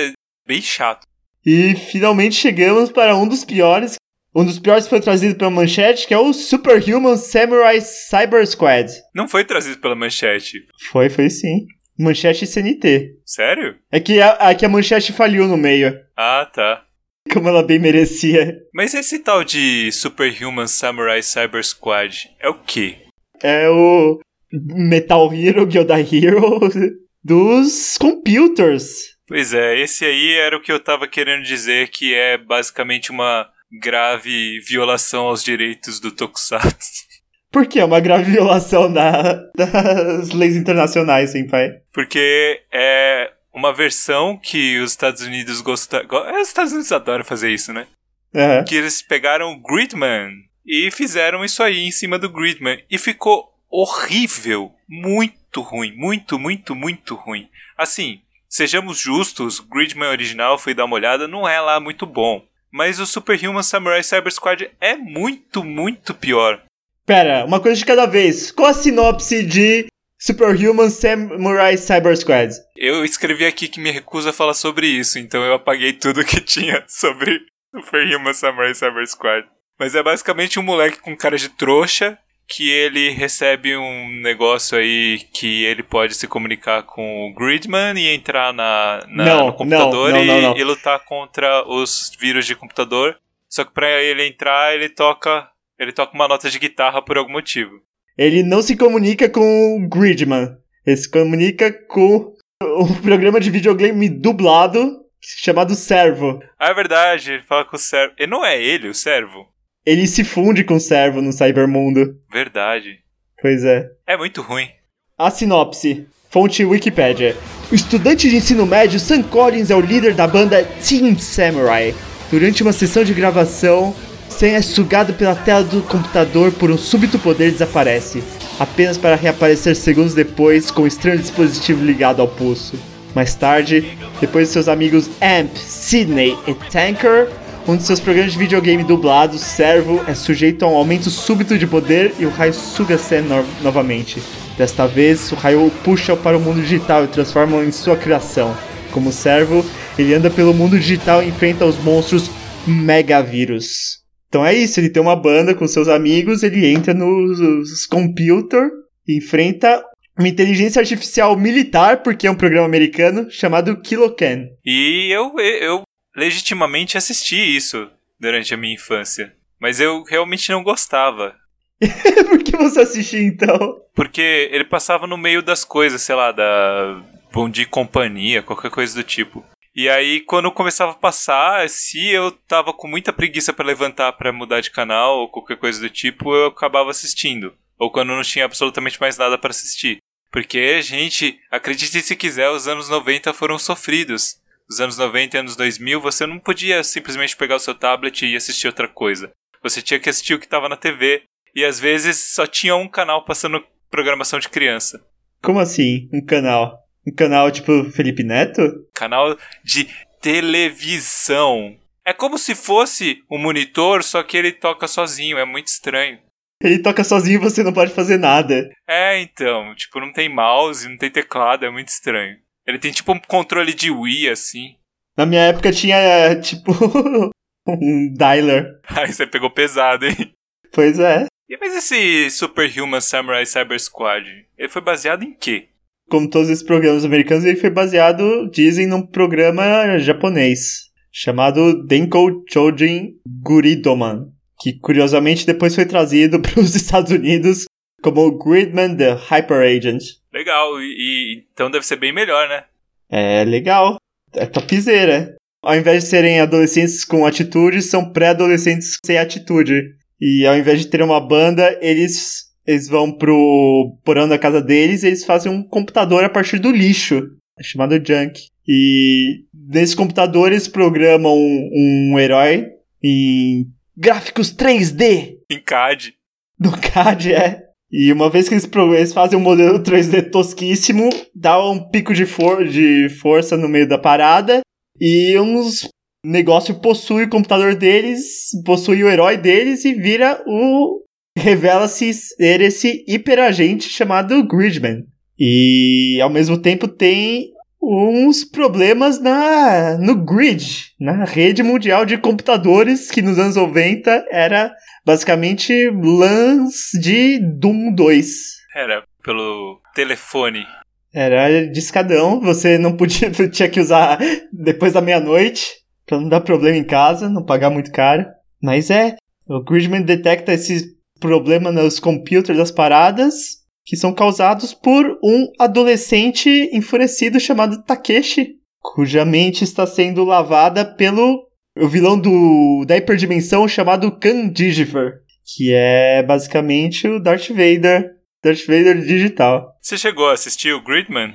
bem 0.46 0.62
chato. 0.62 1.06
E 1.46 1.76
finalmente 1.76 2.36
chegamos 2.36 2.92
para 2.92 3.16
um 3.16 3.28
dos 3.28 3.46
piores. 3.46 3.96
Um 4.36 4.44
dos 4.44 4.60
piores 4.60 4.88
foi 4.88 5.00
trazido 5.00 5.36
pela 5.36 5.52
manchete, 5.52 6.08
que 6.08 6.14
é 6.14 6.18
o 6.18 6.34
Superhuman 6.34 7.16
Samurai 7.16 7.80
Cyber 7.80 8.46
Squad. 8.46 8.92
Não 9.14 9.28
foi 9.28 9.46
trazido 9.46 9.80
pela 9.80 9.96
manchete. 9.96 10.66
Foi, 10.92 11.10
foi 11.10 11.30
sim. 11.30 11.68
Manchete 11.98 12.46
CNT. 12.46 13.20
Sério? 13.26 13.76
É 13.90 14.00
que 14.00 14.20
a, 14.20 14.38
é 14.42 14.56
que 14.56 14.66
a 14.66 14.70
manchete 14.70 15.14
faliu 15.14 15.48
no 15.48 15.56
meio. 15.56 15.98
Ah, 16.18 16.50
tá. 16.54 16.84
Como 17.32 17.48
ela 17.48 17.64
bem 17.64 17.80
merecia. 17.80 18.58
Mas 18.74 18.94
esse 18.94 19.20
tal 19.20 19.44
de 19.44 19.92
Superhuman 19.92 20.68
Samurai 20.68 21.22
Cyber 21.24 21.64
Squad 21.64 22.30
é 22.40 22.50
o 22.50 22.56
quê? 22.56 22.98
É 23.42 23.70
o 23.70 24.20
Metal 24.52 25.34
Hero, 25.34 25.70
Gilda 25.70 26.00
Hero 26.00 26.60
dos 27.24 27.98
computers. 27.98 29.15
Pois 29.28 29.54
é, 29.54 29.80
esse 29.80 30.06
aí 30.06 30.34
era 30.34 30.56
o 30.56 30.62
que 30.62 30.72
eu 30.72 30.80
tava 30.80 31.08
querendo 31.08 31.44
dizer, 31.44 31.90
que 31.90 32.14
é 32.14 32.38
basicamente 32.38 33.12
uma 33.12 33.50
grave 33.82 34.60
violação 34.60 35.26
aos 35.26 35.44
direitos 35.44 36.00
do 36.00 36.12
Tokusatsu. 36.12 37.06
Por 37.52 37.66
que? 37.66 37.80
É 37.80 37.86
uma 37.86 38.02
grave 38.02 38.32
violação 38.32 38.92
da, 38.92 39.34
das 39.56 40.30
leis 40.32 40.58
internacionais, 40.58 41.32
senpai. 41.32 41.80
Porque 41.94 42.62
é 42.72 43.32
uma 43.54 43.74
versão 43.74 44.38
que 44.38 44.78
os 44.80 44.92
Estados 44.92 45.22
Unidos 45.22 45.62
gostam. 45.62 46.02
Os 46.42 46.50
Estados 46.50 46.74
Unidos 46.74 46.92
adoram 46.92 47.24
fazer 47.24 47.50
isso, 47.52 47.72
né? 47.72 47.88
Uhum. 48.34 48.66
Que 48.66 48.76
eles 48.76 49.02
pegaram 49.02 49.54
o 49.54 49.62
Gridman 49.62 50.34
e 50.68 50.92
fizeram 50.92 51.46
isso 51.46 51.64
aí 51.64 51.86
em 51.86 51.92
cima 51.92 52.20
do 52.20 52.30
Gridman. 52.30 52.84
E 52.92 52.98
ficou 52.98 53.50
horrível. 53.70 54.74
Muito 54.88 55.62
ruim. 55.62 55.94
Muito, 55.96 56.38
muito, 56.38 56.76
muito 56.76 57.16
ruim. 57.16 57.48
Assim, 57.78 58.20
sejamos 58.56 58.98
justos, 58.98 59.60
Gridman 59.60 60.10
original, 60.10 60.58
fui 60.58 60.74
dar 60.74 60.86
uma 60.86 60.96
olhada, 60.96 61.28
não 61.28 61.48
é 61.48 61.60
lá 61.60 61.80
muito 61.80 62.06
bom. 62.06 62.42
Mas 62.72 63.00
o 63.00 63.06
Superhuman 63.06 63.64
Samurai 63.64 64.02
Cyber 64.02 64.32
Squad 64.32 64.70
é 64.80 64.96
muito, 64.96 65.64
muito 65.64 66.14
pior. 66.14 66.62
Pera, 67.06 67.46
uma 67.46 67.60
coisa 67.60 67.78
de 67.78 67.86
cada 67.86 68.06
vez. 68.06 68.52
Qual 68.52 68.70
a 68.70 68.74
sinopse 68.74 69.46
de 69.46 69.88
Superhuman 70.20 70.90
Samurai 70.90 71.78
Cyber 71.78 72.16
Squad? 72.16 72.54
Eu 72.78 73.04
escrevi 73.04 73.46
aqui 73.46 73.68
que 73.68 73.80
me 73.80 73.92
recuso 73.92 74.30
a 74.30 74.34
falar 74.34 74.54
sobre 74.54 74.88
isso, 74.88 75.20
então 75.20 75.44
eu 75.44 75.54
apaguei 75.54 75.94
tudo 75.94 76.26
que 76.26 76.40
tinha 76.40 76.84
sobre 76.88 77.46
Superhuman 77.76 78.34
Samurai 78.34 78.74
Cyber 78.74 79.06
Squad. 79.06 79.46
Mas 79.78 79.96
é 79.96 80.02
basicamente 80.02 80.60
um 80.60 80.64
moleque 80.64 81.00
com 81.00 81.16
cara 81.16 81.38
de 81.38 81.50
trouxa 81.50 82.18
que 82.48 82.70
ele 82.70 83.10
recebe 83.10 83.76
um 83.76 84.10
negócio 84.22 84.78
aí 84.78 85.20
que 85.34 85.64
ele 85.66 85.82
pode 85.82 86.14
se 86.14 86.28
comunicar 86.28 86.84
com 86.84 87.28
o 87.28 87.34
Gridman 87.34 87.98
e 87.98 88.14
entrar 88.14 88.54
na, 88.54 89.04
na 89.08 89.26
Não, 89.26 89.46
no 89.48 89.54
computador 89.54 90.12
não, 90.12 90.24
não, 90.24 90.56
e, 90.56 90.60
e 90.60 90.64
lutar 90.64 91.04
contra 91.06 91.68
os 91.68 92.12
vírus 92.20 92.46
de 92.46 92.56
computador. 92.56 93.18
Só 93.50 93.64
que 93.64 93.74
pra 93.74 93.90
ele 94.02 94.28
entrar, 94.28 94.76
ele 94.76 94.90
toca, 94.90 95.50
ele 95.80 95.92
toca 95.92 96.14
uma 96.14 96.28
nota 96.28 96.50
de 96.50 96.60
guitarra 96.60 97.02
por 97.02 97.18
algum 97.18 97.32
motivo. 97.32 97.80
Ele 98.18 98.44
não 98.44 98.62
se 98.62 98.78
comunica 98.78 99.28
com 99.28 99.78
o 99.78 99.90
Gridman. 99.90 100.56
Ele 100.86 100.98
se 100.98 101.10
comunica 101.10 101.72
com 101.88 102.34
um 102.62 103.02
programa 103.02 103.40
de 103.40 103.50
videogame 103.50 104.08
dublado 104.08 105.04
chamado 105.20 105.74
Servo. 105.74 106.40
Ah, 106.60 106.70
é 106.70 106.74
verdade, 106.74 107.34
ele 107.34 107.44
fala 107.44 107.66
com 107.66 107.76
o 107.76 107.80
servo. 107.80 108.14
E 108.18 108.28
não 108.28 108.46
é 108.46 108.62
ele, 108.62 108.88
o 108.88 108.94
servo? 108.94 109.48
Ele 109.86 110.08
se 110.08 110.24
funde 110.24 110.64
com 110.64 110.76
o 110.76 110.80
Servo 110.80 111.22
no 111.22 111.32
Cybermundo. 111.32 112.16
Verdade. 112.32 113.00
Pois 113.40 113.64
é. 113.64 113.88
É 114.08 114.18
muito 114.18 114.42
ruim. 114.42 114.68
A 115.16 115.30
sinopse. 115.30 116.08
Fonte 116.32 116.66
Wikipedia. 116.66 117.38
O 117.72 117.76
estudante 117.76 118.28
de 118.28 118.36
ensino 118.36 118.66
médio 118.66 119.00
Sam 119.00 119.22
Collins 119.22 119.70
é 119.70 119.76
o 119.76 119.80
líder 119.80 120.16
da 120.16 120.28
banda 120.28 120.64
Team 120.64 121.18
Samurai. 121.18 121.94
Durante 122.32 122.64
uma 122.64 122.74
sessão 122.74 123.04
de 123.04 123.14
gravação, 123.14 123.96
Sam 124.28 124.48
é 124.48 124.62
sugado 124.62 125.14
pela 125.14 125.36
tela 125.36 125.64
do 125.64 125.84
computador 125.84 126.52
por 126.52 126.72
um 126.72 126.78
súbito 126.78 127.20
poder 127.20 127.50
e 127.50 127.52
desaparece, 127.52 128.24
apenas 128.60 128.98
para 128.98 129.16
reaparecer 129.16 129.76
segundos 129.76 130.16
depois 130.16 130.72
com 130.72 130.82
um 130.82 130.88
estranho 130.88 131.20
dispositivo 131.20 131.86
ligado 131.86 132.22
ao 132.22 132.28
pulso. 132.28 132.78
Mais 133.14 133.36
tarde, 133.36 133.98
depois 134.20 134.48
de 134.48 134.54
seus 134.54 134.68
amigos 134.68 135.10
Amp, 135.22 135.56
Sidney 135.56 136.36
e 136.48 136.54
Tanker, 136.70 137.30
um 137.68 137.76
de 137.76 137.84
seus 137.84 138.00
programas 138.00 138.34
de 138.34 138.38
videogame 138.38 138.84
dublados, 138.84 139.42
Servo, 139.42 140.04
é 140.08 140.14
sujeito 140.14 140.64
a 140.64 140.68
um 140.68 140.76
aumento 140.76 141.10
súbito 141.10 141.58
de 141.58 141.66
poder 141.66 142.14
e 142.20 142.26
o 142.26 142.30
raio 142.30 142.54
suga 142.54 142.98
Sam 142.98 143.24
no 143.24 143.46
novamente. 143.64 144.22
Desta 144.58 144.86
vez, 144.86 145.32
o 145.32 145.36
raio 145.36 145.66
o 145.66 145.72
puxa 145.72 146.16
para 146.16 146.38
o 146.38 146.40
mundo 146.40 146.62
digital 146.62 147.04
e 147.04 147.08
transforma-o 147.08 147.64
em 147.64 147.72
sua 147.72 147.98
criação. 147.98 148.56
Como 148.92 149.12
servo, 149.12 149.66
ele 149.98 150.14
anda 150.14 150.30
pelo 150.30 150.54
mundo 150.54 150.80
digital 150.80 151.24
e 151.24 151.28
enfrenta 151.28 151.66
os 151.66 151.78
monstros 151.84 152.30
megavírus. 152.68 154.04
Então 154.30 154.46
é 154.46 154.54
isso, 154.54 154.80
ele 154.80 154.90
tem 154.90 155.02
uma 155.02 155.16
banda 155.16 155.56
com 155.56 155.68
seus 155.68 155.88
amigos, 155.88 156.44
ele 156.44 156.66
entra 156.68 156.94
nos 156.94 157.86
computer 157.86 158.70
e 159.08 159.18
enfrenta 159.18 159.84
uma 160.18 160.28
inteligência 160.28 160.80
artificial 160.80 161.38
militar, 161.38 162.04
porque 162.04 162.28
é 162.28 162.32
um 162.32 162.36
programa 162.36 162.66
americano, 162.66 163.28
chamado 163.30 163.82
Kilocan. 163.82 164.46
E 164.66 165.14
eu, 165.14 165.34
eu 165.40 165.85
legitimamente 166.16 166.98
assisti 166.98 167.36
isso 167.36 167.90
durante 168.20 168.54
a 168.54 168.58
minha 168.58 168.74
infância. 168.74 169.36
Mas 169.60 169.80
eu 169.80 170.04
realmente 170.04 170.52
não 170.52 170.64
gostava. 170.64 171.36
Por 172.30 172.44
que 172.44 172.56
você 172.56 172.82
assistiu 172.82 173.22
então? 173.22 173.82
Porque 173.94 174.50
ele 174.52 174.66
passava 174.66 175.06
no 175.08 175.18
meio 175.18 175.42
das 175.42 175.64
coisas, 175.64 176.02
sei 176.02 176.16
lá, 176.16 176.32
da 176.32 177.02
Bom 177.32 177.50
Dia 177.50 177.64
e 177.64 177.68
Companhia, 177.68 178.42
qualquer 178.42 178.72
coisa 178.72 178.96
do 178.96 179.04
tipo. 179.04 179.46
E 179.76 179.90
aí, 179.90 180.22
quando 180.22 180.50
começava 180.54 180.92
a 180.92 180.96
passar, 180.96 181.68
se 181.70 182.08
eu 182.08 182.32
tava 182.32 182.72
com 182.72 182.88
muita 182.88 183.12
preguiça 183.12 183.52
para 183.52 183.66
levantar 183.66 184.14
para 184.14 184.32
mudar 184.32 184.62
de 184.62 184.72
canal 184.72 185.18
ou 185.20 185.30
qualquer 185.30 185.58
coisa 185.58 185.82
do 185.82 185.90
tipo, 185.90 186.34
eu 186.34 186.48
acabava 186.48 186.90
assistindo. 186.90 187.54
Ou 187.78 187.92
quando 187.92 188.16
não 188.16 188.22
tinha 188.22 188.46
absolutamente 188.46 189.02
mais 189.02 189.18
nada 189.18 189.38
para 189.38 189.52
assistir. 189.52 189.98
Porque, 190.32 190.82
gente, 190.82 191.38
acredite 191.52 192.02
se 192.02 192.16
quiser, 192.16 192.50
os 192.50 192.70
anos 192.70 192.88
90 192.88 193.34
foram 193.34 193.60
sofridos. 193.60 194.38
Os 194.70 194.80
anos 194.80 194.98
90 194.98 195.36
e 195.36 195.40
anos 195.40 195.56
2000, 195.56 196.02
você 196.02 196.26
não 196.26 196.40
podia 196.40 196.84
simplesmente 196.84 197.38
pegar 197.38 197.56
o 197.56 197.60
seu 197.60 197.76
tablet 197.76 198.26
e 198.26 198.36
assistir 198.36 198.68
outra 198.68 198.88
coisa. 198.88 199.32
Você 199.62 199.82
tinha 199.82 200.00
que 200.00 200.10
assistir 200.10 200.34
o 200.34 200.40
que 200.40 200.46
estava 200.46 200.70
na 200.70 200.76
TV. 200.76 201.24
E 201.56 201.64
às 201.64 201.80
vezes 201.80 202.34
só 202.34 202.46
tinha 202.46 202.76
um 202.76 202.88
canal 202.88 203.24
passando 203.24 203.64
programação 203.90 204.40
de 204.40 204.50
criança. 204.50 205.02
Como 205.42 205.60
assim? 205.60 206.10
Um 206.12 206.24
canal? 206.24 206.80
Um 207.08 207.14
canal 207.14 207.50
tipo 207.50 207.90
Felipe 207.92 208.24
Neto? 208.24 208.62
Canal 208.94 209.38
de 209.64 209.88
televisão. 210.22 211.78
É 212.04 212.12
como 212.12 212.38
se 212.38 212.54
fosse 212.54 213.24
um 213.32 213.38
monitor, 213.38 214.04
só 214.04 214.22
que 214.22 214.36
ele 214.36 214.52
toca 214.52 214.88
sozinho, 214.88 215.38
é 215.38 215.46
muito 215.46 215.68
estranho. 215.68 216.20
Ele 216.62 216.80
toca 216.80 217.04
sozinho 217.04 217.36
e 217.36 217.44
você 217.44 217.64
não 217.64 217.74
pode 217.74 217.94
fazer 217.94 218.18
nada. 218.18 218.70
É, 218.88 219.20
então, 219.22 219.74
tipo, 219.76 220.00
não 220.00 220.12
tem 220.12 220.28
mouse, 220.28 220.88
não 220.88 220.98
tem 220.98 221.10
teclado, 221.10 221.66
é 221.66 221.70
muito 221.70 221.90
estranho. 221.90 222.38
Ele 222.68 222.80
tem 222.80 222.92
tipo 222.92 223.12
um 223.12 223.20
controle 223.20 223.74
de 223.74 223.92
Wii, 223.92 224.30
assim. 224.30 224.76
Na 225.18 225.26
minha 225.26 225.42
época 225.42 225.72
tinha, 225.72 226.40
tipo, 226.42 226.72
um 227.68 228.14
dialer. 228.14 228.80
Aí 228.88 229.12
você 229.12 229.26
pegou 229.26 229.50
pesado, 229.50 230.06
hein? 230.06 230.34
Pois 230.72 231.00
é. 231.00 231.28
E 231.48 231.58
mas 231.58 231.76
esse 231.76 232.30
Superhuman 232.32 233.00
Samurai 233.00 233.46
Cyber 233.46 233.80
Squad, 233.80 234.26
ele 234.58 234.70
foi 234.70 234.82
baseado 234.82 235.24
em 235.24 235.34
quê? 235.34 235.70
Como 236.10 236.30
todos 236.30 236.50
esses 236.50 236.64
programas 236.64 237.06
americanos, 237.06 237.46
ele 237.46 237.60
foi 237.60 237.70
baseado, 237.70 238.50
dizem, 238.50 238.88
num 238.88 239.06
programa 239.06 239.98
japonês 240.00 240.86
chamado 241.12 241.82
Denko 241.86 242.44
Chojin 242.52 243.16
Guridoman, 243.42 244.28
que 244.60 244.74
curiosamente 244.74 245.46
depois 245.46 245.74
foi 245.74 245.86
trazido 245.86 246.42
para 246.44 246.60
os 246.60 246.76
Estados 246.76 247.12
Unidos 247.12 247.66
como 248.06 248.38
Gridman 248.38 248.96
the 248.96 249.14
Hyper 249.14 249.64
Agent. 249.64 250.04
Legal, 250.32 250.80
e, 250.80 250.86
e 250.86 251.44
então 251.52 251.72
deve 251.72 251.84
ser 251.84 251.96
bem 251.96 252.14
melhor, 252.14 252.48
né? 252.48 252.66
É 253.10 253.44
legal, 253.44 253.98
é 254.36 254.46
topzera. 254.46 255.36
Ao 255.64 255.76
invés 255.76 256.04
de 256.04 256.10
serem 256.12 256.40
adolescentes 256.40 257.04
com 257.04 257.26
atitude, 257.26 257.82
são 257.82 258.14
pré-adolescentes 258.14 259.00
sem 259.04 259.18
atitude. 259.18 259.96
E 260.22 260.46
ao 260.46 260.56
invés 260.56 260.82
de 260.82 260.88
ter 260.88 261.02
uma 261.02 261.20
banda, 261.20 261.80
eles, 261.82 262.44
eles 262.68 262.88
vão 262.88 263.12
pro 263.12 263.98
porão 264.04 264.28
da 264.28 264.38
casa 264.38 264.62
deles 264.62 265.02
e 265.02 265.08
eles 265.08 265.26
fazem 265.26 265.52
um 265.52 265.64
computador 265.64 266.24
a 266.24 266.30
partir 266.30 266.60
do 266.60 266.72
lixo, 266.72 267.28
chamado 267.60 267.96
Junk. 267.96 268.40
E 268.68 269.46
nesses 269.52 269.96
computadores 269.96 270.68
programam 270.68 271.36
um, 271.36 272.12
um 272.12 272.20
herói 272.20 272.68
em 273.04 273.66
gráficos 273.98 274.56
3D. 274.56 275.38
Em 275.50 275.60
CAD. 275.60 276.14
No 276.60 276.72
CAD, 276.80 277.34
é. 277.34 277.65
E 277.92 278.12
uma 278.12 278.30
vez 278.30 278.50
que 278.50 278.56
eles, 278.56 278.70
eles 278.96 279.14
fazem 279.14 279.38
um 279.38 279.42
modelo 279.42 279.80
3D 279.80 280.30
tosquíssimo, 280.32 281.10
dá 281.34 281.64
um 281.70 281.90
pico 281.90 282.14
de, 282.14 282.26
for 282.26 282.68
de 282.68 283.10
força 283.22 283.56
no 283.56 283.70
meio 283.70 283.88
da 283.88 283.98
parada. 283.98 284.62
E 285.00 285.38
uns 285.40 285.88
negócio 286.26 286.76
possui 286.76 287.24
o 287.24 287.30
computador 287.30 287.76
deles, 287.76 288.50
possui 288.66 289.04
o 289.04 289.10
herói 289.10 289.38
deles 289.38 289.86
e 289.86 289.94
vira 289.94 290.42
o. 290.48 291.04
Revela-se 291.38 292.14
ser 292.14 292.62
esse 292.62 293.04
hiperagente 293.08 293.90
chamado 293.90 294.42
Gridman. 294.48 295.04
E 295.38 296.18
ao 296.22 296.30
mesmo 296.30 296.58
tempo 296.58 296.88
tem 296.88 297.52
uns 297.82 298.44
problemas 298.44 299.20
na 299.20 299.98
no 299.98 300.16
grid, 300.16 300.94
na 301.00 301.24
rede 301.24 301.62
mundial 301.62 302.06
de 302.06 302.18
computadores 302.18 303.12
que 303.12 303.22
nos 303.22 303.38
anos 303.38 303.58
90 303.58 304.26
era 304.32 304.74
basicamente 305.06 305.90
LANs 305.90 306.90
de 307.00 307.40
Doom 307.40 307.94
2. 307.94 308.28
Era 308.76 309.04
pelo 309.24 309.80
telefone. 309.94 310.66
Era 311.14 311.66
discadão, 311.68 312.42
você 312.42 312.78
não 312.78 312.98
podia, 312.98 313.32
tinha 313.50 313.70
que 313.70 313.80
usar 313.80 314.20
depois 314.52 314.94
da 314.94 315.02
meia-noite 315.02 315.74
para 316.06 316.20
não 316.20 316.28
dar 316.28 316.42
problema 316.42 316.78
em 316.78 316.84
casa, 316.84 317.30
não 317.30 317.44
pagar 317.44 317.70
muito 317.70 317.92
caro. 317.92 318.26
Mas 318.62 318.90
é, 318.90 319.16
o 319.48 319.64
Gridman 319.64 320.02
detecta 320.02 320.54
esse 320.54 320.96
problema 321.20 321.72
nos 321.72 322.00
computers 322.00 322.58
das 322.58 322.72
paradas 322.72 323.64
que 323.86 323.96
são 323.96 324.14
causados 324.14 324.74
por 324.74 325.20
um 325.24 325.52
adolescente 325.60 326.50
enfurecido 326.74 327.40
chamado 327.40 327.84
Takeshi, 327.84 328.56
cuja 328.82 329.24
mente 329.24 329.64
está 329.64 329.86
sendo 329.86 330.24
lavada 330.24 330.84
pelo 330.84 331.45
o 331.78 331.88
vilão 331.88 332.20
do, 332.20 332.86
da 332.88 332.98
hiperdimensão 332.98 333.68
chamado 333.68 334.18
Candigifer, 334.18 335.20
que 335.44 335.74
é 335.74 336.24
basicamente 336.24 337.08
o 337.08 337.20
Darth 337.20 337.50
Vader, 337.50 338.12
Darth 338.44 338.66
Vader 338.66 339.02
digital. 339.02 339.74
Você 339.82 339.98
chegou 339.98 340.30
a 340.30 340.34
assistir 340.34 340.74
o 340.74 340.82
Gridman? 340.82 341.34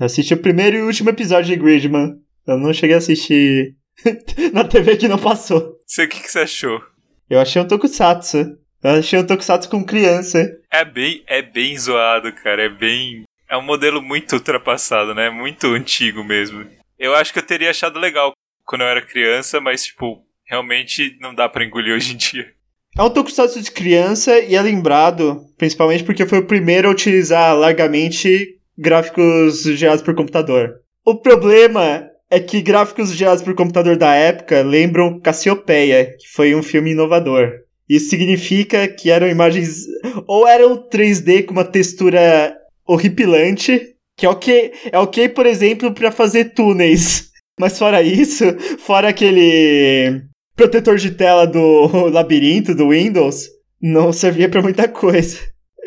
Eu 0.00 0.06
assisti 0.06 0.34
o 0.34 0.38
primeiro 0.38 0.76
e 0.76 0.82
último 0.82 1.10
episódio 1.10 1.54
de 1.54 1.62
Gridman. 1.62 2.14
Eu 2.46 2.58
não 2.58 2.72
cheguei 2.72 2.94
a 2.94 2.98
assistir 2.98 3.76
na 4.52 4.64
TV 4.64 4.96
que 4.96 5.08
não 5.08 5.18
passou. 5.18 5.76
Você, 5.86 6.04
o 6.04 6.08
que, 6.08 6.20
que 6.20 6.30
você 6.30 6.40
achou? 6.40 6.80
Eu 7.28 7.38
achei 7.38 7.60
um 7.60 7.68
tokusatsu. 7.68 8.58
Eu 8.82 8.90
achei 8.90 9.18
um 9.18 9.26
tokusatsu 9.26 9.68
com 9.68 9.84
criança. 9.84 10.50
É 10.70 10.84
bem, 10.84 11.22
é 11.28 11.40
bem 11.40 11.78
zoado, 11.78 12.32
cara. 12.32 12.64
É 12.64 12.68
bem. 12.68 13.24
É 13.48 13.56
um 13.56 13.62
modelo 13.62 14.02
muito 14.02 14.32
ultrapassado, 14.34 15.14
né? 15.14 15.30
Muito 15.30 15.68
antigo 15.68 16.24
mesmo. 16.24 16.66
Eu 16.98 17.14
acho 17.14 17.32
que 17.32 17.38
eu 17.38 17.46
teria 17.46 17.70
achado 17.70 17.98
legal 17.98 18.32
quando 18.64 18.82
eu 18.82 18.88
era 18.88 19.04
criança, 19.04 19.60
mas, 19.60 19.84
tipo, 19.84 20.24
realmente 20.44 21.16
não 21.20 21.34
dá 21.34 21.48
pra 21.48 21.64
engolir 21.64 21.94
hoje 21.94 22.14
em 22.14 22.16
dia. 22.16 22.46
É 22.96 23.02
um 23.02 23.08
tokusatsu 23.08 23.62
de 23.62 23.70
criança 23.70 24.38
e 24.38 24.54
é 24.54 24.60
lembrado, 24.60 25.46
principalmente 25.56 26.04
porque 26.04 26.26
foi 26.26 26.40
o 26.40 26.46
primeiro 26.46 26.88
a 26.88 26.92
utilizar 26.92 27.56
largamente 27.56 28.58
gráficos 28.76 29.62
gerados 29.62 30.02
por 30.02 30.14
computador. 30.14 30.74
O 31.04 31.16
problema 31.16 32.06
é 32.30 32.38
que 32.38 32.60
gráficos 32.60 33.14
gerados 33.14 33.42
por 33.42 33.54
computador 33.54 33.96
da 33.96 34.14
época 34.14 34.62
lembram 34.62 35.18
Cassiopeia, 35.20 36.16
que 36.18 36.28
foi 36.28 36.54
um 36.54 36.62
filme 36.62 36.92
inovador. 36.92 37.50
Isso 37.88 38.10
significa 38.10 38.86
que 38.88 39.10
eram 39.10 39.28
imagens 39.28 39.84
ou 40.26 40.46
eram 40.46 40.88
3D 40.88 41.44
com 41.44 41.52
uma 41.52 41.64
textura 41.64 42.54
horripilante, 42.86 43.94
que 44.16 44.26
é 44.26 44.28
ok, 44.28 44.72
é 44.90 44.98
ok, 44.98 45.28
por 45.30 45.46
exemplo, 45.46 45.92
para 45.92 46.12
fazer 46.12 46.54
túneis. 46.54 47.31
Mas 47.62 47.78
fora 47.78 48.02
isso, 48.02 48.44
fora 48.80 49.10
aquele 49.10 50.20
protetor 50.56 50.96
de 50.96 51.12
tela 51.12 51.46
do 51.46 51.86
labirinto 52.10 52.74
do 52.74 52.88
Windows, 52.88 53.48
não 53.80 54.12
servia 54.12 54.48
para 54.48 54.60
muita 54.60 54.88
coisa. 54.88 55.38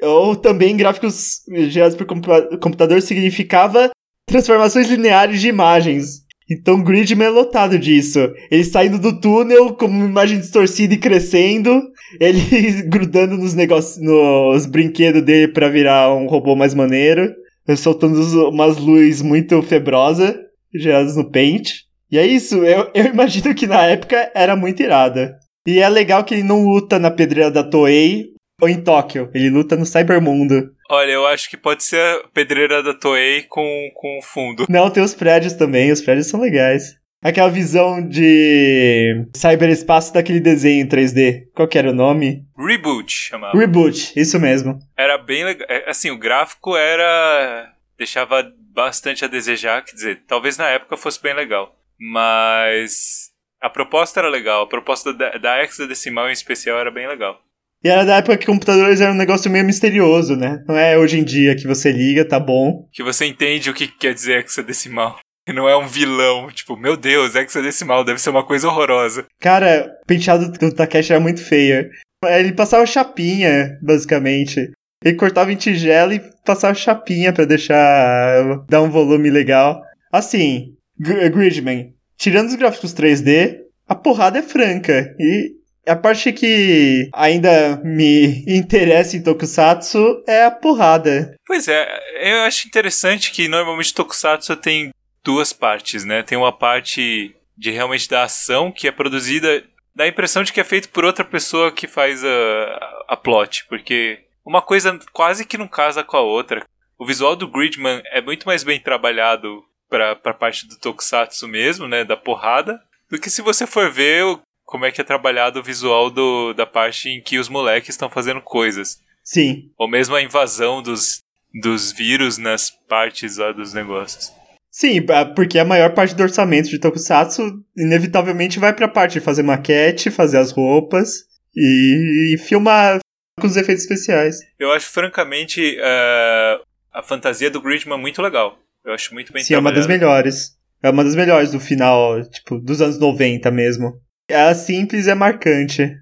Ou 0.01 0.38
também 0.38 0.77
gráficos 0.77 1.41
gerados 1.67 1.97
por 1.97 2.05
computador 2.05 3.01
significava 3.01 3.91
transformações 4.25 4.89
lineares 4.89 5.41
de 5.41 5.49
imagens. 5.49 6.21
Então 6.49 6.81
Gridman 6.81 7.27
é 7.27 7.29
lotado 7.29 7.77
disso. 7.77 8.19
Ele 8.49 8.63
saindo 8.63 8.97
do 8.97 9.19
túnel 9.19 9.73
com 9.73 9.88
uma 9.88 10.05
imagem 10.05 10.39
distorcida 10.39 10.93
e 10.93 10.97
crescendo, 10.97 11.83
ele 12.21 12.83
grudando 12.88 13.35
nos 13.35 13.53
negócios, 13.53 14.01
nos 14.01 14.65
brinquedos 14.65 15.23
dele 15.23 15.51
para 15.51 15.67
virar 15.67 16.15
um 16.15 16.25
robô 16.25 16.55
mais 16.55 16.73
maneiro, 16.73 17.33
soltando 17.75 18.47
umas 18.47 18.77
luzes 18.77 19.21
muito 19.21 19.61
febrosas, 19.61 20.35
geradas 20.73 21.15
no 21.15 21.32
Paint. 21.32 21.71
E 22.12 22.17
é 22.17 22.25
isso, 22.25 22.63
eu, 22.63 22.89
eu 22.93 23.06
imagino 23.13 23.54
que 23.54 23.67
na 23.67 23.84
época 23.86 24.32
era 24.34 24.56
muito 24.56 24.82
irada. 24.82 25.38
E 25.67 25.80
é 25.80 25.89
legal 25.89 26.23
que 26.23 26.36
ele 26.36 26.43
não 26.43 26.63
luta 26.63 26.99
na 26.99 27.10
pedreira 27.10 27.49
da 27.49 27.63
Toei 27.63 28.36
ou 28.62 28.69
em 28.69 28.82
Tóquio, 28.82 29.30
ele 29.34 29.49
luta 29.49 29.75
no 29.75 29.86
Cybermundo. 29.86 30.71
Olha, 30.89 31.12
eu 31.12 31.25
acho 31.25 31.49
que 31.49 31.58
pode 31.58 31.84
ser 31.84 31.99
a 31.99 32.28
pedreira 32.34 32.82
da 32.84 32.93
Toei 32.93 33.43
com, 33.43 33.89
com 33.95 34.19
fundo. 34.21 34.65
Não, 34.69 34.89
tem 34.89 35.04
os 35.04 35.15
prédios 35.15 35.54
também, 35.54 35.91
os 35.91 36.01
prédios 36.01 36.28
são 36.28 36.39
legais. 36.39 36.95
Aquela 37.23 37.49
visão 37.49 38.08
de 38.08 39.25
cyberespaço 39.36 40.13
daquele 40.13 40.39
desenho 40.39 40.86
em 40.86 40.88
3D. 40.88 41.47
Qual 41.56 41.67
que 41.67 41.78
era 41.78 41.89
o 41.89 41.93
nome? 41.93 42.43
Reboot 42.56 43.12
chamava. 43.12 43.58
Reboot, 43.58 44.13
isso 44.15 44.39
mesmo. 44.39 44.78
Era 44.95 45.17
bem 45.17 45.43
legal. 45.43 45.65
É, 45.67 45.89
assim, 45.89 46.12
o 46.12 46.19
gráfico 46.19 46.78
era. 46.78 47.73
Deixava 47.97 48.43
bastante 48.73 49.23
a 49.23 49.27
desejar, 49.27 49.84
quer 49.84 49.93
dizer, 49.93 50.23
talvez 50.27 50.58
na 50.58 50.67
época 50.67 50.97
fosse 50.97 51.21
bem 51.21 51.34
legal. 51.34 51.75
Mas. 51.99 53.34
A 53.62 53.69
proposta 53.69 54.19
era 54.19 54.29
legal, 54.29 54.63
a 54.63 54.67
proposta 54.67 55.13
da, 55.13 55.38
da 55.38 55.63
hexadecimal 55.63 56.29
em 56.29 56.34
especial 56.34 56.77
era 56.77 56.91
bem 56.91 57.08
legal. 57.08 57.39
E 57.84 57.88
era 57.88 58.03
da 58.03 58.17
época 58.17 58.38
que 58.38 58.45
computadores 58.45 58.99
era 58.99 59.12
um 59.12 59.15
negócio 59.15 59.49
meio 59.49 59.65
misterioso, 59.65 60.36
né? 60.36 60.63
Não 60.67 60.75
é 60.75 60.97
hoje 60.97 61.19
em 61.19 61.23
dia 61.23 61.55
que 61.55 61.67
você 61.67 61.91
liga, 61.91 62.27
tá 62.27 62.39
bom. 62.39 62.88
Que 62.91 63.03
você 63.03 63.25
entende 63.25 63.69
o 63.69 63.73
que 63.73 63.88
quer 63.88 64.13
dizer 64.13 64.39
hexadecimal. 64.39 65.19
E 65.47 65.53
não 65.53 65.69
é 65.69 65.77
um 65.77 65.86
vilão, 65.86 66.49
tipo, 66.49 66.75
meu 66.75 66.97
Deus, 66.97 67.36
hexadecimal 67.36 68.03
deve 68.03 68.19
ser 68.19 68.31
uma 68.31 68.43
coisa 68.43 68.67
horrorosa. 68.67 69.25
Cara, 69.39 69.95
o 70.01 70.05
penteado 70.08 70.51
do 70.51 70.73
Takeshi 70.73 71.13
era 71.13 71.21
muito 71.21 71.43
feio. 71.43 71.89
Ele 72.23 72.53
passava 72.53 72.86
chapinha, 72.88 73.77
basicamente. 73.84 74.71
Ele 75.06 75.15
cortava 75.15 75.54
em 75.54 75.56
tigela 75.56 76.15
e 76.15 76.22
passava 76.44 76.74
chapinha 76.74 77.32
para 77.32 77.46
deixar. 77.46 78.65
dar 78.68 78.82
um 78.82 78.89
volume 78.89 79.30
legal. 79.30 79.84
Assim, 80.12 80.74
Gridman, 81.00 81.94
tirando 82.18 82.48
os 82.48 82.56
gráficos 82.56 82.91
3D, 82.94 83.60
a 83.88 83.94
porrada 83.94 84.39
é 84.39 84.41
franca. 84.41 85.15
E 85.20 85.52
a 85.86 85.96
parte 85.96 86.34
que 86.34 87.08
ainda 87.13 87.80
me 87.84 88.44
interessa 88.52 89.15
em 89.15 89.22
Tokusatsu 89.22 90.24
é 90.28 90.46
a 90.46 90.52
porrada. 90.52 91.36
Pois 91.46 91.68
é, 91.68 91.88
eu 92.22 92.41
acho 92.41 92.68
interessante 92.68 93.32
que 93.32 93.48
normalmente 93.48 93.94
Tokusatsu 93.94 94.56
tem 94.56 94.91
duas 95.24 95.54
partes, 95.54 96.04
né? 96.04 96.24
Tem 96.24 96.38
uma 96.38 96.52
parte 96.52 97.36
de 97.56 97.72
realmente 97.72 98.10
da 98.10 98.24
ação 98.24 98.72
que 98.72 98.88
é 98.88 98.91
produzida, 98.91 99.63
dá 99.96 100.06
a 100.06 100.08
impressão 100.08 100.44
de 100.44 100.52
que 100.52 100.60
é 100.60 100.63
feito 100.63 100.89
por 100.89 101.06
outra 101.06 101.24
pessoa 101.24 101.72
que 101.72 101.88
faz 101.88 102.24
a, 102.24 103.06
a 103.10 103.18
plot, 103.18 103.65
porque 103.70 104.24
uma 104.45 104.62
coisa 104.62 104.97
quase 105.12 105.45
que 105.45 105.58
não 105.58 105.67
casa 105.67 106.03
com 106.03 106.15
a 106.15 106.21
outra. 106.21 106.65
O 106.97 107.05
visual 107.05 107.36
do 107.36 107.49
Gridman 107.49 108.01
é 108.12 108.21
muito 108.21 108.45
mais 108.45 108.63
bem 108.63 108.79
trabalhado 108.79 109.63
pra, 109.89 110.15
pra 110.15 110.34
parte 110.34 110.67
do 110.67 110.77
Tokusatsu 110.77 111.47
mesmo, 111.47 111.88
né? 111.88 112.03
Da 112.03 112.15
porrada. 112.15 112.79
Do 113.10 113.19
que 113.19 113.29
se 113.29 113.41
você 113.41 113.65
for 113.67 113.91
ver 113.91 114.23
como 114.63 114.86
é 114.86 114.91
que 114.91 115.01
é 115.01 115.03
trabalhado 115.03 115.60
o 115.60 115.63
visual 115.63 116.10
do, 116.10 116.53
da 116.53 116.65
parte 116.65 117.10
em 117.10 117.21
que 117.21 117.38
os 117.38 117.49
moleques 117.49 117.89
estão 117.89 118.10
fazendo 118.10 118.41
coisas. 118.41 118.99
Sim. 119.23 119.71
Ou 119.77 119.89
mesmo 119.89 120.15
a 120.15 120.21
invasão 120.21 120.81
dos, 120.81 121.19
dos 121.62 121.91
vírus 121.91 122.38
nas 122.38 122.69
partes 122.69 123.38
lá 123.38 123.51
dos 123.51 123.73
negócios. 123.73 124.31
Sim, 124.71 125.05
porque 125.36 125.58
a 125.58 125.65
maior 125.65 125.93
parte 125.93 126.13
do 126.13 126.23
orçamento 126.23 126.69
de 126.69 126.79
Tokusatsu 126.79 127.63
inevitavelmente 127.77 128.60
vai 128.60 128.73
pra 128.73 128.89
parte 128.89 129.13
de 129.13 129.21
fazer 129.21 129.41
maquete, 129.41 130.12
fazer 130.12 130.38
as 130.38 130.51
roupas 130.51 131.23
e, 131.55 132.34
e 132.34 132.38
filmar 132.38 132.99
com 133.39 133.48
os 133.48 133.58
efeitos 133.58 133.84
especiais. 133.84 134.39
Eu 134.58 134.71
acho, 134.71 134.89
francamente, 134.89 135.78
uh, 135.78 136.63
a 136.93 137.04
fantasia 137.04 137.50
do 137.50 137.62
Gridman 137.62 138.00
muito 138.00 138.21
legal. 138.21 138.58
Eu 138.84 138.93
acho 138.93 139.13
muito 139.13 139.34
bem 139.34 139.43
Sim, 139.43 139.56
é 139.56 139.60
uma 139.60 139.71
das 139.71 139.88
melhores. 139.88 140.56
É 140.82 140.89
uma 140.89 141.04
das 141.04 141.15
melhores 141.15 141.52
do 141.52 141.60
final, 141.60 142.24
tipo, 142.30 142.60
dos 142.60 142.82
anos 142.82 143.00
90 143.00 143.50
mesmo. 143.52 144.00
É 144.28 144.54
simples 144.54 145.08
e 145.08 145.10
é 145.10 145.15
marcante. 145.15 146.00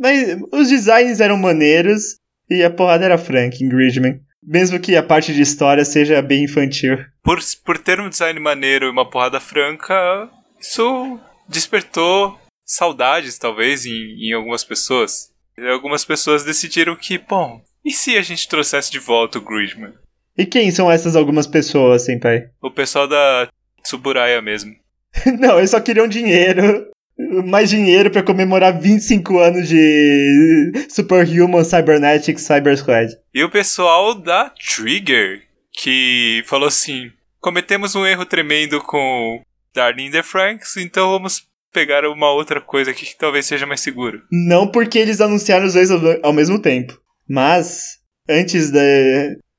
Mas 0.00 0.38
os 0.52 0.68
designs 0.68 1.20
eram 1.20 1.36
maneiros 1.36 2.16
e 2.50 2.62
a 2.62 2.70
porrada 2.70 3.04
era 3.04 3.18
frank 3.18 3.62
em 3.62 3.68
Gridman. 3.68 4.20
Mesmo 4.42 4.78
que 4.78 4.96
a 4.96 5.02
parte 5.02 5.32
de 5.32 5.40
história 5.40 5.84
seja 5.84 6.20
bem 6.20 6.44
infantil. 6.44 6.98
Por, 7.22 7.38
por 7.64 7.78
ter 7.78 7.98
um 8.00 8.08
design 8.08 8.38
maneiro 8.38 8.86
e 8.86 8.90
uma 8.90 9.08
porrada 9.08 9.40
franca, 9.40 10.28
isso 10.60 11.18
despertou 11.48 12.38
saudades, 12.64 13.38
talvez, 13.38 13.86
em, 13.86 14.28
em 14.28 14.32
algumas 14.32 14.64
pessoas. 14.64 15.33
E 15.56 15.68
algumas 15.68 16.04
pessoas 16.04 16.44
decidiram 16.44 16.96
que, 16.96 17.18
bom, 17.18 17.62
e 17.84 17.90
se 17.90 18.16
a 18.16 18.22
gente 18.22 18.48
trouxesse 18.48 18.90
de 18.90 18.98
volta 18.98 19.38
o 19.38 19.42
Gridman? 19.42 19.92
E 20.36 20.44
quem 20.44 20.70
são 20.70 20.90
essas 20.90 21.14
algumas 21.14 21.46
pessoas, 21.46 22.04
Senpai? 22.04 22.48
O 22.60 22.70
pessoal 22.70 23.06
da 23.06 23.48
Tsuburaya 23.82 24.40
mesmo. 24.42 24.74
Não, 25.38 25.58
eles 25.58 25.70
só 25.70 25.80
queriam 25.80 26.08
dinheiro. 26.08 26.88
Mais 27.46 27.70
dinheiro 27.70 28.10
para 28.10 28.24
comemorar 28.24 28.80
25 28.80 29.38
anos 29.38 29.68
de 29.68 30.72
Superhuman 30.88 31.62
Cybernetics 31.62 32.42
Cyber 32.42 32.76
Squad. 32.76 33.16
E 33.32 33.44
o 33.44 33.50
pessoal 33.50 34.14
da 34.14 34.50
Trigger, 34.50 35.42
que 35.72 36.42
falou 36.46 36.66
assim: 36.66 37.12
cometemos 37.40 37.94
um 37.94 38.04
erro 38.04 38.26
tremendo 38.26 38.80
com 38.80 39.40
Darling 39.72 40.10
the 40.10 40.24
Franks, 40.24 40.76
então 40.76 41.10
vamos 41.10 41.46
pegar 41.74 42.08
uma 42.08 42.30
outra 42.32 42.60
coisa 42.60 42.92
aqui 42.92 43.04
que 43.04 43.18
talvez 43.18 43.44
seja 43.44 43.66
mais 43.66 43.80
seguro. 43.80 44.22
Não 44.30 44.70
porque 44.70 44.98
eles 44.98 45.20
anunciaram 45.20 45.66
os 45.66 45.74
dois 45.74 45.90
ao 46.22 46.32
mesmo 46.32 46.58
tempo, 46.58 46.98
mas 47.28 47.98
antes 48.28 48.70
da, 48.70 48.80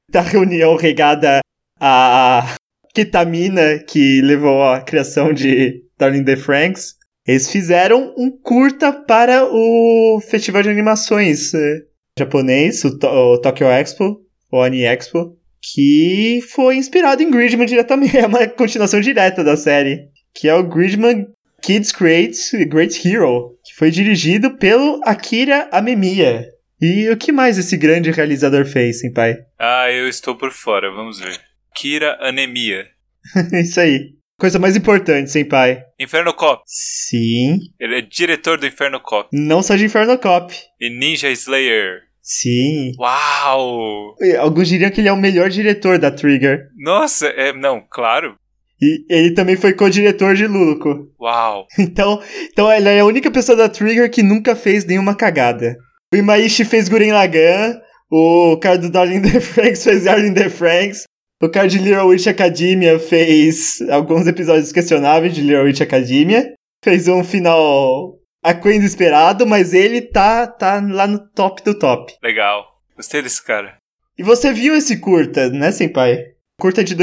da 0.10 0.21
reunião 0.21 0.75
regada 0.75 1.41
a 1.80 2.56
ketamina 2.93 3.80
que 3.80 4.21
levou 4.21 4.63
à 4.63 4.82
criação 4.82 5.34
de 5.34 5.84
Darling 5.99 6.23
the 6.23 6.38
Franks, 6.38 6.95
eles 7.28 7.51
fizeram 7.51 8.13
um 8.17 8.32
curta 8.32 8.93
para 8.93 9.45
o 9.45 10.21
festival 10.21 10.63
de 10.63 10.69
animações 10.69 11.54
eh, 11.54 11.82
japonês, 12.17 12.84
o, 12.86 12.97
to 12.97 13.08
o 13.08 13.41
Tokyo 13.41 13.67
Expo, 13.67 14.21
o 14.51 14.62
Ani 14.62 14.84
Expo, 14.84 15.36
que 15.62 16.39
foi 16.54 16.78
inspirado 16.78 17.23
em 17.23 17.32
Gridman 17.32 17.65
diretamente, 17.65 18.15
é 18.17 18.25
uma 18.25 18.47
continuação 18.47 19.01
direta 19.01 19.43
da 19.43 19.58
série, 19.58 20.08
que 20.34 20.47
é 20.47 20.54
o 20.54 20.63
Gridman 20.63 21.25
Kids 21.65 21.91
Great, 21.91 22.38
Great 22.67 22.95
Hero, 23.04 23.58
que 23.63 23.73
foi 23.73 23.89
dirigido 23.89 24.56
pelo 24.56 25.01
Akira 25.04 25.67
Amemiya. 25.71 26.45
E 26.80 27.10
o 27.10 27.17
que 27.17 27.32
mais 27.32 27.58
esse 27.58 27.75
grande 27.75 28.12
realizador 28.12 28.65
fez, 28.65 29.01
pai? 29.12 29.36
Ah, 29.58 29.91
eu 29.91 30.08
estou 30.08 30.36
por 30.36 30.51
fora, 30.51 30.91
vamos 30.91 31.19
ver. 31.19 31.41
Kira 31.73 32.19
Anemia. 32.21 32.86
Isso 33.51 33.80
aí. 33.80 34.12
Coisa 34.38 34.60
mais 34.60 34.75
importante, 34.75 35.32
senpai. 35.32 35.82
Inferno 35.99 36.36
Cop. 36.36 36.62
Sim. 36.67 37.58
Ele 37.80 37.97
é 37.97 38.01
diretor 38.01 38.60
do 38.60 38.67
Inferno 38.67 38.99
Cop. 38.99 39.28
Não 39.34 39.63
só 39.63 39.75
de 39.75 39.86
Inferno 39.86 40.19
Cop. 40.19 40.54
E 40.80 40.91
Ninja 40.91 41.32
Slayer. 41.32 42.01
Sim. 42.21 42.91
Uau! 42.99 44.15
Alguns 44.39 44.67
diriam 44.67 44.91
que 44.91 45.01
ele 45.01 45.08
é 45.08 45.13
o 45.13 45.17
melhor 45.17 45.49
diretor 45.49 45.97
da 45.97 46.12
Trigger. 46.12 46.67
Nossa, 46.78 47.25
é, 47.25 47.51
não, 47.54 47.84
claro. 47.89 48.38
E 48.82 49.06
ele 49.10 49.32
também 49.32 49.56
foi 49.56 49.74
co-diretor 49.74 50.36
de 50.36 50.48
Luluco. 50.48 51.10
Uau! 51.20 51.66
Então, 51.80 52.22
então 52.52 52.72
ele 52.72 52.90
é 52.90 53.00
a 53.00 53.06
única 53.06 53.32
pessoa 53.32 53.56
da 53.56 53.70
Trigger 53.70 54.10
que 54.10 54.24
nunca 54.24 54.56
fez 54.56 54.86
nenhuma 54.86 55.16
cagada. 55.16 55.78
O 56.14 56.18
Imaishi 56.18 56.66
fez 56.66 56.90
Guren 56.90 57.14
Lagan, 57.14 57.80
o 58.12 58.58
cara 58.62 58.78
do 58.78 58.90
Darling 58.90 59.22
the 59.22 59.40
Franks 59.42 59.84
fez 59.84 60.04
Darling 60.04 60.34
the 60.34 60.50
Franks, 60.50 61.04
o 61.42 61.50
cara 61.50 61.68
de 61.68 61.78
Little 61.78 62.08
Witch 62.08 62.28
Academia 62.28 62.98
fez 62.98 63.82
alguns 63.90 64.26
episódios 64.26 64.72
questionáveis 64.72 65.34
de 65.34 65.42
Little 65.42 65.66
Witch 65.66 65.82
Academia. 65.82 66.54
Fez 66.84 67.08
um 67.08 67.24
final 67.24 68.18
aquém 68.42 68.84
esperado, 68.84 69.46
mas 69.46 69.74
ele 69.74 70.02
tá, 70.02 70.48
tá 70.48 70.82
lá 70.82 71.06
no 71.06 71.20
top 71.20 71.64
do 71.64 71.78
top. 71.78 72.14
Legal. 72.24 72.66
Gostei 72.96 73.22
desse 73.22 73.44
cara. 73.44 73.78
E 74.18 74.24
você 74.24 74.54
viu 74.54 74.76
esse 74.76 74.98
curta, 74.98 75.50
né, 75.50 75.72
Senpai? 75.72 76.24
Curta 76.60 76.84
de 76.84 76.96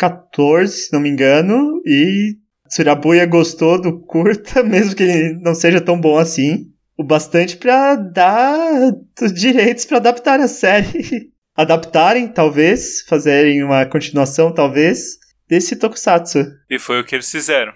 2014, 0.00 0.72
se 0.72 0.92
não 0.92 1.00
me 1.00 1.08
engano, 1.08 1.82
e 1.84 2.36
Surabuya 2.68 3.26
gostou 3.26 3.80
do 3.80 4.00
curta, 4.00 4.62
mesmo 4.64 4.94
que 4.94 5.02
ele 5.02 5.34
não 5.40 5.54
seja 5.54 5.80
tão 5.80 6.00
bom 6.00 6.18
assim. 6.18 6.66
O 6.96 7.04
bastante 7.04 7.56
para 7.56 7.96
dar 7.96 8.92
os 9.22 9.32
direitos 9.32 9.84
para 9.84 9.98
adaptar 9.98 10.40
a 10.40 10.48
série. 10.48 11.30
Adaptarem, 11.56 12.28
talvez, 12.28 13.02
fazerem 13.02 13.62
uma 13.62 13.84
continuação, 13.84 14.54
talvez, 14.54 15.18
desse 15.48 15.76
Tokusatsu. 15.76 16.46
E 16.70 16.78
foi 16.78 17.00
o 17.00 17.04
que 17.04 17.14
eles 17.14 17.30
fizeram. 17.30 17.72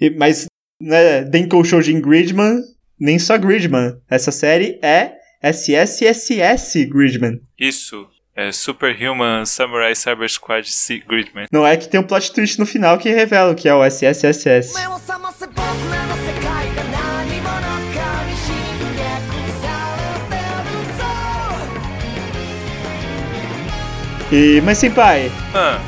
E, 0.00 0.10
mas 0.10 0.46
né, 0.80 1.22
Denkou 1.24 1.62
Shoujin 1.62 2.00
Gridman, 2.00 2.60
nem 2.98 3.18
só 3.18 3.36
Gridman. 3.36 3.96
Essa 4.10 4.32
série 4.32 4.78
é 4.82 5.12
SSSS 5.42 6.86
Gridman. 6.86 7.40
Isso. 7.58 8.08
É 8.40 8.52
Superhuman 8.52 9.44
Samurai 9.44 9.96
Cyber 9.96 10.30
Squad 10.30 10.70
Gridman. 11.08 11.48
Não 11.50 11.66
é 11.66 11.76
que 11.76 11.88
tem 11.88 11.98
um 11.98 12.04
plot 12.04 12.32
twist 12.32 12.56
no 12.60 12.64
final 12.64 12.96
que 12.96 13.08
revela 13.10 13.50
o 13.50 13.54
que 13.56 13.68
é 13.68 13.74
o 13.74 13.84
SSSS. 13.84 14.74
E, 24.30 24.60
mas, 24.60 24.78
Senpai, 24.78 25.32
ah. 25.52 25.80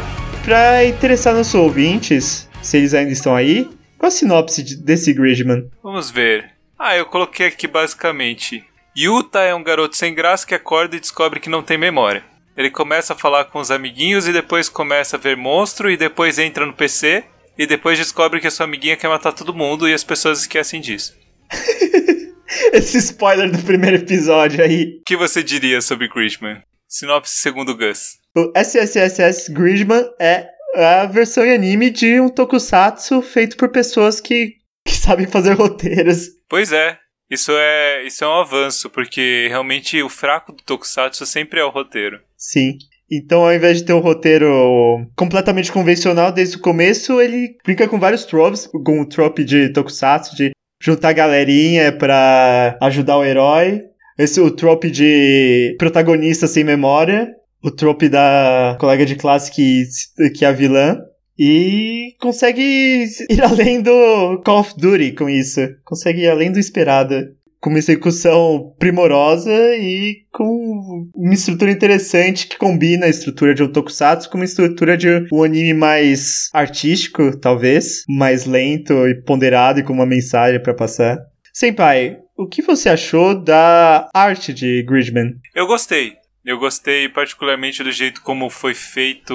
pra 0.44 0.84
interessar 0.84 1.32
nossos 1.32 1.54
ouvintes, 1.54 2.48
se 2.60 2.78
eles 2.78 2.94
ainda 2.94 3.12
estão 3.12 3.36
aí, 3.36 3.70
qual 3.96 4.08
a 4.08 4.10
sinopse 4.10 4.74
desse 4.74 5.12
Gridman? 5.12 5.70
Vamos 5.80 6.10
ver. 6.10 6.50
Ah, 6.76 6.96
eu 6.96 7.06
coloquei 7.06 7.46
aqui 7.46 7.68
basicamente. 7.68 8.64
Yuta 8.98 9.38
é 9.38 9.54
um 9.54 9.62
garoto 9.62 9.96
sem 9.96 10.12
graça 10.12 10.44
que 10.44 10.54
acorda 10.54 10.96
e 10.96 11.00
descobre 11.00 11.38
que 11.38 11.48
não 11.48 11.62
tem 11.62 11.78
memória. 11.78 12.28
Ele 12.56 12.70
começa 12.70 13.12
a 13.12 13.16
falar 13.16 13.44
com 13.46 13.58
os 13.58 13.70
amiguinhos 13.70 14.26
e 14.26 14.32
depois 14.32 14.68
começa 14.68 15.16
a 15.16 15.20
ver 15.20 15.36
monstro 15.36 15.90
e 15.90 15.96
depois 15.96 16.38
entra 16.38 16.66
no 16.66 16.72
PC 16.72 17.24
e 17.56 17.66
depois 17.66 17.98
descobre 17.98 18.40
que 18.40 18.46
a 18.46 18.50
sua 18.50 18.64
amiguinha 18.64 18.96
quer 18.96 19.08
matar 19.08 19.32
todo 19.32 19.54
mundo 19.54 19.88
e 19.88 19.94
as 19.94 20.04
pessoas 20.04 20.40
esquecem 20.40 20.80
disso. 20.80 21.14
Esse 22.72 22.98
spoiler 22.98 23.50
do 23.50 23.62
primeiro 23.62 23.96
episódio 23.96 24.64
aí. 24.64 24.98
O 25.00 25.04
que 25.04 25.16
você 25.16 25.42
diria 25.42 25.80
sobre 25.80 26.08
Gridman? 26.08 26.62
Sinopse 26.88 27.36
segundo 27.36 27.76
Gus. 27.76 28.18
O 28.36 28.52
SSSS 28.56 29.52
Gridman 29.52 30.04
é 30.20 30.48
a 30.74 31.06
versão 31.06 31.44
em 31.44 31.54
anime 31.54 31.90
de 31.90 32.20
um 32.20 32.28
tokusatsu 32.28 33.22
feito 33.22 33.56
por 33.56 33.70
pessoas 33.70 34.20
que, 34.20 34.54
que 34.86 34.94
sabem 34.94 35.26
fazer 35.26 35.52
roteiros. 35.52 36.28
Pois 36.48 36.72
é. 36.72 36.98
Isso 37.30 37.52
é, 37.52 38.04
isso 38.04 38.24
é 38.24 38.26
um 38.26 38.40
avanço, 38.40 38.90
porque 38.90 39.46
realmente 39.48 40.02
o 40.02 40.08
fraco 40.08 40.52
do 40.52 40.64
tokusatsu 40.64 41.24
sempre 41.24 41.60
é 41.60 41.64
o 41.64 41.70
roteiro. 41.70 42.20
Sim. 42.40 42.78
Então, 43.10 43.44
ao 43.44 43.52
invés 43.52 43.78
de 43.78 43.84
ter 43.84 43.92
um 43.92 44.00
roteiro 44.00 45.06
completamente 45.16 45.70
convencional 45.70 46.32
desde 46.32 46.56
o 46.56 46.60
começo, 46.60 47.20
ele 47.20 47.56
brinca 47.64 47.86
com 47.86 47.98
vários 47.98 48.24
tropes, 48.24 48.66
com 48.66 49.00
o 49.00 49.08
trope 49.08 49.44
de 49.44 49.68
tokusatsu, 49.68 50.34
de 50.34 50.50
juntar 50.80 51.12
galerinha 51.12 51.92
pra 51.92 52.78
ajudar 52.80 53.18
o 53.18 53.24
herói. 53.24 53.82
Esse 54.18 54.40
o 54.40 54.50
trope 54.50 54.90
de 54.90 55.76
protagonista 55.78 56.46
sem 56.46 56.64
memória 56.64 57.28
o 57.62 57.70
trope 57.70 58.08
da 58.08 58.76
colega 58.80 59.04
de 59.04 59.16
classe 59.16 59.50
que, 59.50 59.84
que 60.34 60.44
é 60.44 60.48
a 60.48 60.52
vilã. 60.52 60.98
E 61.38 62.14
consegue 62.20 63.06
ir 63.30 63.42
além 63.42 63.80
do 63.80 64.40
Call 64.44 64.60
of 64.60 64.74
Duty 64.76 65.12
com 65.12 65.28
isso. 65.28 65.60
Consegue 65.84 66.22
ir 66.22 66.28
além 66.28 66.52
do 66.52 66.58
esperado 66.58 67.14
com 67.60 67.70
uma 67.70 67.78
execução 67.78 68.74
primorosa 68.78 69.52
e 69.76 70.24
com 70.32 71.08
uma 71.14 71.34
estrutura 71.34 71.70
interessante 71.70 72.46
que 72.46 72.56
combina 72.56 73.06
a 73.06 73.10
estrutura 73.10 73.54
de 73.54 73.62
um 73.62 73.70
tokusatsu 73.70 74.30
com 74.30 74.38
uma 74.38 74.44
estrutura 74.44 74.96
de 74.96 75.26
um 75.32 75.42
anime 75.42 75.74
mais 75.74 76.48
artístico, 76.52 77.36
talvez, 77.36 78.04
mais 78.08 78.46
lento 78.46 78.92
e 79.06 79.14
ponderado 79.22 79.80
e 79.80 79.82
com 79.82 79.92
uma 79.92 80.06
mensagem 80.06 80.62
para 80.62 80.74
passar. 80.74 81.18
Senpai, 81.52 82.16
o 82.36 82.46
que 82.46 82.62
você 82.62 82.88
achou 82.88 83.34
da 83.34 84.08
arte 84.14 84.54
de 84.54 84.82
Gridman? 84.82 85.34
Eu 85.54 85.66
gostei. 85.66 86.19
Eu 86.44 86.58
gostei 86.58 87.08
particularmente 87.08 87.82
do 87.82 87.92
jeito 87.92 88.22
como 88.22 88.48
foi 88.48 88.74
feito 88.74 89.34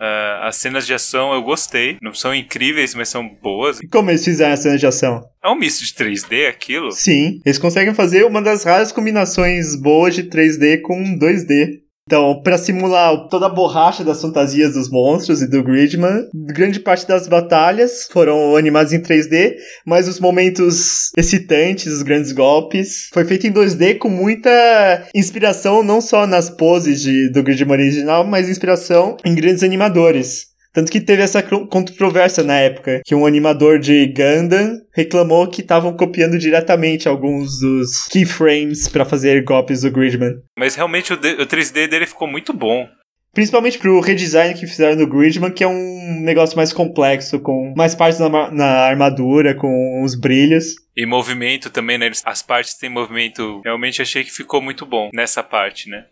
uh, 0.00 0.42
as 0.42 0.56
cenas 0.56 0.86
de 0.86 0.94
ação. 0.94 1.32
Eu 1.32 1.42
gostei. 1.42 1.96
Não 2.00 2.14
são 2.14 2.34
incríveis, 2.34 2.94
mas 2.94 3.08
são 3.08 3.28
boas. 3.28 3.80
E 3.80 3.88
como 3.88 4.10
eles 4.10 4.24
fizeram 4.24 4.54
as 4.54 4.60
cenas 4.60 4.80
de 4.80 4.86
ação? 4.86 5.24
É 5.42 5.48
um 5.48 5.56
misto 5.56 5.84
de 5.84 5.92
3D 5.92 6.48
aquilo? 6.48 6.92
Sim, 6.92 7.40
eles 7.44 7.58
conseguem 7.58 7.94
fazer 7.94 8.24
uma 8.24 8.40
das 8.40 8.64
raras 8.64 8.92
combinações 8.92 9.76
boas 9.76 10.14
de 10.14 10.24
3D 10.24 10.80
com 10.80 11.18
2D. 11.18 11.83
Então, 12.06 12.42
para 12.42 12.58
simular 12.58 13.28
toda 13.28 13.46
a 13.46 13.48
borracha 13.48 14.04
das 14.04 14.20
fantasias 14.20 14.74
dos 14.74 14.90
monstros 14.90 15.40
e 15.40 15.48
do 15.48 15.62
Gridman, 15.62 16.28
grande 16.34 16.78
parte 16.78 17.06
das 17.08 17.26
batalhas 17.26 18.06
foram 18.12 18.56
animadas 18.56 18.92
em 18.92 19.00
3D, 19.00 19.54
mas 19.86 20.06
os 20.06 20.20
momentos 20.20 21.10
excitantes, 21.16 21.90
os 21.90 22.02
grandes 22.02 22.32
golpes, 22.32 23.08
foi 23.12 23.24
feito 23.24 23.46
em 23.46 23.52
2D 23.52 23.96
com 23.96 24.10
muita 24.10 25.08
inspiração 25.14 25.82
não 25.82 26.02
só 26.02 26.26
nas 26.26 26.50
poses 26.50 27.00
de, 27.00 27.30
do 27.32 27.42
Gridman 27.42 27.72
original, 27.72 28.26
mas 28.26 28.50
inspiração 28.50 29.16
em 29.24 29.34
grandes 29.34 29.62
animadores. 29.62 30.53
Tanto 30.74 30.90
que 30.90 31.00
teve 31.00 31.22
essa 31.22 31.40
controvérsia 31.40 32.42
na 32.42 32.56
época, 32.56 33.00
que 33.04 33.14
um 33.14 33.24
animador 33.24 33.78
de 33.78 34.06
Gundam 34.08 34.80
reclamou 34.92 35.46
que 35.46 35.60
estavam 35.60 35.96
copiando 35.96 36.36
diretamente 36.36 37.08
alguns 37.08 37.60
dos 37.60 38.08
keyframes 38.08 38.88
para 38.88 39.04
fazer 39.04 39.44
golpes 39.44 39.82
do 39.82 39.90
Gridman. 39.92 40.34
Mas 40.58 40.74
realmente 40.74 41.12
o, 41.12 41.16
o 41.16 41.46
3D 41.46 41.86
dele 41.86 42.06
ficou 42.06 42.26
muito 42.26 42.52
bom. 42.52 42.88
Principalmente 43.32 43.78
pro 43.78 44.00
redesign 44.00 44.54
que 44.54 44.66
fizeram 44.66 44.96
no 44.96 45.08
Gridman, 45.08 45.50
que 45.50 45.64
é 45.64 45.68
um 45.68 46.20
negócio 46.22 46.56
mais 46.56 46.72
complexo, 46.72 47.40
com 47.40 47.72
mais 47.76 47.94
partes 47.94 48.20
na, 48.20 48.50
na 48.50 48.66
armadura, 48.86 49.54
com 49.54 50.02
os 50.04 50.14
brilhos. 50.14 50.74
E 50.96 51.04
movimento 51.04 51.68
também, 51.70 51.98
né? 51.98 52.10
As 52.24 52.42
partes 52.42 52.74
têm 52.74 52.88
movimento. 52.88 53.60
Realmente 53.64 54.00
achei 54.00 54.22
que 54.22 54.30
ficou 54.30 54.62
muito 54.62 54.86
bom 54.86 55.10
nessa 55.12 55.42
parte, 55.42 55.88
né? 55.88 56.04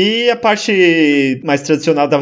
E 0.00 0.30
a 0.30 0.36
parte 0.36 1.40
mais 1.42 1.60
tradicional 1.62 2.06
da 2.06 2.20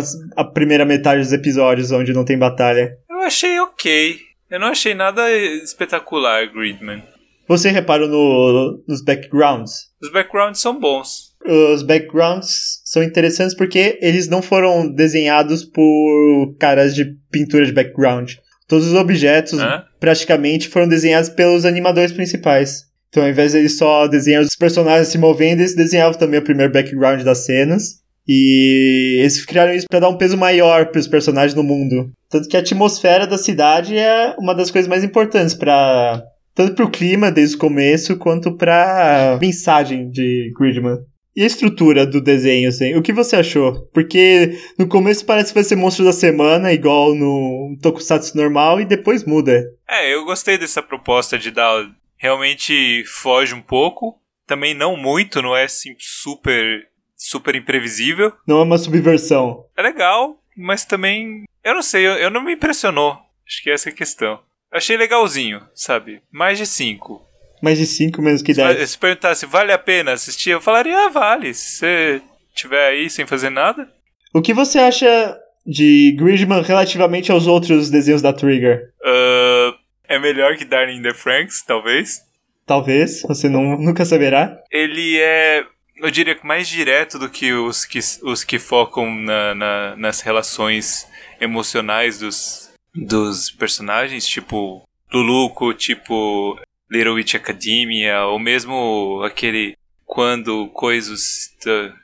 primeira 0.55 0.87
metade 0.87 1.21
dos 1.21 1.35
episódios, 1.35 1.93
onde 1.93 2.11
não 2.15 2.25
tem 2.25 2.39
batalha? 2.39 2.97
Eu 3.07 3.19
achei 3.19 3.61
ok. 3.61 4.17
Eu 4.51 4.59
não 4.59 4.69
achei 4.69 4.95
nada 4.95 5.31
espetacular, 5.31 6.51
Gridman. 6.51 7.03
Você 7.47 7.69
reparou 7.69 8.09
no, 8.09 8.83
nos 8.89 9.05
backgrounds? 9.05 9.91
Os 10.03 10.11
backgrounds 10.11 10.59
são 10.59 10.81
bons. 10.81 11.35
Os 11.45 11.83
backgrounds 11.83 12.81
são 12.83 13.03
interessantes 13.03 13.55
porque 13.55 13.99
eles 14.01 14.27
não 14.27 14.41
foram 14.41 14.91
desenhados 14.91 15.63
por 15.63 16.57
caras 16.59 16.95
de 16.95 17.05
pintura 17.31 17.67
de 17.67 17.73
background. 17.73 18.37
Todos 18.67 18.87
os 18.87 18.95
objetos 18.95 19.59
Hã? 19.59 19.85
praticamente 20.01 20.71
foram 20.71 20.89
desenhados 20.89 21.29
pelos 21.29 21.67
animadores 21.67 22.13
principais. 22.13 22.87
Então, 23.17 23.25
ao 23.25 23.31
invés 23.31 23.53
de 23.53 23.59
eles 23.59 23.79
só 23.79 24.07
desenhar 24.07 24.43
os 24.43 24.55
personagens 24.55 25.09
se 25.09 25.17
movendo, 25.17 25.61
eles 25.61 25.75
desenhavam 25.75 26.19
também 26.19 26.39
o 26.39 26.45
primeiro 26.45 26.71
background 26.71 27.23
das 27.23 27.47
cenas. 27.47 28.03
E 28.29 29.21
eles 29.21 29.43
criaram 29.43 29.73
isso 29.73 29.87
para 29.89 30.01
dar 30.01 30.11
um 30.11 30.19
peso 30.19 30.37
maior 30.37 30.89
para 30.89 30.99
os 30.99 31.09
personagens 31.09 31.55
no 31.55 31.63
mundo. 31.63 32.11
Tanto 32.29 32.47
que 32.47 32.59
a 32.59 32.61
atmosfera 32.61 33.27
da 33.27 33.39
cidade 33.39 33.97
é 33.97 34.35
uma 34.39 34.55
das 34.55 34.71
coisas 34.71 34.87
mais 34.87 35.03
importantes 35.03 35.55
para 35.55 36.23
tanto 36.55 36.75
para 36.75 36.85
o 36.85 36.91
clima 36.91 37.31
desde 37.31 37.57
o 37.57 37.59
começo 37.59 38.19
quanto 38.19 38.55
para 38.55 39.39
mensagem 39.41 40.11
de 40.11 40.53
Gridman. 40.59 40.99
E 41.35 41.43
a 41.43 41.47
estrutura 41.47 42.05
do 42.05 42.21
desenho, 42.21 42.69
assim, 42.69 42.97
o 42.97 43.03
que 43.03 43.15
você 43.15 43.37
achou? 43.37 43.89
Porque 43.95 44.59
no 44.79 44.87
começo 44.87 45.25
parece 45.25 45.51
que 45.51 45.55
vai 45.55 45.65
ser 45.65 45.77
monstro 45.77 46.05
da 46.05 46.13
semana, 46.13 46.73
igual 46.73 47.15
no 47.15 47.79
Tokusatsu 47.81 48.37
normal, 48.37 48.81
e 48.81 48.85
depois 48.85 49.25
muda. 49.25 49.65
É, 49.89 50.15
eu 50.15 50.25
gostei 50.27 50.59
dessa 50.59 50.83
proposta 50.83 51.39
de 51.39 51.51
dar 51.51 51.87
realmente 52.17 53.05
foge 53.07 53.55
um 53.55 53.63
pouco. 53.63 54.21
Também 54.47 54.75
não 54.75 54.97
muito, 54.97 55.43
não 55.43 55.57
é 55.57 55.65
assim 55.65 55.95
super 55.99 56.87
super 57.17 57.55
imprevisível. 57.55 58.33
Não 58.47 58.61
é 58.61 58.63
uma 58.63 58.79
subversão. 58.79 59.65
É 59.77 59.83
legal, 59.83 60.41
mas 60.57 60.85
também 60.85 61.45
eu 61.65 61.75
não 61.75 61.83
sei, 61.83 62.07
eu, 62.07 62.13
eu 62.13 62.31
não 62.31 62.45
me 62.45 62.53
impressionou. 62.53 63.19
Acho 63.47 63.63
que 63.63 63.71
essa 63.71 63.89
é 63.89 63.93
a 63.93 63.97
questão. 63.97 64.39
Achei 64.73 64.97
legalzinho, 64.97 65.63
sabe? 65.75 66.21
Mais 66.31 66.59
de 66.59 66.67
5. 66.67 67.25
Mais 67.63 67.79
de 67.79 67.87
5 67.87 68.21
menos 68.21 68.43
que 68.43 68.53
10. 68.53 68.91
Se 68.91 68.99
perguntasse, 68.99 69.47
vale 69.47 69.73
a 69.73 69.79
pena 69.79 70.13
assistir? 70.13 70.51
Eu 70.51 70.61
falaria, 70.61 71.07
ah, 71.07 71.09
vale. 71.09 71.55
Se 71.55 71.79
você 71.79 72.23
tiver 72.55 72.89
aí 72.89 73.11
sem 73.11 73.27
fazer 73.27 73.51
nada. 73.51 73.89
O 74.33 74.43
que 74.43 74.53
você 74.53 74.79
acha 74.79 75.39
de 75.67 76.15
Gridman 76.19 76.63
relativamente 76.63 77.33
aos 77.33 77.47
outros 77.47 77.91
desenhos 77.91 78.23
da 78.23 78.33
Trigger? 78.33 78.93
Uh, 79.01 79.76
é 80.17 80.19
melhor 80.19 80.57
que 80.57 80.65
Darling 80.65 80.99
in 80.99 81.03
the 81.03 81.15
Franks, 81.15 81.63
talvez. 81.63 82.23
Talvez, 82.67 83.23
você 83.23 83.49
não, 83.49 83.79
nunca 83.79 84.05
saberá. 84.05 84.61
Ele 84.73 85.19
é, 85.19 85.65
eu 85.99 86.11
diria, 86.11 86.37
mais 86.43 86.69
direto 86.69 87.19
do 87.19 87.29
que 87.29 87.53
os 87.53 87.85
que, 87.85 88.01
os 88.23 88.45
que 88.45 88.59
focam 88.59 89.15
na, 89.15 89.55
na, 89.55 89.97
nas 89.97 90.21
relações 90.21 91.07
emocionais 91.41 92.19
dos, 92.19 92.71
dos 92.95 93.51
personagens, 93.51 94.27
tipo 94.27 94.83
Luluco, 95.13 95.73
tipo 95.75 96.59
Little 96.91 97.15
Witch 97.15 97.35
Academia, 97.35 98.25
ou 98.25 98.39
mesmo 98.39 99.23
aquele 99.25 99.77
Quando 100.05 100.69
Coisas. 100.69 101.55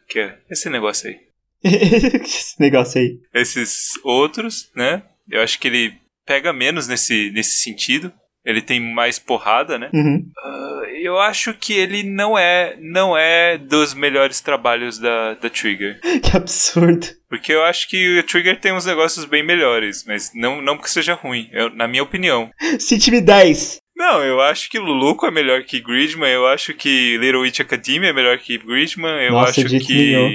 Que 0.09 0.21
é 0.21 0.39
esse 0.51 0.71
negócio 0.71 1.11
aí. 1.11 1.21
esse 1.65 2.61
negócio 2.61 3.01
aí. 3.01 3.19
Esses 3.35 3.91
outros, 4.05 4.71
né? 4.75 5.03
Eu 5.31 5.41
acho 5.43 5.59
que 5.59 5.69
ele 5.69 6.02
pega 6.27 6.53
menos 6.53 6.87
nesse, 6.87 7.31
nesse 7.31 7.63
sentido. 7.63 8.13
Ele 8.45 8.61
tem 8.61 8.81
mais 8.81 9.21
porrada, 9.21 9.79
né? 9.79 9.89
Uhum. 9.95 10.17
Uh, 10.17 10.85
eu 11.01 11.19
acho 11.19 11.55
que 11.55 11.75
ele 11.75 12.03
não 12.03 12.37
é 12.37 12.77
não 12.81 13.17
é 13.17 13.57
dos 13.57 13.95
melhores 13.95 14.41
trabalhos 14.41 14.99
da, 14.99 15.35
da 15.35 15.49
Trigger. 15.49 16.01
que 16.21 16.37
absurdo. 16.37 17.07
Porque 17.29 17.53
eu 17.53 17.63
acho 17.63 17.89
que 17.89 18.19
o 18.19 18.23
Trigger 18.25 18.59
tem 18.59 18.73
uns 18.73 18.85
negócios 18.85 19.25
bem 19.25 19.45
melhores, 19.45 20.05
mas 20.07 20.33
não, 20.35 20.61
não 20.61 20.77
porque 20.77 20.91
seja 20.91 21.15
ruim, 21.15 21.49
eu, 21.53 21.71
na 21.71 21.87
minha 21.87 22.03
opinião. 22.03 22.51
Cite-me 22.81 23.21
10. 23.21 23.79
Não, 23.97 24.25
eu 24.25 24.41
acho 24.41 24.69
que 24.69 24.79
Luluco 24.79 25.27
é 25.27 25.31
melhor 25.31 25.63
que 25.63 25.81
Gridman, 25.81 26.33
eu 26.33 26.47
acho 26.47 26.75
que 26.75 27.17
Little 27.19 27.43
Witch 27.43 27.61
Academia 27.61 28.11
é 28.11 28.13
melhor 28.13 28.37
que 28.39 28.59
Gridman, 28.59 29.23
eu 29.23 29.33
Nossa, 29.33 29.61
acho 29.61 29.79
que. 29.79 29.95
Nenhum. 29.95 30.33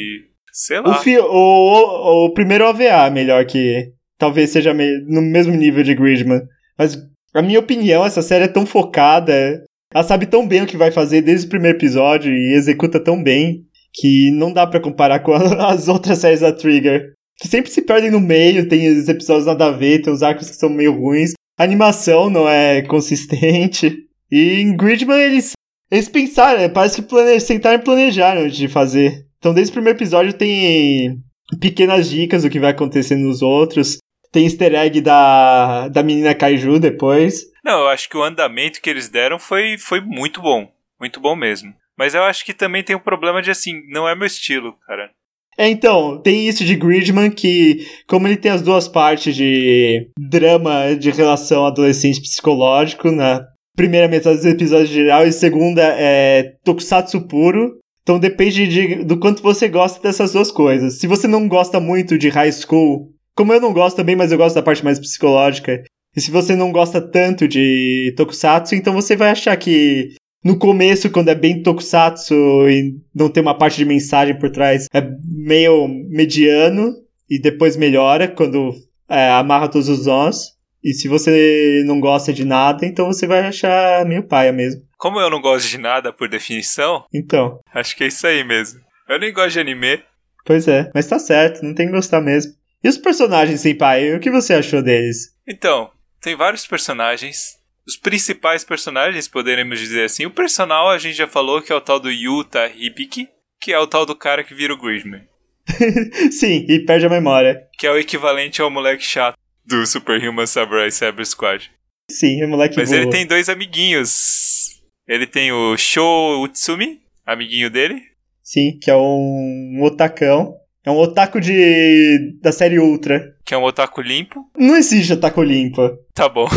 Sei 0.53 0.79
lá. 0.79 1.01
O, 1.05 1.09
o, 1.09 2.23
o, 2.23 2.25
o 2.25 2.33
primeiro 2.33 2.65
OVA 2.65 3.07
é 3.07 3.09
melhor 3.09 3.45
que 3.45 3.91
talvez 4.17 4.49
seja 4.49 4.73
no 4.73 5.21
mesmo 5.21 5.53
nível 5.53 5.83
de 5.83 5.95
Gridman. 5.95 6.41
Mas, 6.77 6.97
na 7.33 7.41
minha 7.41 7.59
opinião, 7.59 8.05
essa 8.05 8.21
série 8.21 8.45
é 8.45 8.47
tão 8.47 8.65
focada, 8.65 9.63
ela 9.93 10.03
sabe 10.03 10.25
tão 10.25 10.47
bem 10.47 10.63
o 10.63 10.67
que 10.67 10.77
vai 10.77 10.91
fazer 10.91 11.21
desde 11.21 11.47
o 11.47 11.49
primeiro 11.49 11.77
episódio 11.77 12.33
e 12.33 12.53
executa 12.53 12.99
tão 12.99 13.21
bem 13.21 13.63
que 13.93 14.31
não 14.31 14.53
dá 14.53 14.67
para 14.67 14.79
comparar 14.79 15.19
com 15.19 15.33
as 15.59 15.87
outras 15.87 16.19
séries 16.19 16.41
da 16.41 16.51
Trigger. 16.51 17.13
Que 17.39 17.47
sempre 17.47 17.69
se 17.69 17.81
perdem 17.81 18.09
no 18.09 18.19
meio, 18.19 18.67
tem 18.67 18.89
os 18.89 19.07
episódios 19.07 19.45
nada 19.45 19.67
a 19.67 19.71
ver, 19.71 20.01
tem 20.01 20.11
os 20.11 20.23
arcos 20.23 20.49
que 20.49 20.55
são 20.55 20.69
meio 20.69 20.99
ruins, 20.99 21.33
a 21.57 21.63
animação 21.63 22.29
não 22.29 22.47
é 22.47 22.81
consistente. 22.83 23.95
E 24.31 24.61
em 24.61 24.75
Gridman 24.75 25.19
eles, 25.19 25.53
eles 25.89 26.09
pensaram, 26.09 26.67
parece 26.69 27.01
que 27.01 27.07
plane, 27.07 27.39
sentaram 27.39 27.79
e 27.79 27.83
planejaram 27.83 28.41
antes 28.41 28.57
de 28.57 28.67
fazer. 28.67 29.25
Então 29.37 29.53
desde 29.53 29.71
o 29.71 29.73
primeiro 29.73 29.97
episódio 29.97 30.33
tem 30.33 31.19
pequenas 31.59 32.09
dicas 32.09 32.43
do 32.43 32.49
que 32.49 32.59
vai 32.59 32.71
acontecer 32.71 33.15
nos 33.15 33.41
outros. 33.41 33.97
Tem 34.31 34.45
easter 34.45 34.73
egg 34.75 35.01
da, 35.01 35.87
da 35.87 36.03
menina 36.03 36.35
Kaiju 36.35 36.79
depois. 36.79 37.45
Não, 37.63 37.81
eu 37.81 37.87
acho 37.87 38.09
que 38.09 38.17
o 38.17 38.23
andamento 38.23 38.81
que 38.81 38.89
eles 38.89 39.09
deram 39.09 39.39
foi, 39.39 39.77
foi 39.77 39.99
muito 39.99 40.41
bom. 40.41 40.71
Muito 40.99 41.19
bom 41.19 41.35
mesmo. 41.35 41.73
Mas 41.97 42.13
eu 42.13 42.23
acho 42.23 42.45
que 42.45 42.53
também 42.53 42.83
tem 42.83 42.95
um 42.95 42.99
problema 42.99 43.41
de 43.41 43.51
assim, 43.51 43.81
não 43.89 44.07
é 44.07 44.15
meu 44.15 44.27
estilo, 44.27 44.73
cara. 44.85 45.09
É, 45.57 45.67
então, 45.67 46.21
tem 46.21 46.47
isso 46.47 46.63
de 46.63 46.75
Gridman 46.75 47.31
que, 47.31 47.87
como 48.07 48.27
ele 48.27 48.37
tem 48.37 48.51
as 48.51 48.61
duas 48.61 48.87
partes 48.87 49.35
de 49.35 50.07
drama 50.19 50.95
de 50.95 51.09
relação 51.09 51.65
adolescente 51.65 52.21
psicológico 52.21 53.09
na 53.09 53.43
primeira 53.75 54.07
metade 54.07 54.37
dos 54.37 54.45
episódios 54.45 54.89
geral 54.89 55.25
e 55.25 55.31
segunda 55.31 55.81
é 55.81 56.55
tokusatsu 56.63 57.27
puro. 57.27 57.79
Então 58.03 58.19
depende 58.19 58.67
de, 58.67 59.03
do 59.03 59.19
quanto 59.19 59.43
você 59.43 59.67
gosta 59.67 60.01
dessas 60.01 60.31
duas 60.31 60.51
coisas. 60.51 60.99
Se 60.99 61.07
você 61.07 61.27
não 61.27 61.47
gosta 61.47 61.79
muito 61.79 62.17
de 62.17 62.29
high 62.29 62.51
school 62.51 63.11
como 63.37 63.53
eu 63.53 63.61
não 63.61 63.71
gosto 63.71 63.95
também, 63.95 64.15
mas 64.15 64.31
eu 64.31 64.37
gosto 64.37 64.55
da 64.55 64.63
parte 64.63 64.83
mais 64.83 64.99
psicológica. 64.99 65.83
E 66.15 66.19
se 66.19 66.31
você 66.31 66.55
não 66.55 66.71
gosta 66.71 66.99
tanto 66.99 67.47
de 67.47 68.11
Tokusatsu, 68.17 68.73
então 68.73 68.91
você 68.91 69.15
vai 69.15 69.29
achar 69.29 69.55
que 69.55 70.15
no 70.43 70.57
começo, 70.57 71.11
quando 71.11 71.29
é 71.29 71.35
bem 71.35 71.61
Tokusatsu 71.61 72.33
e 72.67 72.95
não 73.13 73.29
tem 73.29 73.43
uma 73.43 73.55
parte 73.55 73.77
de 73.77 73.85
mensagem 73.85 74.37
por 74.37 74.49
trás, 74.49 74.87
é 74.91 75.07
meio 75.23 75.87
mediano. 75.87 76.93
E 77.29 77.39
depois 77.39 77.75
melhora 77.75 78.27
quando 78.27 78.73
é, 79.07 79.29
amarra 79.29 79.67
todos 79.67 79.89
os 79.89 80.05
nós. 80.07 80.53
E 80.83 80.93
se 80.93 81.07
você 81.07 81.83
não 81.85 81.99
gosta 81.99 82.31
de 82.33 82.45
nada, 82.45 82.85
então 82.85 83.07
você 83.07 83.27
vai 83.27 83.41
achar 83.41 84.05
meio 84.05 84.23
paia 84.23 84.53
mesmo. 84.53 84.81
Como 84.97 85.19
eu 85.19 85.29
não 85.29 85.41
gosto 85.41 85.67
de 85.67 85.77
nada 85.77 86.11
por 86.13 86.29
definição, 86.29 87.03
Então, 87.13 87.59
acho 87.73 87.95
que 87.95 88.05
é 88.05 88.07
isso 88.07 88.25
aí 88.25 88.43
mesmo. 88.43 88.79
Eu 89.07 89.19
nem 89.19 89.31
gosto 89.33 89.51
de 89.51 89.59
anime. 89.59 90.01
pois 90.45 90.67
é. 90.67 90.89
Mas 90.95 91.05
tá 91.05 91.19
certo, 91.19 91.63
não 91.63 91.75
tem 91.75 91.87
que 91.87 91.91
gostar 91.91 92.21
mesmo. 92.21 92.53
E 92.83 92.89
os 92.89 92.97
personagens 92.97 93.61
sem 93.61 93.75
pai, 93.75 94.13
o 94.13 94.19
que 94.19 94.29
você 94.29 94.53
achou 94.53 94.81
deles? 94.81 95.33
Então, 95.47 95.89
tem 96.21 96.35
vários 96.35 96.65
personagens. 96.67 97.57
Os 97.87 97.95
principais 97.95 98.63
personagens, 98.63 99.27
poderemos 99.27 99.79
dizer 99.79 100.05
assim. 100.05 100.25
O 100.25 100.31
personal 100.31 100.89
a 100.89 100.97
gente 100.97 101.15
já 101.15 101.27
falou 101.27 101.61
que 101.61 101.71
é 101.71 101.75
o 101.75 101.81
tal 101.81 101.99
do 101.99 102.11
Yuta 102.11 102.67
Hibiki, 102.67 103.29
que 103.59 103.71
é 103.71 103.79
o 103.79 103.87
tal 103.87 104.05
do 104.05 104.15
cara 104.15 104.43
que 104.43 104.53
vira 104.53 104.73
o 104.73 104.77
Gridman. 104.77 105.23
Sim, 106.31 106.65
e 106.67 106.79
perde 106.79 107.05
a 107.05 107.09
memória. 107.09 107.67
Que 107.77 107.87
é 107.87 107.91
o 107.91 107.97
equivalente 107.97 108.61
ao 108.61 108.69
moleque 108.69 109.03
chato 109.03 109.37
do 109.65 109.85
Superhuman 109.85 110.45
Samurai 110.45 110.91
Cyber 110.91 111.25
Squad. 111.25 111.69
Sim, 112.09 112.41
é 112.41 112.47
moleque 112.47 112.77
Mas 112.77 112.91
ele 112.91 113.09
tem 113.09 113.25
dois 113.25 113.49
amiguinhos. 113.49 114.81
Ele 115.07 115.27
tem 115.27 115.51
o 115.51 115.75
Sho 115.77 116.41
Utsumi, 116.43 117.01
amiguinho 117.25 117.69
dele. 117.69 118.01
Sim, 118.41 118.77
que 118.81 118.89
é 118.89 118.95
um 118.95 119.81
otacão. 119.81 120.55
É 120.87 120.91
um 120.91 120.97
otaku 120.97 121.41
de 121.41 122.37
da 122.41 122.51
série 122.53 122.79
Ultra. 122.79 123.35
Que 123.45 123.53
é 123.53 123.57
um 123.57 123.63
otaku 123.63 123.99
limpo. 124.01 124.49
Não 124.57 124.77
existe 124.77 125.11
otaku 125.13 125.43
limpo. 125.43 125.81
Tá 126.15 126.27
bom. 126.29 126.47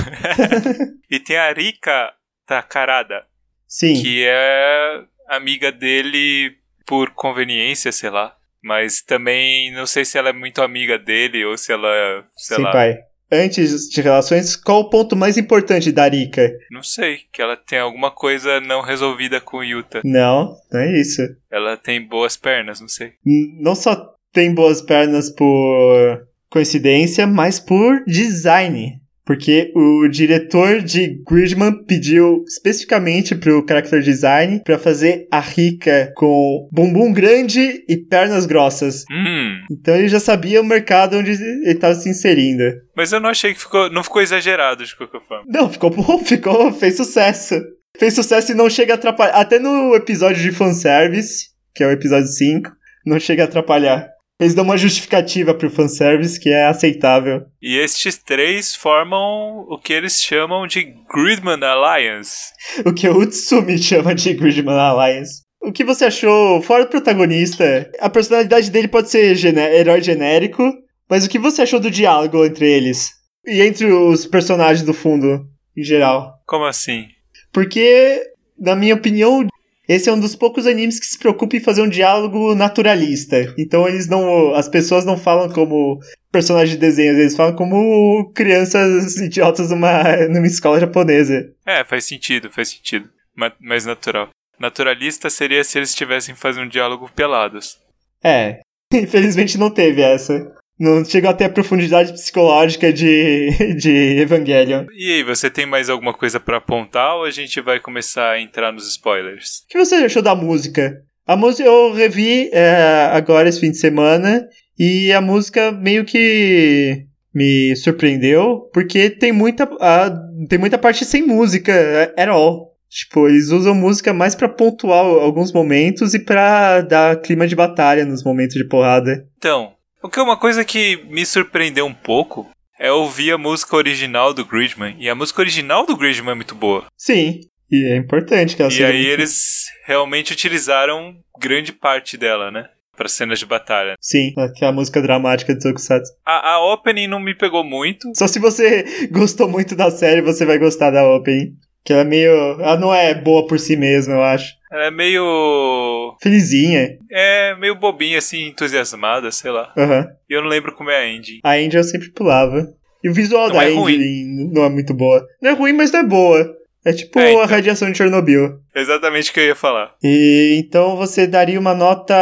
e 1.10 1.18
tem 1.18 1.36
a 1.36 1.52
Rika 1.52 2.12
Takarada, 2.46 3.24
Sim, 3.68 4.00
que 4.00 4.24
é 4.26 5.02
amiga 5.28 5.70
dele 5.70 6.52
por 6.86 7.10
conveniência, 7.10 7.92
sei 7.92 8.08
lá. 8.10 8.34
Mas 8.62 9.02
também 9.02 9.72
não 9.72 9.86
sei 9.86 10.04
se 10.04 10.16
ela 10.18 10.30
é 10.30 10.32
muito 10.32 10.62
amiga 10.62 10.98
dele 10.98 11.44
ou 11.44 11.56
se 11.58 11.72
ela. 11.72 12.24
Sei 12.36 12.56
sim, 12.56 12.62
lá. 12.62 12.72
pai. 12.72 12.98
Antes 13.32 13.88
de 13.88 14.00
relações, 14.00 14.56
qual 14.56 14.80
o 14.80 14.90
ponto 14.90 15.14
mais 15.14 15.36
importante 15.38 15.92
da 15.92 16.08
Rika? 16.08 16.50
Não 16.70 16.82
sei. 16.82 17.20
Que 17.32 17.40
ela 17.40 17.56
tem 17.56 17.78
alguma 17.78 18.10
coisa 18.10 18.60
não 18.60 18.80
resolvida 18.82 19.40
com 19.40 19.58
o 19.58 19.64
Yuta. 19.64 20.00
Não, 20.04 20.56
não 20.72 20.80
é 20.80 21.00
isso. 21.00 21.22
Ela 21.50 21.76
tem 21.76 22.04
boas 22.06 22.36
pernas, 22.36 22.80
não 22.80 22.88
sei. 22.88 23.12
N- 23.24 23.56
Não 23.62 23.74
só 23.76 24.14
tem 24.32 24.54
boas 24.54 24.80
pernas 24.80 25.30
por 25.30 26.26
coincidência, 26.50 27.26
mas 27.26 27.60
por 27.60 28.04
design. 28.06 29.00
Porque 29.30 29.70
o 29.76 30.08
diretor 30.08 30.82
de 30.82 31.22
Gridman 31.24 31.84
pediu 31.84 32.42
especificamente 32.48 33.36
pro 33.36 33.64
character 33.64 34.00
design 34.00 34.60
pra 34.64 34.76
fazer 34.76 35.28
a 35.30 35.38
Rika 35.38 36.12
com 36.16 36.68
bumbum 36.72 37.12
grande 37.12 37.84
e 37.88 37.96
pernas 37.96 38.44
grossas. 38.44 39.04
Hum. 39.08 39.60
Então 39.70 39.94
ele 39.94 40.08
já 40.08 40.18
sabia 40.18 40.60
o 40.60 40.64
mercado 40.64 41.16
onde 41.16 41.30
ele 41.30 41.70
estava 41.70 41.94
se 41.94 42.08
inserindo. 42.08 42.64
Mas 42.96 43.12
eu 43.12 43.20
não 43.20 43.30
achei 43.30 43.54
que 43.54 43.60
ficou. 43.60 43.88
Não 43.88 44.02
ficou 44.02 44.20
exagerado 44.20 44.84
de 44.84 44.96
qualquer 44.96 45.20
forma. 45.20 45.44
Não, 45.46 45.70
ficou 45.70 45.90
bom, 45.90 46.18
ficou, 46.26 46.72
fez 46.72 46.96
sucesso. 46.96 47.54
Fez 47.96 48.14
sucesso 48.14 48.50
e 48.50 48.54
não 48.56 48.68
chega 48.68 48.94
a 48.94 48.96
atrapalhar. 48.96 49.34
Até 49.34 49.60
no 49.60 49.94
episódio 49.94 50.42
de 50.42 50.50
fanservice, 50.50 51.50
que 51.72 51.84
é 51.84 51.86
o 51.86 51.92
episódio 51.92 52.26
5, 52.26 52.68
não 53.06 53.20
chega 53.20 53.44
a 53.44 53.46
atrapalhar. 53.46 54.08
Eles 54.40 54.54
dão 54.54 54.64
uma 54.64 54.78
justificativa 54.78 55.52
pro 55.52 55.68
fanservice 55.70 56.40
que 56.40 56.48
é 56.48 56.64
aceitável. 56.66 57.42
E 57.60 57.76
estes 57.76 58.16
três 58.16 58.74
formam 58.74 59.66
o 59.68 59.78
que 59.78 59.92
eles 59.92 60.22
chamam 60.22 60.66
de 60.66 60.94
Gridman 61.14 61.62
Alliance. 61.62 62.50
O 62.86 62.92
que 62.94 63.06
o 63.06 63.18
Utsumi 63.18 63.76
chama 63.78 64.14
de 64.14 64.32
Gridman 64.32 64.78
Alliance. 64.78 65.42
O 65.62 65.70
que 65.70 65.84
você 65.84 66.06
achou, 66.06 66.62
fora 66.62 66.84
o 66.84 66.88
protagonista? 66.88 67.90
A 68.00 68.08
personalidade 68.08 68.70
dele 68.70 68.88
pode 68.88 69.10
ser 69.10 69.34
gené- 69.34 69.76
herói 69.76 70.00
genérico, 70.00 70.72
mas 71.08 71.26
o 71.26 71.28
que 71.28 71.38
você 71.38 71.60
achou 71.62 71.78
do 71.78 71.90
diálogo 71.90 72.42
entre 72.46 72.66
eles? 72.66 73.10
E 73.46 73.60
entre 73.60 73.92
os 73.92 74.24
personagens 74.24 74.82
do 74.82 74.94
fundo, 74.94 75.44
em 75.76 75.82
geral? 75.84 76.32
Como 76.46 76.64
assim? 76.64 77.04
Porque, 77.52 78.22
na 78.58 78.74
minha 78.74 78.94
opinião, 78.94 79.46
esse 79.92 80.08
é 80.08 80.12
um 80.12 80.20
dos 80.20 80.36
poucos 80.36 80.66
animes 80.66 81.00
que 81.00 81.06
se 81.06 81.18
preocupa 81.18 81.56
em 81.56 81.60
fazer 81.60 81.82
um 81.82 81.88
diálogo 81.88 82.54
naturalista. 82.54 83.52
Então 83.58 83.88
eles 83.88 84.06
não. 84.08 84.54
As 84.54 84.68
pessoas 84.68 85.04
não 85.04 85.16
falam 85.16 85.48
como 85.50 85.98
personagens 86.30 86.70
de 86.70 86.76
desenhos, 86.78 87.18
eles 87.18 87.34
falam 87.36 87.56
como 87.56 88.30
crianças 88.34 89.16
idiotas 89.16 89.70
numa, 89.70 90.02
numa 90.28 90.46
escola 90.46 90.78
japonesa. 90.78 91.52
É, 91.66 91.82
faz 91.84 92.04
sentido, 92.04 92.50
faz 92.50 92.68
sentido. 92.68 93.08
Ma- 93.34 93.52
Mais 93.60 93.84
natural. 93.84 94.28
Naturalista 94.58 95.28
seria 95.30 95.64
se 95.64 95.78
eles 95.78 95.88
estivessem 95.90 96.34
fazendo 96.34 96.66
um 96.66 96.68
diálogo 96.68 97.10
pelados. 97.14 97.78
É. 98.22 98.60
Infelizmente 98.94 99.56
não 99.58 99.70
teve 99.70 100.02
essa. 100.02 100.54
Não 100.80 101.04
chegou 101.04 101.28
até 101.30 101.44
a 101.44 101.50
profundidade 101.50 102.10
psicológica 102.14 102.90
de, 102.92 103.50
de 103.76 104.18
Evangelion. 104.20 104.86
E 104.96 105.12
aí, 105.12 105.22
você 105.22 105.50
tem 105.50 105.66
mais 105.66 105.90
alguma 105.90 106.14
coisa 106.14 106.40
pra 106.40 106.56
apontar 106.56 107.16
ou 107.16 107.24
a 107.24 107.30
gente 107.30 107.60
vai 107.60 107.78
começar 107.78 108.30
a 108.30 108.40
entrar 108.40 108.72
nos 108.72 108.88
spoilers? 108.88 109.58
O 109.64 109.68
que 109.68 109.78
você 109.78 109.96
achou 109.96 110.22
da 110.22 110.34
música? 110.34 111.02
A 111.26 111.36
música 111.36 111.68
eu 111.68 111.92
revi 111.92 112.48
é, 112.52 113.10
agora 113.12 113.48
esse 113.48 113.60
fim 113.60 113.70
de 113.70 113.76
semana 113.76 114.42
e 114.78 115.12
a 115.12 115.20
música 115.20 115.70
meio 115.70 116.04
que 116.06 117.04
me 117.32 117.76
surpreendeu 117.76 118.68
porque 118.72 119.10
tem 119.10 119.30
muita, 119.32 119.64
a- 119.80 120.10
tem 120.48 120.58
muita 120.58 120.78
parte 120.78 121.04
sem 121.04 121.22
música 121.26 122.12
at 122.16 122.28
all. 122.28 122.70
Tipo, 122.88 123.28
eles 123.28 123.50
usam 123.50 123.72
música 123.74 124.12
mais 124.12 124.34
pra 124.34 124.48
pontuar 124.48 125.04
alguns 125.04 125.52
momentos 125.52 126.12
e 126.14 126.18
pra 126.18 126.80
dar 126.80 127.20
clima 127.20 127.46
de 127.46 127.54
batalha 127.54 128.04
nos 128.04 128.24
momentos 128.24 128.56
de 128.56 128.64
porrada. 128.66 129.24
Então, 129.38 129.70
o 130.02 130.08
que 130.08 130.18
é 130.18 130.22
uma 130.22 130.36
coisa 130.36 130.64
que 130.64 130.96
me 131.08 131.24
surpreendeu 131.26 131.86
um 131.86 131.94
pouco 131.94 132.48
é 132.78 132.90
ouvir 132.90 133.32
a 133.32 133.38
música 133.38 133.76
original 133.76 134.32
do 134.32 134.44
Gridman. 134.44 134.96
E 134.98 135.08
a 135.08 135.14
música 135.14 135.40
original 135.42 135.84
do 135.86 135.96
Gridman 135.96 136.32
é 136.32 136.34
muito 136.34 136.54
boa. 136.54 136.86
Sim, 136.96 137.40
e 137.70 137.92
é 137.92 137.96
importante 137.96 138.56
que 138.56 138.62
ela 138.62 138.70
E 138.70 138.74
seja 138.74 138.86
aí 138.88 138.98
muito- 138.98 139.10
eles 139.12 139.66
realmente 139.86 140.32
utilizaram 140.32 141.14
grande 141.38 141.72
parte 141.72 142.16
dela, 142.16 142.50
né? 142.50 142.68
Para 142.96 143.08
cenas 143.08 143.38
de 143.38 143.46
batalha. 143.46 143.94
Sim, 144.00 144.34
que 144.56 144.64
é 144.64 144.68
a 144.68 144.72
música 144.72 145.00
dramática 145.00 145.54
de 145.54 145.60
Tokusatsu. 145.60 146.12
A, 146.26 146.52
a 146.54 146.72
opening 146.72 147.06
não 147.06 147.18
me 147.20 147.34
pegou 147.34 147.64
muito. 147.64 148.10
Só 148.14 148.26
se 148.26 148.38
você 148.38 148.84
gostou 149.10 149.48
muito 149.48 149.74
da 149.74 149.90
série, 149.90 150.20
você 150.20 150.44
vai 150.44 150.58
gostar 150.58 150.90
da 150.90 151.06
opening. 151.08 151.54
Que 151.84 151.92
ela 151.92 152.02
é 152.02 152.04
meio. 152.04 152.30
Ela 152.60 152.76
não 152.78 152.94
é 152.94 153.14
boa 153.14 153.46
por 153.46 153.58
si 153.58 153.76
mesma, 153.76 154.14
eu 154.14 154.22
acho. 154.22 154.52
Ela 154.72 154.84
é 154.86 154.90
meio. 154.90 156.16
Felizinha. 156.22 156.98
É 157.10 157.54
meio 157.56 157.74
bobinha, 157.74 158.18
assim, 158.18 158.48
entusiasmada, 158.48 159.30
sei 159.30 159.50
lá. 159.50 159.72
Aham. 159.76 160.06
E 160.28 160.34
eu 160.34 160.42
não 160.42 160.48
lembro 160.48 160.74
como 160.74 160.90
é 160.90 160.96
a 160.98 161.08
ending. 161.08 161.40
A 161.42 161.52
Andy 161.54 161.76
eu 161.76 161.84
sempre 161.84 162.10
pulava. 162.12 162.68
E 163.02 163.08
o 163.08 163.14
visual 163.14 163.48
Não 163.48 163.56
da 163.56 163.64
é 163.64 163.72
Andy 163.72 164.48
não 164.52 164.64
é 164.64 164.68
muito 164.68 164.92
boa. 164.92 165.26
Não 165.40 165.50
é 165.50 165.54
ruim, 165.54 165.72
mas 165.72 165.90
não 165.90 166.00
é 166.00 166.04
boa. 166.04 166.54
É 166.84 166.92
tipo 166.92 167.18
É, 167.18 167.30
então. 167.32 167.42
a 167.42 167.46
radiação 167.46 167.90
de 167.90 167.96
Chernobyl. 167.98 168.58
Exatamente 168.74 169.30
o 169.30 169.34
que 169.34 169.40
eu 169.40 169.44
ia 169.46 169.56
falar. 169.56 169.94
E 170.02 170.62
então 170.64 170.96
você 170.96 171.26
daria 171.26 171.58
uma 171.58 171.74
nota 171.74 172.14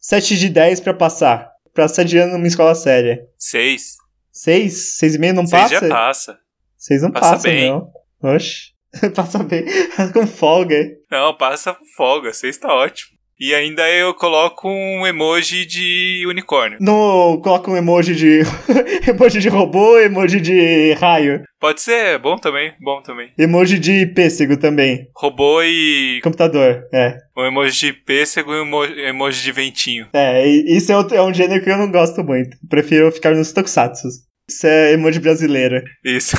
7 0.00 0.36
de 0.36 0.48
10 0.48 0.80
pra 0.80 0.94
passar. 0.94 1.48
Pra 1.74 1.88
sediando 1.88 2.32
numa 2.34 2.46
escola 2.46 2.74
séria. 2.74 3.20
Seis. 3.38 3.96
6? 4.32 4.98
6,5 5.02 5.32
não 5.32 5.46
Seis 5.46 5.62
passa? 5.62 5.74
já 5.80 5.88
passa. 5.88 6.38
6 6.78 7.02
não 7.02 7.10
Passa 7.10 7.30
passa, 7.32 7.48
bem. 7.48 7.70
não. 7.70 7.88
Oxe. 8.22 8.74
passa 9.14 9.42
bem. 9.42 9.64
Com 10.12 10.26
folga. 10.26 10.88
Não, 11.10 11.34
passa 11.36 11.74
com 11.74 11.84
folga. 11.96 12.32
Seis 12.32 12.56
tá 12.58 12.72
ótimo. 12.74 13.16
E 13.38 13.54
ainda 13.54 13.86
eu 13.90 14.14
coloco 14.14 14.66
um 14.66 15.06
emoji 15.06 15.66
de 15.66 16.24
unicórnio. 16.26 16.78
Não 16.80 17.38
coloca 17.42 17.70
um 17.70 17.76
emoji 17.76 18.14
de. 18.14 18.40
emoji 19.06 19.40
de 19.40 19.50
robô, 19.50 19.98
emoji 19.98 20.40
de 20.40 20.92
raio. 20.94 21.42
Pode 21.60 21.82
ser, 21.82 22.14
é 22.14 22.18
bom 22.18 22.36
também, 22.38 22.72
bom 22.80 23.02
também. 23.02 23.32
Emoji 23.38 23.78
de 23.78 24.06
pêssego 24.06 24.56
também. 24.56 25.06
Robô 25.14 25.62
e 25.62 26.18
Computador, 26.22 26.84
é. 26.94 27.18
um 27.36 27.44
emoji 27.44 27.88
de 27.88 27.92
pêssego 27.92 28.52
e 28.54 28.60
um 28.60 28.62
emo- 28.62 28.84
emoji 28.84 29.42
de 29.42 29.52
ventinho. 29.52 30.06
É, 30.14 30.46
isso 30.46 30.90
é, 30.90 30.96
outro- 30.96 31.14
é 31.16 31.22
um 31.22 31.34
gênero 31.34 31.62
que 31.62 31.68
eu 31.68 31.76
não 31.76 31.90
gosto 31.90 32.24
muito. 32.24 32.56
Prefiro 32.70 33.12
ficar 33.12 33.34
nos 33.34 33.52
tokusatsu. 33.52 34.08
Isso 34.48 34.66
é 34.66 34.92
emoji 34.92 35.18
brasileira. 35.18 35.82
Isso. 36.04 36.36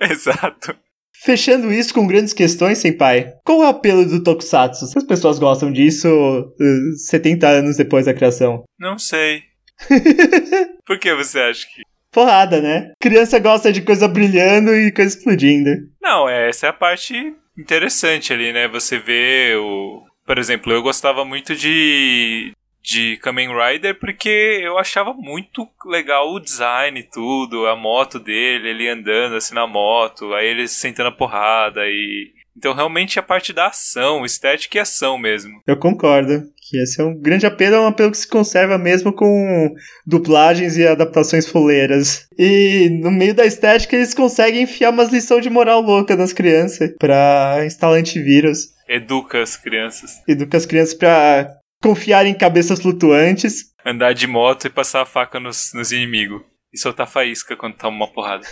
Exato. 0.00 0.76
Fechando 1.24 1.72
isso 1.72 1.94
com 1.94 2.06
grandes 2.06 2.32
questões, 2.32 2.78
senpai. 2.78 3.32
Qual 3.44 3.62
é 3.62 3.66
o 3.66 3.68
apelo 3.68 4.04
do 4.04 4.22
tokusatsu? 4.22 4.86
As 4.96 5.04
pessoas 5.04 5.38
gostam 5.38 5.72
disso 5.72 6.08
uh, 6.08 6.96
70 7.06 7.48
anos 7.48 7.76
depois 7.76 8.06
da 8.06 8.14
criação. 8.14 8.64
Não 8.78 8.98
sei. 8.98 9.42
Por 10.84 10.98
que 10.98 11.14
você 11.14 11.38
acha 11.38 11.66
que. 11.66 11.82
Porrada, 12.10 12.60
né? 12.60 12.92
Criança 13.00 13.38
gosta 13.38 13.72
de 13.72 13.82
coisa 13.82 14.06
brilhando 14.06 14.74
e 14.74 14.92
coisa 14.92 15.16
explodindo. 15.16 15.70
Não, 16.00 16.28
é, 16.28 16.48
essa 16.48 16.66
é 16.66 16.68
a 16.68 16.72
parte 16.72 17.14
interessante 17.56 18.32
ali, 18.32 18.52
né? 18.52 18.68
Você 18.68 18.98
vê 18.98 19.54
o. 19.56 20.02
Por 20.26 20.38
exemplo, 20.38 20.72
eu 20.72 20.82
gostava 20.82 21.24
muito 21.24 21.54
de. 21.54 22.52
De 22.82 23.16
Kamen 23.18 23.48
Rider 23.48 23.98
porque 23.98 24.60
eu 24.62 24.76
achava 24.78 25.14
muito 25.14 25.68
legal 25.86 26.32
o 26.32 26.40
design 26.40 26.98
e 26.98 27.04
tudo, 27.04 27.66
a 27.66 27.76
moto 27.76 28.18
dele, 28.18 28.70
ele 28.70 28.88
andando 28.88 29.36
assim 29.36 29.54
na 29.54 29.66
moto, 29.66 30.34
aí 30.34 30.48
ele 30.48 30.66
sentando 30.66 31.08
a 31.08 31.12
porrada 31.12 31.82
e. 31.86 32.32
Então 32.56 32.74
realmente 32.74 33.18
a 33.18 33.22
parte 33.22 33.52
da 33.52 33.68
ação, 33.68 34.26
estética 34.26 34.76
e 34.76 34.80
ação 34.80 35.16
mesmo. 35.16 35.62
Eu 35.66 35.76
concordo 35.76 36.42
Que 36.60 36.76
esse 36.82 37.00
é 37.00 37.04
um 37.04 37.14
grande 37.14 37.46
apelo, 37.46 37.76
é 37.76 37.80
um 37.80 37.86
apelo 37.86 38.10
que 38.10 38.18
se 38.18 38.28
conserva 38.28 38.76
mesmo 38.76 39.12
com 39.12 39.74
dublagens 40.06 40.76
e 40.76 40.86
adaptações 40.86 41.48
fuleiras. 41.48 42.26
E 42.38 42.90
no 43.02 43.10
meio 43.10 43.34
da 43.34 43.46
estética 43.46 43.96
eles 43.96 44.12
conseguem 44.12 44.62
enfiar 44.62 44.90
umas 44.90 45.10
lições 45.10 45.42
de 45.42 45.48
moral 45.48 45.80
louca 45.80 46.14
nas 46.14 46.32
crianças 46.32 46.92
pra 46.98 47.62
instalar 47.64 47.98
antivírus. 47.98 48.72
Educa 48.86 49.40
as 49.40 49.56
crianças. 49.56 50.20
Educa 50.28 50.56
as 50.58 50.66
crianças 50.66 50.94
pra 50.94 51.61
confiar 51.82 52.24
em 52.26 52.34
cabeças 52.34 52.80
flutuantes. 52.80 53.72
Andar 53.84 54.14
de 54.14 54.26
moto 54.26 54.66
e 54.66 54.70
passar 54.70 55.02
a 55.02 55.06
faca 55.06 55.40
nos, 55.40 55.72
nos 55.74 55.90
inimigos. 55.92 56.40
E 56.72 56.78
soltar 56.78 57.06
faísca 57.06 57.56
quando 57.56 57.76
toma 57.76 57.96
uma 57.96 58.12
porrada. 58.12 58.46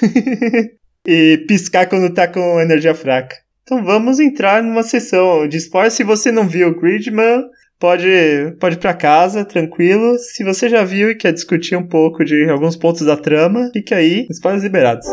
e 1.07 1.45
piscar 1.49 1.87
quando 1.87 2.12
tá 2.12 2.28
com 2.28 2.61
energia 2.61 2.95
fraca. 2.95 3.35
Então 3.62 3.83
vamos 3.85 4.18
entrar 4.18 4.62
numa 4.62 4.83
sessão 4.83 5.47
de 5.49 5.57
spoiler. 5.57 5.91
Se 5.91 6.03
você 6.03 6.31
não 6.33 6.47
viu 6.47 6.68
o 6.68 6.78
Gridman, 6.78 7.45
pode, 7.78 8.09
pode 8.59 8.74
ir 8.74 8.78
pra 8.78 8.93
casa, 8.93 9.45
tranquilo. 9.45 10.18
Se 10.18 10.45
você 10.45 10.68
já 10.68 10.85
viu 10.85 11.11
e 11.11 11.14
quer 11.14 11.33
discutir 11.33 11.76
um 11.76 11.87
pouco 11.87 12.24
de 12.24 12.51
alguns 12.51 12.76
pontos 12.76 13.07
da 13.07 13.16
trama, 13.16 13.70
fique 13.72 13.95
aí, 13.95 14.26
spoilers 14.31 14.64
liberados. 14.64 15.07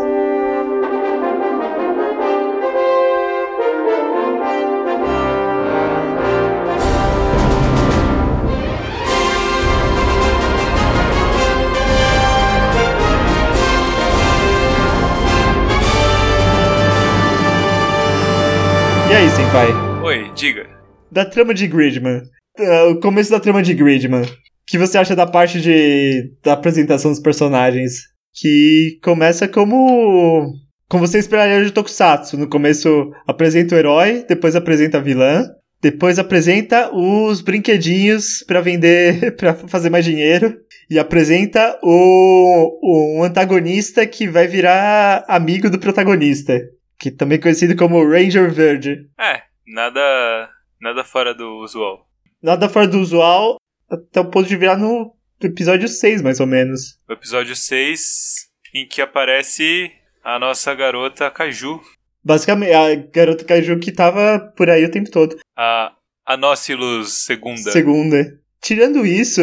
Senpai? 19.38 19.68
Oi, 20.04 20.32
diga. 20.34 20.66
Da 21.12 21.24
trama 21.24 21.54
de 21.54 21.68
Gridman. 21.68 22.24
Uh, 22.60 22.90
o 22.90 23.00
começo 23.00 23.30
da 23.30 23.40
trama 23.40 23.62
de 23.62 23.76
Gridman. 23.76 24.24
O 24.24 24.28
que 24.66 24.80
você 24.80 24.98
acha 24.98 25.16
da 25.16 25.28
parte 25.28 25.62
de 25.62 26.32
da 26.44 26.54
apresentação 26.54 27.12
dos 27.12 27.20
personagens? 27.20 28.00
Que 28.34 28.98
começa 29.04 29.48
como. 29.48 30.52
Como 30.90 31.06
você 31.06 31.20
esperaria 31.20 31.64
de 31.64 31.72
Tokusatsu. 31.72 32.36
No 32.36 32.50
começo 32.50 33.12
apresenta 33.28 33.76
o 33.76 33.78
herói, 33.78 34.26
depois 34.28 34.56
apresenta 34.56 34.98
a 34.98 35.02
vilã, 35.02 35.46
depois 35.84 36.18
apresenta 36.18 36.90
os 36.92 37.40
brinquedinhos 37.42 38.44
para 38.48 38.60
vender, 38.60 39.36
para 39.38 39.54
fazer 39.54 39.92
mais 39.92 40.04
dinheiro. 40.04 40.58
E 40.90 40.98
apresenta 40.98 41.78
o, 41.84 43.20
o 43.20 43.24
antagonista 43.24 44.08
que 44.08 44.28
vai 44.28 44.48
virar 44.48 45.24
amigo 45.28 45.70
do 45.70 45.78
protagonista 45.78 46.60
que 46.98 47.12
também 47.12 47.38
é 47.38 47.42
conhecido 47.42 47.76
como 47.76 48.08
Ranger 48.08 48.52
Verde. 48.52 49.10
É, 49.20 49.44
nada, 49.66 50.50
nada 50.82 51.04
fora 51.04 51.34
do 51.34 51.60
usual. 51.60 52.08
Nada 52.42 52.70
fora 52.70 52.88
do 52.88 53.00
usual, 53.00 53.58
até 53.90 54.20
o 54.20 54.30
ponto 54.30 54.48
de 54.48 54.58
virar 54.58 54.78
no 54.78 55.16
episódio 55.42 55.88
6, 55.88 56.22
mais 56.22 56.40
ou 56.40 56.48
menos. 56.48 57.00
O 57.08 57.14
episódio 57.14 57.56
6, 57.56 58.50
em 58.74 58.88
que 58.88 59.02
aparece 59.02 59.92
a 60.24 60.40
nossa 60.40 60.74
garota 60.74 61.32
Kaiju. 61.32 61.82
Basicamente, 62.24 62.74
a 62.74 62.96
garota 62.96 63.46
Kaiju 63.46 63.80
que 63.80 63.92
tava 63.92 64.40
por 64.56 64.70
aí 64.70 64.84
o 64.86 64.92
tempo 64.92 65.10
todo. 65.10 65.38
A 65.56 65.94
Anócilos 66.26 67.24
segunda. 67.24 67.72
Segunda. 67.72 68.40
Tirando 68.62 69.06
isso, 69.06 69.42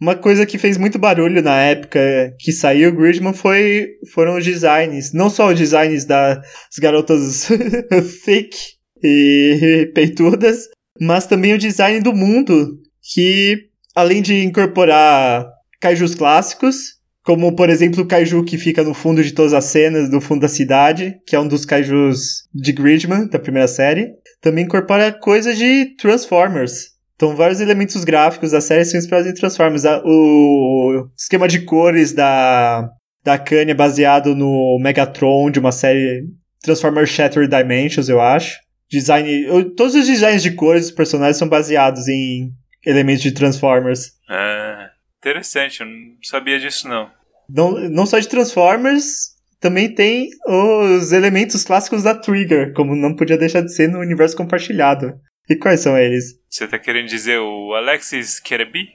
uma 0.00 0.14
coisa 0.14 0.46
que 0.46 0.58
fez 0.58 0.76
muito 0.76 0.98
barulho 0.98 1.42
na 1.42 1.60
época 1.60 2.34
que 2.38 2.52
saiu 2.52 2.90
o 2.90 2.92
Gridman 2.94 3.32
foi, 3.32 3.88
foram 4.12 4.36
os 4.36 4.44
designs. 4.44 5.12
Não 5.12 5.28
só 5.28 5.48
os 5.48 5.58
designs 5.58 6.04
das 6.04 6.40
garotas 6.80 7.48
fake 8.24 8.58
e 9.02 9.90
peitudas, 9.94 10.68
mas 11.00 11.26
também 11.26 11.54
o 11.54 11.58
design 11.58 12.00
do 12.00 12.14
mundo, 12.14 12.78
que 13.12 13.68
além 13.94 14.22
de 14.22 14.44
incorporar 14.44 15.46
kaijus 15.80 16.14
clássicos, 16.14 16.98
como 17.22 17.54
por 17.54 17.68
exemplo 17.68 18.02
o 18.02 18.06
kaiju 18.06 18.44
que 18.44 18.56
fica 18.56 18.82
no 18.82 18.94
fundo 18.94 19.22
de 19.22 19.32
todas 19.32 19.52
as 19.52 19.66
cenas, 19.66 20.08
do 20.08 20.20
fundo 20.20 20.40
da 20.40 20.48
cidade, 20.48 21.16
que 21.26 21.36
é 21.36 21.40
um 21.40 21.48
dos 21.48 21.64
kaijus 21.64 22.48
de 22.54 22.72
Gridman, 22.72 23.28
da 23.28 23.38
primeira 23.38 23.68
série, 23.68 24.12
também 24.40 24.64
incorpora 24.64 25.12
coisas 25.12 25.58
de 25.58 25.96
Transformers. 25.96 26.97
Então, 27.18 27.34
vários 27.34 27.60
elementos 27.60 28.04
gráficos 28.04 28.52
da 28.52 28.60
série 28.60 28.84
são 28.84 28.96
inspirados 28.96 29.28
em 29.28 29.34
Transformers. 29.34 29.82
O 30.04 31.08
esquema 31.18 31.48
de 31.48 31.62
cores 31.62 32.12
da, 32.12 32.88
da 33.24 33.36
Kanye 33.36 33.72
é 33.72 33.74
baseado 33.74 34.36
no 34.36 34.78
Megatron, 34.80 35.50
de 35.50 35.58
uma 35.58 35.72
série 35.72 36.28
Transformers 36.62 37.10
Shattered 37.10 37.50
Dimensions, 37.50 38.08
eu 38.08 38.20
acho. 38.20 38.60
Design, 38.88 39.64
todos 39.76 39.96
os 39.96 40.06
designs 40.06 40.44
de 40.44 40.52
cores 40.52 40.82
dos 40.82 40.90
personagens 40.92 41.36
são 41.36 41.48
baseados 41.48 42.06
em 42.06 42.52
elementos 42.86 43.22
de 43.22 43.32
Transformers. 43.32 44.12
Ah, 44.30 44.88
interessante, 45.18 45.80
eu 45.80 45.86
não 45.86 46.14
sabia 46.22 46.60
disso 46.60 46.86
não. 46.86 47.10
Não, 47.50 47.72
não 47.90 48.06
só 48.06 48.20
de 48.20 48.28
Transformers, 48.28 49.34
também 49.58 49.92
tem 49.92 50.28
os 50.46 51.10
elementos 51.10 51.64
clássicos 51.64 52.04
da 52.04 52.14
Trigger, 52.14 52.72
como 52.74 52.94
não 52.94 53.16
podia 53.16 53.36
deixar 53.36 53.62
de 53.62 53.74
ser 53.74 53.88
no 53.88 53.98
universo 53.98 54.36
compartilhado. 54.36 55.18
E 55.48 55.56
quais 55.56 55.80
são 55.80 55.96
eles? 55.96 56.38
Você 56.48 56.68
tá 56.68 56.78
querendo 56.78 57.06
dizer 57.06 57.38
o 57.38 57.72
Alexis 57.74 58.38
Kerebi? 58.38 58.90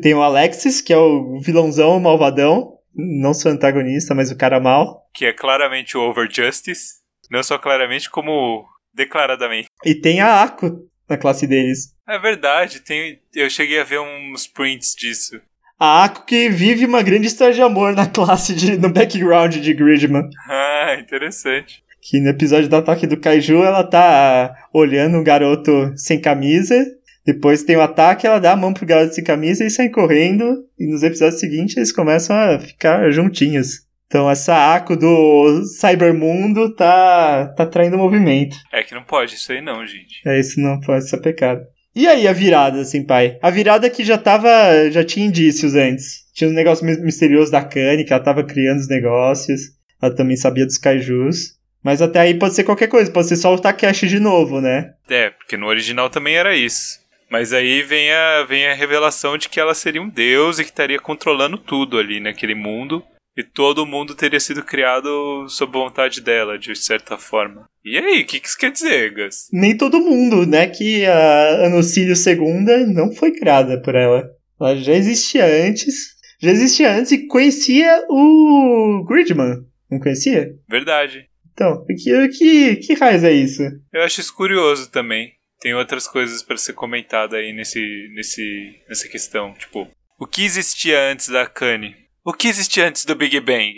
Tem 0.00 0.14
o 0.14 0.22
Alexis, 0.22 0.80
que 0.80 0.92
é 0.92 0.96
o 0.96 1.38
vilãozão, 1.40 1.96
o 1.96 2.00
malvadão. 2.00 2.78
Não 2.94 3.34
sou 3.34 3.52
antagonista, 3.52 4.14
mas 4.14 4.30
o 4.30 4.36
cara 4.36 4.58
mal. 4.58 5.06
Que 5.12 5.26
é 5.26 5.32
claramente 5.32 5.96
o 5.96 6.00
Over 6.00 6.28
Justice. 6.30 6.94
Não 7.30 7.42
só 7.42 7.58
claramente, 7.58 8.08
como 8.08 8.64
declaradamente. 8.94 9.68
E 9.84 9.94
tem 9.94 10.20
a 10.20 10.42
Ako 10.42 10.88
na 11.08 11.18
classe 11.18 11.46
deles. 11.46 11.94
É 12.08 12.18
verdade, 12.18 12.80
tem, 12.80 13.20
eu 13.34 13.50
cheguei 13.50 13.80
a 13.80 13.84
ver 13.84 14.00
uns 14.00 14.46
prints 14.46 14.94
disso. 14.94 15.40
A 15.78 16.04
Ako 16.04 16.24
que 16.24 16.48
vive 16.48 16.86
uma 16.86 17.02
grande 17.02 17.26
história 17.26 17.52
de 17.52 17.60
amor 17.60 17.92
na 17.94 18.06
classe, 18.08 18.54
de, 18.54 18.78
no 18.78 18.88
background 18.88 19.56
de 19.56 19.74
Gridman. 19.74 20.30
Ah, 20.48 20.96
interessante 20.98 21.84
que 22.08 22.20
no 22.20 22.28
episódio 22.28 22.68
do 22.68 22.76
ataque 22.76 23.06
do 23.06 23.16
Kaiju 23.16 23.64
ela 23.64 23.82
tá 23.82 24.54
olhando 24.72 25.18
um 25.18 25.24
garoto 25.24 25.92
sem 25.96 26.20
camisa. 26.20 26.86
Depois 27.24 27.64
tem 27.64 27.74
o 27.74 27.80
ataque, 27.80 28.24
ela 28.24 28.38
dá 28.38 28.52
a 28.52 28.56
mão 28.56 28.72
pro 28.72 28.86
garoto 28.86 29.12
sem 29.12 29.24
camisa 29.24 29.64
e 29.64 29.70
sai 29.70 29.88
correndo. 29.88 30.64
E 30.78 30.86
nos 30.86 31.02
episódios 31.02 31.40
seguintes 31.40 31.76
eles 31.76 31.90
começam 31.90 32.36
a 32.36 32.60
ficar 32.60 33.10
juntinhos. 33.10 33.84
Então 34.06 34.30
essa 34.30 34.76
Ako 34.76 34.94
do 34.94 35.64
Cybermundo 35.64 36.72
tá, 36.76 37.52
tá 37.56 37.66
traindo 37.66 37.98
movimento. 37.98 38.56
É 38.72 38.84
que 38.84 38.94
não 38.94 39.02
pode 39.02 39.34
isso 39.34 39.50
aí 39.50 39.60
não, 39.60 39.84
gente. 39.84 40.22
É, 40.24 40.38
isso 40.38 40.60
não 40.60 40.78
pode 40.78 41.08
ser 41.08 41.20
pecado. 41.20 41.62
E 41.92 42.06
aí 42.06 42.28
a 42.28 42.32
virada, 42.32 42.82
assim, 42.82 43.02
pai? 43.02 43.36
A 43.42 43.50
virada 43.50 43.90
que 43.90 44.04
já 44.04 44.16
tava. 44.16 44.48
já 44.92 45.02
tinha 45.02 45.26
indícios 45.26 45.74
antes. 45.74 46.26
Tinha 46.32 46.48
um 46.48 46.52
negócio 46.52 46.84
misterioso 46.84 47.50
da 47.50 47.64
Kanye, 47.64 48.04
que 48.04 48.12
ela 48.12 48.22
tava 48.22 48.44
criando 48.44 48.78
os 48.78 48.88
negócios. 48.88 49.62
Ela 50.00 50.14
também 50.14 50.36
sabia 50.36 50.66
dos 50.66 50.78
kaijus. 50.78 51.55
Mas 51.82 52.02
até 52.02 52.20
aí 52.20 52.34
pode 52.38 52.54
ser 52.54 52.64
qualquer 52.64 52.88
coisa, 52.88 53.10
pode 53.10 53.28
ser 53.28 53.36
só 53.36 53.54
o 53.54 53.60
Takeshi 53.60 54.08
de 54.08 54.18
novo, 54.18 54.60
né? 54.60 54.94
É, 55.08 55.30
porque 55.30 55.56
no 55.56 55.66
original 55.66 56.10
também 56.10 56.36
era 56.36 56.56
isso. 56.56 56.98
Mas 57.30 57.52
aí 57.52 57.82
vem 57.82 58.10
a, 58.12 58.44
vem 58.44 58.66
a 58.66 58.74
revelação 58.74 59.36
de 59.36 59.48
que 59.48 59.58
ela 59.58 59.74
seria 59.74 60.02
um 60.02 60.08
deus 60.08 60.58
e 60.58 60.64
que 60.64 60.70
estaria 60.70 60.98
controlando 60.98 61.58
tudo 61.58 61.98
ali 61.98 62.20
naquele 62.20 62.54
mundo. 62.54 63.02
E 63.36 63.42
todo 63.42 63.84
mundo 63.84 64.14
teria 64.14 64.40
sido 64.40 64.62
criado 64.62 65.46
sob 65.48 65.72
vontade 65.72 66.22
dela, 66.22 66.58
de 66.58 66.74
certa 66.74 67.18
forma. 67.18 67.66
E 67.84 67.98
aí, 67.98 68.22
o 68.22 68.26
que, 68.26 68.40
que 68.40 68.48
isso 68.48 68.56
quer 68.56 68.72
dizer, 68.72 69.12
Gus? 69.12 69.48
Nem 69.52 69.76
todo 69.76 70.00
mundo, 70.00 70.46
né? 70.46 70.66
Que 70.66 71.04
a 71.04 71.66
Anocílio 71.66 72.14
II 72.14 72.94
não 72.94 73.12
foi 73.12 73.32
criada 73.32 73.80
por 73.82 73.94
ela. 73.94 74.30
Ela 74.58 74.76
já 74.76 74.94
existia 74.94 75.44
antes. 75.44 76.16
Já 76.40 76.50
existia 76.50 76.92
antes 76.92 77.12
e 77.12 77.26
conhecia 77.26 78.04
o 78.08 79.04
Gridman. 79.06 79.64
Não 79.90 79.98
conhecia? 80.00 80.54
Verdade. 80.68 81.25
Então, 81.56 81.86
que, 81.86 82.28
que, 82.28 82.76
que 82.76 82.94
raiz 82.94 83.24
é 83.24 83.32
isso? 83.32 83.62
Eu 83.90 84.02
acho 84.02 84.20
isso 84.20 84.34
curioso 84.36 84.90
também. 84.90 85.32
Tem 85.58 85.74
outras 85.74 86.06
coisas 86.06 86.42
para 86.42 86.58
ser 86.58 86.74
comentada 86.74 87.38
aí 87.38 87.54
nesse, 87.54 87.80
nesse, 88.14 88.74
nessa 88.86 89.08
questão. 89.08 89.54
Tipo, 89.54 89.88
o 90.20 90.26
que 90.26 90.44
existia 90.44 91.10
antes 91.10 91.28
da 91.28 91.46
Kanye? 91.46 91.96
O 92.22 92.34
que 92.34 92.46
existia 92.46 92.86
antes 92.86 93.06
do 93.06 93.16
Big 93.16 93.40
Bang? 93.40 93.72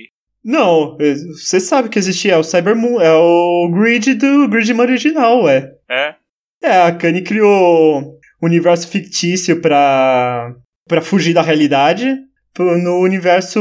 Não, 0.44 0.96
você 0.96 1.60
sabe 1.60 1.88
que 1.88 2.00
existia 2.00 2.32
é 2.32 2.36
o 2.36 2.42
Cybermoon, 2.42 3.00
é 3.00 3.12
o 3.12 3.70
grid 3.70 4.14
do 4.14 4.48
Gridman 4.48 4.80
original, 4.80 5.44
ué. 5.44 5.70
É? 5.88 6.14
É, 6.60 6.82
a 6.82 6.92
Kanye 6.92 7.22
criou 7.22 8.00
um 8.42 8.46
universo 8.46 8.88
fictício 8.88 9.60
pra, 9.60 10.52
pra 10.88 11.00
fugir 11.00 11.32
da 11.32 11.42
realidade 11.42 12.16
no 12.58 12.98
universo 12.98 13.60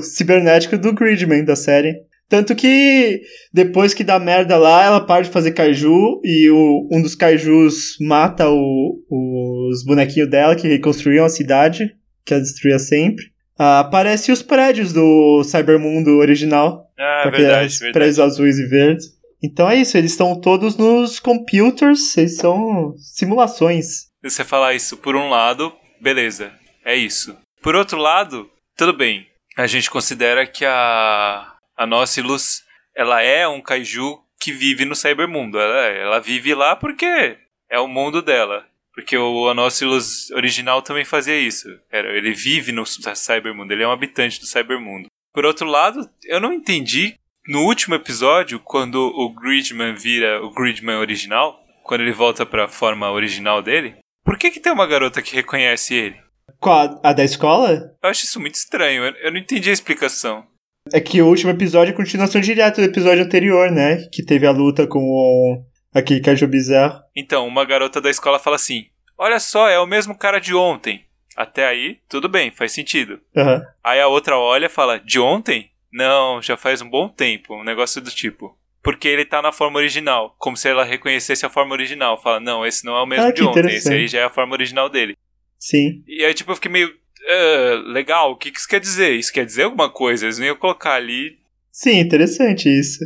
cibernético 0.00 0.78
do 0.78 0.94
Gridman 0.94 1.44
da 1.44 1.54
série. 1.54 1.94
Tanto 2.32 2.56
que 2.56 3.20
depois 3.52 3.92
que 3.92 4.02
dá 4.02 4.18
merda 4.18 4.56
lá, 4.56 4.86
ela 4.86 5.04
para 5.04 5.24
de 5.24 5.28
fazer 5.28 5.52
kaiju 5.52 6.22
e 6.24 6.48
o, 6.48 6.88
um 6.90 7.02
dos 7.02 7.14
kaijus 7.14 7.98
mata 8.00 8.48
o, 8.48 9.04
os 9.10 9.84
bonequinhos 9.84 10.30
dela 10.30 10.56
que 10.56 10.66
reconstruíam 10.66 11.26
a 11.26 11.28
cidade, 11.28 11.94
que 12.24 12.32
ela 12.32 12.42
destruía 12.42 12.78
sempre. 12.78 13.26
Ah, 13.58 13.80
aparece 13.80 14.32
os 14.32 14.42
prédios 14.42 14.94
do 14.94 15.44
Cybermundo 15.44 16.16
original. 16.20 16.86
Ah, 16.98 17.24
verdade, 17.24 17.74
verdade. 17.74 17.92
Prédios 17.92 18.18
azuis 18.18 18.58
e 18.58 18.66
verdes. 18.66 19.08
Então 19.44 19.68
é 19.68 19.76
isso, 19.76 19.98
eles 19.98 20.12
estão 20.12 20.40
todos 20.40 20.74
nos 20.78 21.20
computers, 21.20 22.16
eles 22.16 22.38
são 22.38 22.94
simulações. 22.96 24.06
Você 24.22 24.42
falar 24.42 24.72
isso 24.72 24.96
por 24.96 25.16
um 25.16 25.28
lado, 25.28 25.70
beleza, 26.00 26.50
é 26.82 26.96
isso. 26.96 27.36
Por 27.60 27.76
outro 27.76 27.98
lado, 27.98 28.48
tudo 28.74 28.94
bem. 28.94 29.26
A 29.54 29.66
gente 29.66 29.90
considera 29.90 30.46
que 30.46 30.64
a, 30.64 31.51
a 31.76 31.86
Nautilus, 31.86 32.62
ela 32.94 33.22
é 33.22 33.46
um 33.46 33.60
kaiju 33.60 34.18
que 34.40 34.52
vive 34.52 34.84
no 34.84 34.94
cybermundo. 34.94 35.58
Ela, 35.58 35.86
ela 35.86 36.20
vive 36.20 36.54
lá 36.54 36.76
porque 36.76 37.38
é 37.70 37.78
o 37.78 37.88
mundo 37.88 38.20
dela. 38.20 38.66
Porque 38.94 39.16
o 39.16 39.48
Anócilos 39.48 40.30
original 40.32 40.82
também 40.82 41.04
fazia 41.04 41.38
isso. 41.38 41.66
Ele 41.90 42.32
vive 42.32 42.72
no 42.72 42.84
cybermundo, 42.84 43.72
ele 43.72 43.82
é 43.82 43.88
um 43.88 43.92
habitante 43.92 44.38
do 44.38 44.46
cybermundo. 44.46 45.06
Por 45.32 45.46
outro 45.46 45.66
lado, 45.66 46.08
eu 46.24 46.38
não 46.38 46.52
entendi 46.52 47.16
no 47.48 47.64
último 47.64 47.94
episódio, 47.94 48.60
quando 48.60 48.96
o 48.96 49.34
Gridman 49.34 49.94
vira 49.94 50.44
o 50.44 50.52
Gridman 50.52 50.96
original, 50.96 51.58
quando 51.82 52.02
ele 52.02 52.12
volta 52.12 52.46
para 52.46 52.66
a 52.66 52.68
forma 52.68 53.10
original 53.10 53.60
dele, 53.60 53.96
por 54.24 54.38
que 54.38 54.50
que 54.50 54.60
tem 54.60 54.72
uma 54.72 54.86
garota 54.86 55.20
que 55.20 55.34
reconhece 55.34 55.94
ele? 55.94 56.16
Qual? 56.60 57.00
A 57.02 57.12
da 57.12 57.24
escola? 57.24 57.96
Eu 58.00 58.10
acho 58.10 58.24
isso 58.24 58.38
muito 58.38 58.54
estranho, 58.54 59.04
eu 59.04 59.32
não 59.32 59.38
entendi 59.38 59.70
a 59.70 59.72
explicação. 59.72 60.46
É 60.90 61.00
que 61.00 61.22
o 61.22 61.26
último 61.26 61.50
episódio 61.50 61.92
é 61.92 61.96
continuação 61.96 62.40
direta 62.40 62.80
do 62.80 62.86
episódio 62.86 63.24
anterior, 63.24 63.70
né? 63.70 64.08
Que 64.12 64.24
teve 64.24 64.46
a 64.46 64.50
luta 64.50 64.86
com 64.86 64.98
o... 64.98 65.64
aquele 65.94 66.20
Kaiju 66.20 66.48
bizarro. 66.48 67.00
Então, 67.14 67.46
uma 67.46 67.64
garota 67.64 68.00
da 68.00 68.10
escola 68.10 68.38
fala 68.38 68.56
assim: 68.56 68.86
Olha 69.16 69.38
só, 69.38 69.68
é 69.68 69.78
o 69.78 69.86
mesmo 69.86 70.16
cara 70.16 70.40
de 70.40 70.54
ontem. 70.54 71.04
Até 71.36 71.66
aí, 71.66 71.98
tudo 72.08 72.28
bem, 72.28 72.50
faz 72.50 72.72
sentido. 72.72 73.20
Aham. 73.36 73.62
Aí 73.84 74.00
a 74.00 74.08
outra 74.08 74.36
olha 74.36 74.66
e 74.66 74.70
fala: 74.70 74.98
De 74.98 75.20
ontem? 75.20 75.70
Não, 75.92 76.40
já 76.42 76.56
faz 76.56 76.80
um 76.82 76.88
bom 76.88 77.08
tempo, 77.08 77.54
um 77.54 77.64
negócio 77.64 78.00
do 78.00 78.10
tipo. 78.10 78.58
Porque 78.82 79.06
ele 79.06 79.24
tá 79.24 79.40
na 79.40 79.52
forma 79.52 79.78
original, 79.78 80.34
como 80.38 80.56
se 80.56 80.68
ela 80.68 80.84
reconhecesse 80.84 81.46
a 81.46 81.50
forma 81.50 81.72
original. 81.72 82.20
Fala: 82.20 82.40
Não, 82.40 82.66
esse 82.66 82.84
não 82.84 82.96
é 82.96 83.02
o 83.02 83.06
mesmo 83.06 83.26
Ah, 83.26 83.32
de 83.32 83.44
ontem, 83.44 83.76
esse 83.76 83.92
aí 83.92 84.08
já 84.08 84.20
é 84.20 84.24
a 84.24 84.30
forma 84.30 84.54
original 84.54 84.88
dele. 84.88 85.16
Sim. 85.58 86.02
E 86.08 86.24
aí, 86.24 86.34
tipo, 86.34 86.50
eu 86.50 86.56
fiquei 86.56 86.70
meio. 86.70 86.92
"Ah, 87.28 87.82
legal, 87.92 88.32
o 88.32 88.36
que, 88.36 88.50
que 88.50 88.58
isso 88.58 88.68
quer 88.68 88.80
dizer? 88.80 89.12
Isso 89.12 89.32
quer 89.32 89.44
dizer 89.44 89.64
alguma 89.64 89.90
coisa? 89.90 90.26
Eles 90.26 90.38
não 90.38 90.46
iam 90.46 90.56
colocar 90.56 90.94
ali 90.94 91.38
Sim, 91.70 91.98
interessante 92.00 92.68
isso. 92.68 92.98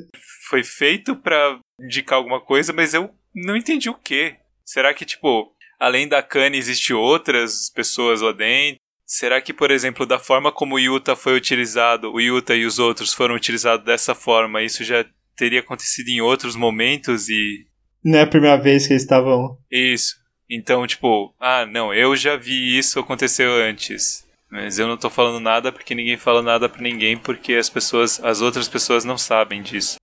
foi 0.48 0.62
feito 0.64 1.14
pra 1.16 1.58
indicar 1.80 2.18
alguma 2.18 2.40
coisa, 2.40 2.72
mas 2.72 2.94
eu 2.94 3.10
não 3.34 3.56
entendi 3.56 3.88
o 3.88 3.94
que. 3.94 4.34
Será 4.64 4.92
que, 4.92 5.04
tipo, 5.04 5.52
além 5.78 6.08
da 6.08 6.22
Kanye, 6.22 6.58
existe 6.58 6.92
outras 6.92 7.70
pessoas 7.70 8.20
lá 8.20 8.32
dentro? 8.32 8.80
Será 9.06 9.40
que, 9.40 9.52
por 9.52 9.70
exemplo, 9.70 10.04
da 10.04 10.18
forma 10.18 10.50
como 10.50 10.74
o 10.74 10.80
Yuta 10.80 11.14
foi 11.14 11.36
utilizado, 11.36 12.12
o 12.12 12.20
Yuta 12.20 12.56
e 12.56 12.66
os 12.66 12.80
outros 12.80 13.14
foram 13.14 13.36
utilizados 13.36 13.86
dessa 13.86 14.14
forma, 14.16 14.62
isso 14.62 14.82
já 14.82 15.04
teria 15.36 15.60
acontecido 15.60 16.08
em 16.08 16.20
outros 16.20 16.56
momentos 16.56 17.28
e. 17.28 17.66
Não 18.04 18.18
é 18.18 18.22
a 18.22 18.26
primeira 18.26 18.56
vez 18.56 18.86
que 18.86 18.92
eles 18.94 19.02
estavam. 19.02 19.58
Isso. 19.70 20.16
Então, 20.48 20.86
tipo, 20.86 21.34
ah, 21.40 21.66
não, 21.66 21.92
eu 21.92 22.14
já 22.14 22.36
vi 22.36 22.78
isso 22.78 23.00
aconteceu 23.00 23.52
antes. 23.52 24.24
Mas 24.50 24.78
eu 24.78 24.86
não 24.86 24.96
tô 24.96 25.10
falando 25.10 25.40
nada 25.40 25.72
porque 25.72 25.94
ninguém 25.94 26.16
fala 26.16 26.40
nada 26.42 26.68
pra 26.68 26.80
ninguém, 26.80 27.16
porque 27.16 27.54
as 27.54 27.68
pessoas, 27.68 28.22
as 28.22 28.40
outras 28.40 28.68
pessoas 28.68 29.04
não 29.04 29.18
sabem 29.18 29.60
disso. 29.60 29.96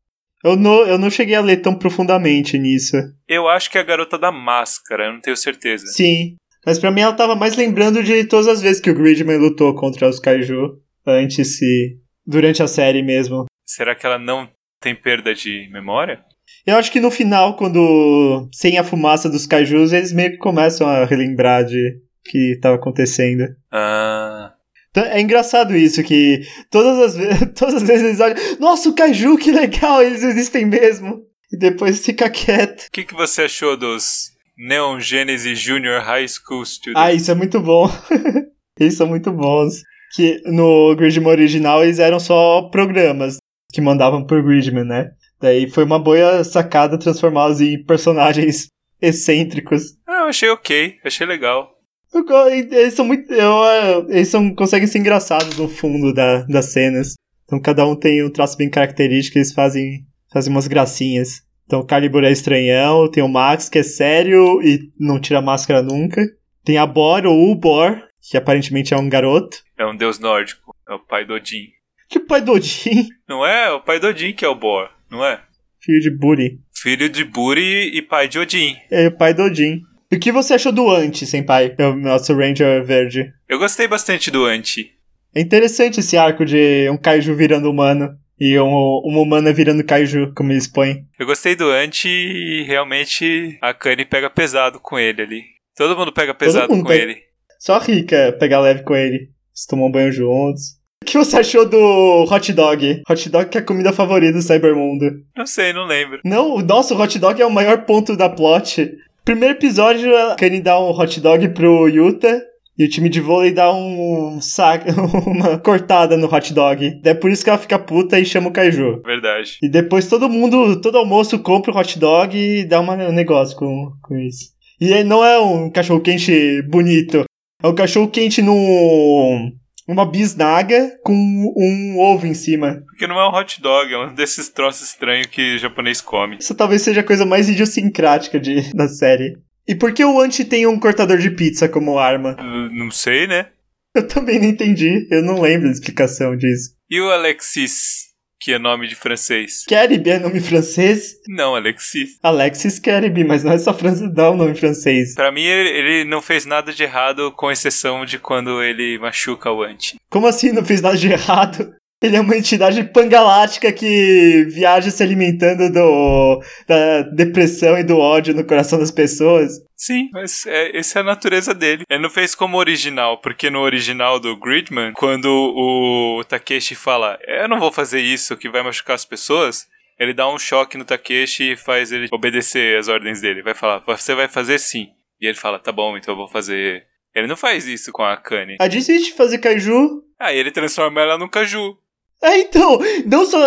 Eu 0.44 0.58
não, 0.58 0.86
eu 0.86 0.98
não 0.98 1.10
cheguei 1.10 1.36
a 1.36 1.42
ler 1.42 1.58
tão 1.58 1.74
profundamente 1.74 2.58
nisso. 2.58 2.98
Eu 3.28 3.48
acho 3.48 3.72
que 3.72 3.78
é 3.78 3.82
a 3.82 3.86
garota 3.86 4.18
da 4.18 4.32
máscara, 4.32 5.06
eu 5.06 5.14
não 5.14 5.22
tenho 5.22 5.38
certeza. 5.38 5.86
Sim. 5.88 6.36
Mas 6.66 6.78
pra 6.78 6.92
mim 6.92 7.02
ela 7.02 7.14
tava 7.14 7.36
mais 7.36 7.56
lembrando 7.56 8.04
de 8.04 8.26
todas 8.26 8.48
as 8.48 8.62
vezes 8.62 8.82
que 8.82 8.90
o 8.90 8.96
Gridman 8.96 9.38
lutou 9.38 9.74
contra 9.76 10.08
os 10.08 10.20
Kaiju. 10.20 10.82
Antes 11.06 11.62
e. 11.62 11.98
durante 12.26 12.64
a 12.64 12.68
série 12.68 13.02
mesmo. 13.02 13.46
Será 13.66 13.96
que 13.96 14.06
ela 14.06 14.20
não 14.20 14.50
tem 14.80 14.96
perda 14.96 15.34
de 15.34 15.70
memória? 15.72 16.24
Eu 16.66 16.78
acho 16.78 16.92
que 16.92 17.00
no 17.00 17.12
final, 17.12 17.56
quando. 17.56 18.50
sem 18.54 18.78
a 18.78 18.84
fumaça 18.84 19.30
dos 19.30 19.46
Kaijus, 19.46 19.92
eles 19.92 20.14
meio 20.14 20.32
que 20.32 20.38
começam 20.38 20.88
a 20.88 21.06
relembrar 21.06 21.66
de 21.66 22.00
que 22.24 22.58
tava 22.62 22.76
acontecendo. 22.76 23.48
Ah. 23.72 24.54
Então, 24.90 25.04
É 25.06 25.20
engraçado 25.20 25.76
isso, 25.76 26.04
que 26.04 26.42
todas 26.70 27.00
as, 27.00 27.18
ve 27.18 27.46
todas 27.58 27.76
as 27.76 27.84
vezes 27.84 28.06
eles 28.06 28.20
olham, 28.20 28.38
nossa, 28.60 28.90
o 28.90 28.94
Kaiju, 28.94 29.38
que 29.38 29.52
legal, 29.52 30.02
eles 30.04 30.24
existem 30.24 30.66
mesmo. 30.66 31.24
E 31.52 31.58
depois 31.58 32.04
fica 32.06 32.30
quieto. 32.30 32.88
O 32.88 32.92
que, 32.92 33.04
que 33.04 33.14
você 33.14 33.44
achou 33.44 33.76
dos 33.76 34.32
Neon 34.58 35.00
Genesis 35.00 35.60
Junior 35.60 36.02
High 36.02 36.28
School 36.28 36.66
Students? 36.66 37.02
Ah, 37.02 37.12
isso 37.12 37.30
é 37.30 37.36
muito 37.36 37.60
bom. 37.60 37.90
eles 38.80 38.96
são 38.96 39.08
muito 39.08 39.32
bons. 39.32 39.82
Que 40.16 40.42
no 40.46 40.96
Gridman 40.96 41.32
original 41.32 41.84
eles 41.84 42.00
eram 42.00 42.20
só 42.20 42.70
programas 42.70 43.38
que 43.72 43.82
mandavam 43.82 44.26
por 44.26 44.44
Gridman, 44.44 44.86
né? 44.86 45.12
Daí 45.44 45.70
foi 45.70 45.84
uma 45.84 46.00
boa 46.00 46.42
sacada 46.46 46.98
transformá-los 46.98 47.60
em 47.60 47.84
personagens 47.84 48.70
excêntricos. 49.02 49.98
Ah, 50.08 50.22
eu 50.22 50.28
achei 50.28 50.50
ok, 50.50 50.96
achei 51.04 51.28
legal. 51.28 51.70
Eu 52.14 52.26
Eles 52.50 52.94
são 52.94 53.04
muito. 53.04 53.30
eu, 53.34 53.66
eh, 53.66 54.06
eles 54.08 54.30
são, 54.30 54.56
conseguem 54.56 54.88
ser 54.88 55.00
engraçados 55.00 55.58
no 55.58 55.68
fundo 55.68 56.14
da, 56.14 56.44
das 56.44 56.72
cenas. 56.72 57.16
Então 57.44 57.60
cada 57.60 57.86
um 57.86 57.94
tem 57.94 58.24
um 58.24 58.30
traço 58.30 58.56
bem 58.56 58.70
característico, 58.70 59.38
eles 59.38 59.52
fazem, 59.52 60.06
fazem 60.32 60.50
umas 60.50 60.66
gracinhas. 60.66 61.42
Então 61.66 61.82
o 61.82 61.86
Calibur 61.86 62.24
é 62.24 62.32
estranhão, 62.32 63.12
tem 63.12 63.22
o 63.22 63.28
Max, 63.28 63.68
que 63.68 63.80
é 63.80 63.84
sério 63.84 64.62
e 64.62 64.94
não 64.98 65.20
tira 65.20 65.42
máscara 65.42 65.82
nunca. 65.82 66.22
Tem 66.64 66.78
a 66.78 66.86
Bor, 66.86 67.26
ou 67.26 67.52
o 67.52 67.56
Bor, 67.56 68.02
que 68.22 68.38
aparentemente 68.38 68.94
é 68.94 68.98
um 68.98 69.10
garoto. 69.10 69.58
É 69.78 69.86
um 69.86 69.96
deus 69.96 70.20
nórdico, 70.20 70.74
é 70.88 70.94
o 70.94 71.00
pai 71.00 71.26
do 71.26 71.34
Odin. 71.34 71.68
Que 72.08 72.22
pai 72.22 72.40
do 72.40 72.54
Odin, 72.54 73.10
Não 73.28 73.46
é? 73.46 73.68
É 73.68 73.72
o 73.72 73.82
pai 73.82 74.00
do 74.00 74.08
Odin 74.08 74.32
que 74.32 74.46
é 74.46 74.48
o 74.48 74.56
Bor, 74.56 74.90
não 75.14 75.26
é? 75.26 75.40
filho 75.84 76.00
de 76.00 76.10
Buri. 76.10 76.60
Filho 76.74 77.10
de 77.10 77.24
Buri 77.24 77.96
e 77.96 78.02
pai 78.02 78.28
de 78.28 78.40
Odin. 78.40 78.78
É 78.90 79.10
pai 79.10 79.34
do 79.34 79.44
Odin. 79.44 79.82
E 80.12 80.16
o 80.16 80.20
que 80.20 80.32
você 80.32 80.54
achou 80.54 80.72
do 80.72 80.90
Anti, 80.90 81.26
Senpai? 81.26 81.76
O 81.80 81.96
nosso 81.96 82.34
Ranger 82.34 82.84
verde. 82.84 83.34
Eu 83.50 83.60
gostei 83.60 83.88
bastante 83.88 84.32
do 84.32 84.46
Anti. 84.46 84.92
É 85.36 85.42
interessante 85.42 86.00
esse 86.00 86.16
arco 86.16 86.46
de 86.46 86.90
um 86.90 86.98
kaiju 86.98 87.36
virando 87.36 87.70
humano 87.70 88.16
e 88.40 88.58
um, 88.60 89.02
uma 89.04 89.22
humana 89.22 89.52
virando 89.52 89.84
kaiju, 89.84 90.32
como 90.36 90.52
eles 90.52 90.68
põem. 90.68 91.06
Eu 91.20 91.26
gostei 91.26 91.56
do 91.56 91.70
Anti 91.70 92.08
e 92.08 92.64
realmente 92.64 93.58
a 93.62 93.74
Kanye 93.74 94.06
pega 94.06 94.30
pesado 94.30 94.80
com 94.80 95.00
ele 95.00 95.22
ali. 95.22 95.42
Todo 95.76 95.98
mundo 95.98 96.14
pega 96.14 96.34
pesado 96.34 96.72
mundo 96.72 96.84
com 96.84 96.90
pega. 96.90 97.04
ele. 97.04 97.18
Só 97.60 97.76
a 97.76 97.80
Rika 97.80 98.36
pegar 98.40 98.60
leve 98.60 98.84
com 98.84 98.96
ele. 98.96 99.16
Eles 99.16 99.66
tomam 99.68 99.92
banho 99.92 100.12
juntos. 100.12 100.78
O 101.04 101.06
que 101.06 101.18
você 101.18 101.38
achou 101.38 101.66
do 101.68 102.24
hot 102.32 102.54
dog? 102.54 103.02
Hot 103.10 103.30
dog 103.30 103.50
que 103.50 103.58
é 103.58 103.62
a 103.62 103.64
comida 103.64 103.92
favorita 103.92 104.32
do 104.32 104.42
Cybermundo. 104.42 105.12
Não 105.36 105.46
sei, 105.46 105.74
não 105.74 105.86
lembro. 105.86 106.22
Não, 106.24 106.54
o 106.56 106.60
hot 107.02 107.20
dog 107.20 107.42
é 107.42 107.46
o 107.46 107.52
maior 107.52 107.80
ponto 107.86 108.16
da 108.16 108.30
plot. 108.30 108.90
Primeiro 109.26 109.54
episódio, 109.56 110.16
a 110.16 110.36
Kanye 110.36 110.62
dá 110.62 110.80
um 110.80 110.92
hot 110.98 111.20
dog 111.20 111.50
pro 111.50 111.90
Yuta. 111.90 112.42
E 112.78 112.86
o 112.86 112.90
time 112.90 113.10
de 113.10 113.20
vôlei 113.20 113.52
dá 113.52 113.72
um 113.72 114.40
saco, 114.42 114.86
uma 115.30 115.60
cortada 115.60 116.16
no 116.16 116.34
hot 116.34 116.54
dog. 116.54 117.02
É 117.04 117.14
por 117.14 117.30
isso 117.30 117.44
que 117.44 117.50
ela 117.50 117.60
fica 117.60 117.78
puta 117.78 118.18
e 118.20 118.26
chama 118.26 118.48
o 118.48 118.52
Kaiju. 118.54 119.02
Verdade. 119.06 119.58
E 119.62 119.68
depois 119.70 120.08
todo 120.08 120.30
mundo, 120.30 120.80
todo 120.82 120.98
almoço 120.98 121.38
compra 121.40 121.72
o 121.72 121.78
hot 121.78 122.00
dog 122.00 122.36
e 122.38 122.64
dá 122.66 122.80
uma- 122.80 122.96
um 122.96 123.12
negócio 123.12 123.56
com, 123.58 123.92
com 124.02 124.18
isso. 124.18 124.54
E 124.82 125.04
não 125.04 125.24
é 125.24 125.38
um 125.38 125.70
cachorro 125.70 126.00
quente 126.02 126.62
bonito. 126.64 127.26
É 127.62 127.68
um 127.68 127.76
cachorro 127.76 128.08
quente 128.08 128.42
num. 128.42 129.52
Uma 129.88 130.06
bisnaga 130.06 130.98
com 131.04 131.14
um 131.14 132.00
ovo 132.00 132.26
em 132.26 132.34
cima. 132.34 132.84
Porque 132.88 133.08
não 133.08 133.20
é 133.20 133.28
um 133.28 133.34
hot 133.34 133.62
dog, 133.62 133.94
é 133.94 133.98
um 133.98 134.14
desses 134.14 134.50
troços 134.50 134.90
estranhos 134.90 135.28
que 135.28 135.58
japonês 135.58 136.02
come. 136.02 136.38
Isso 136.40 136.56
talvez 136.56 136.82
seja 136.82 137.02
a 137.02 137.04
coisa 137.04 137.26
mais 137.26 137.50
idiosincrática 137.50 138.40
de, 138.40 138.74
da 138.74 138.88
série. 138.88 139.38
E 139.68 139.76
por 139.76 139.94
que 139.94 140.04
o 140.04 140.20
Anti 140.20 140.44
tem 140.44 140.68
um 140.68 140.80
cortador 140.80 141.18
de 141.18 141.32
pizza 141.32 141.70
como 141.70 141.98
arma? 141.98 142.36
Não 142.72 142.92
sei, 142.92 143.28
né? 143.28 143.48
Eu 143.96 144.08
também 144.08 144.40
não 144.40 144.48
entendi. 144.48 145.08
Eu 145.10 145.22
não 145.22 145.40
lembro 145.40 145.68
da 145.68 145.74
explicação 145.74 146.36
disso. 146.36 146.72
E 146.90 147.00
o 147.00 147.10
Alexis, 147.10 148.03
que 148.44 148.52
é 148.52 148.60
nome 148.60 148.90
de 148.90 148.96
francês? 148.96 149.64
Kerib 149.66 150.06
é 150.10 150.20
nome 150.20 150.42
francês? 150.42 151.16
Não, 151.30 151.56
Alexis. 151.56 152.20
Alexis 152.22 152.78
Kerib, 152.78 153.24
mas 153.24 153.42
não 153.42 153.54
é 153.54 153.58
só 153.58 153.74
francês, 153.74 154.14
não, 154.14 154.34
o 154.34 154.36
nome 154.36 154.54
francês. 154.54 155.16
Pra 155.16 155.32
mim, 155.32 155.44
ele, 155.44 155.70
ele 155.70 156.04
não 156.04 156.22
fez 156.22 156.46
nada 156.46 156.74
de 156.74 156.84
errado, 156.84 157.32
com 157.32 157.50
exceção 157.50 158.06
de 158.06 158.20
quando 158.20 158.62
ele 158.62 159.00
machuca 159.00 159.50
o 159.50 159.64
Anti. 159.64 159.96
Como 160.10 160.28
assim 160.28 160.52
não 160.52 160.66
fez 160.66 160.82
nada 160.82 160.98
de 160.98 161.08
errado? 161.10 161.74
Ele 162.04 162.18
é 162.18 162.20
uma 162.20 162.36
entidade 162.36 162.84
pangalática 162.84 163.72
que 163.72 164.46
viaja 164.50 164.92
se 164.92 165.02
alimentando 165.02 165.72
do, 165.72 166.44
da 166.68 167.02
depressão 167.04 167.78
e 167.78 167.84
do 167.84 167.98
ódio 167.98 168.36
no 168.36 168.46
coração 168.46 168.78
das 168.78 168.92
pessoas. 168.92 169.54
Sim, 169.74 170.10
mas 170.12 170.46
é, 170.46 170.78
essa 170.78 171.00
é 171.00 171.02
a 171.02 171.06
natureza 171.06 171.54
dele. 171.54 171.86
Ele 171.90 172.04
não 172.04 172.10
fez 172.10 172.36
como 172.36 172.58
original, 172.58 173.22
porque 173.22 173.50
no 173.50 173.62
original 173.62 174.20
do 174.20 174.36
Gridman, 174.38 174.92
quando 174.92 175.28
o 175.28 176.24
Takeshi 176.26 176.76
fala, 176.76 177.18
eu 177.26 177.48
não 177.48 177.58
vou 177.58 177.72
fazer 177.72 178.02
isso 178.02 178.36
que 178.36 178.50
vai 178.50 178.62
machucar 178.62 178.96
as 178.96 179.06
pessoas, 179.06 179.66
ele 179.98 180.14
dá 180.14 180.28
um 180.28 180.38
choque 180.38 180.78
no 180.78 180.84
Takeshi 180.84 181.54
e 181.54 181.58
faz 181.58 181.94
ele 181.94 182.10
obedecer 182.12 182.78
as 182.78 182.90
ordens 182.90 183.22
dele. 183.22 183.42
Vai 183.42 183.54
falar, 183.54 183.80
você 183.80 184.14
vai 184.14 184.28
fazer 184.28 184.60
sim. 184.60 184.90
E 185.22 185.26
ele 185.26 185.38
fala, 185.38 185.58
tá 185.58 185.72
bom, 185.72 185.98
então 185.98 186.14
eu 186.14 186.18
vou 186.18 186.28
fazer. 186.28 186.86
Ele 187.16 187.28
não 187.28 187.38
faz 187.38 187.66
isso 187.66 187.94
com 187.94 188.04
a 188.04 188.18
Kanye. 188.18 188.58
A 188.60 188.68
de 188.68 189.14
fazer 189.14 189.38
kaiju. 189.38 190.04
Aí 190.20 190.38
ele 190.38 190.52
transforma 190.52 191.00
ela 191.00 191.18
num 191.18 191.30
caju. 191.30 191.78
É, 192.34 192.40
então, 192.40 192.80
não 193.06 193.26
só. 193.26 193.38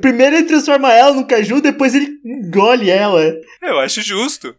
Primeiro 0.00 0.36
ele 0.36 0.46
transforma 0.46 0.90
ela 0.92 1.14
no 1.14 1.26
kaiju, 1.26 1.60
depois 1.60 1.94
ele 1.94 2.18
engole 2.24 2.88
ela. 2.88 3.22
Eu 3.62 3.78
acho 3.78 4.00
justo. 4.00 4.54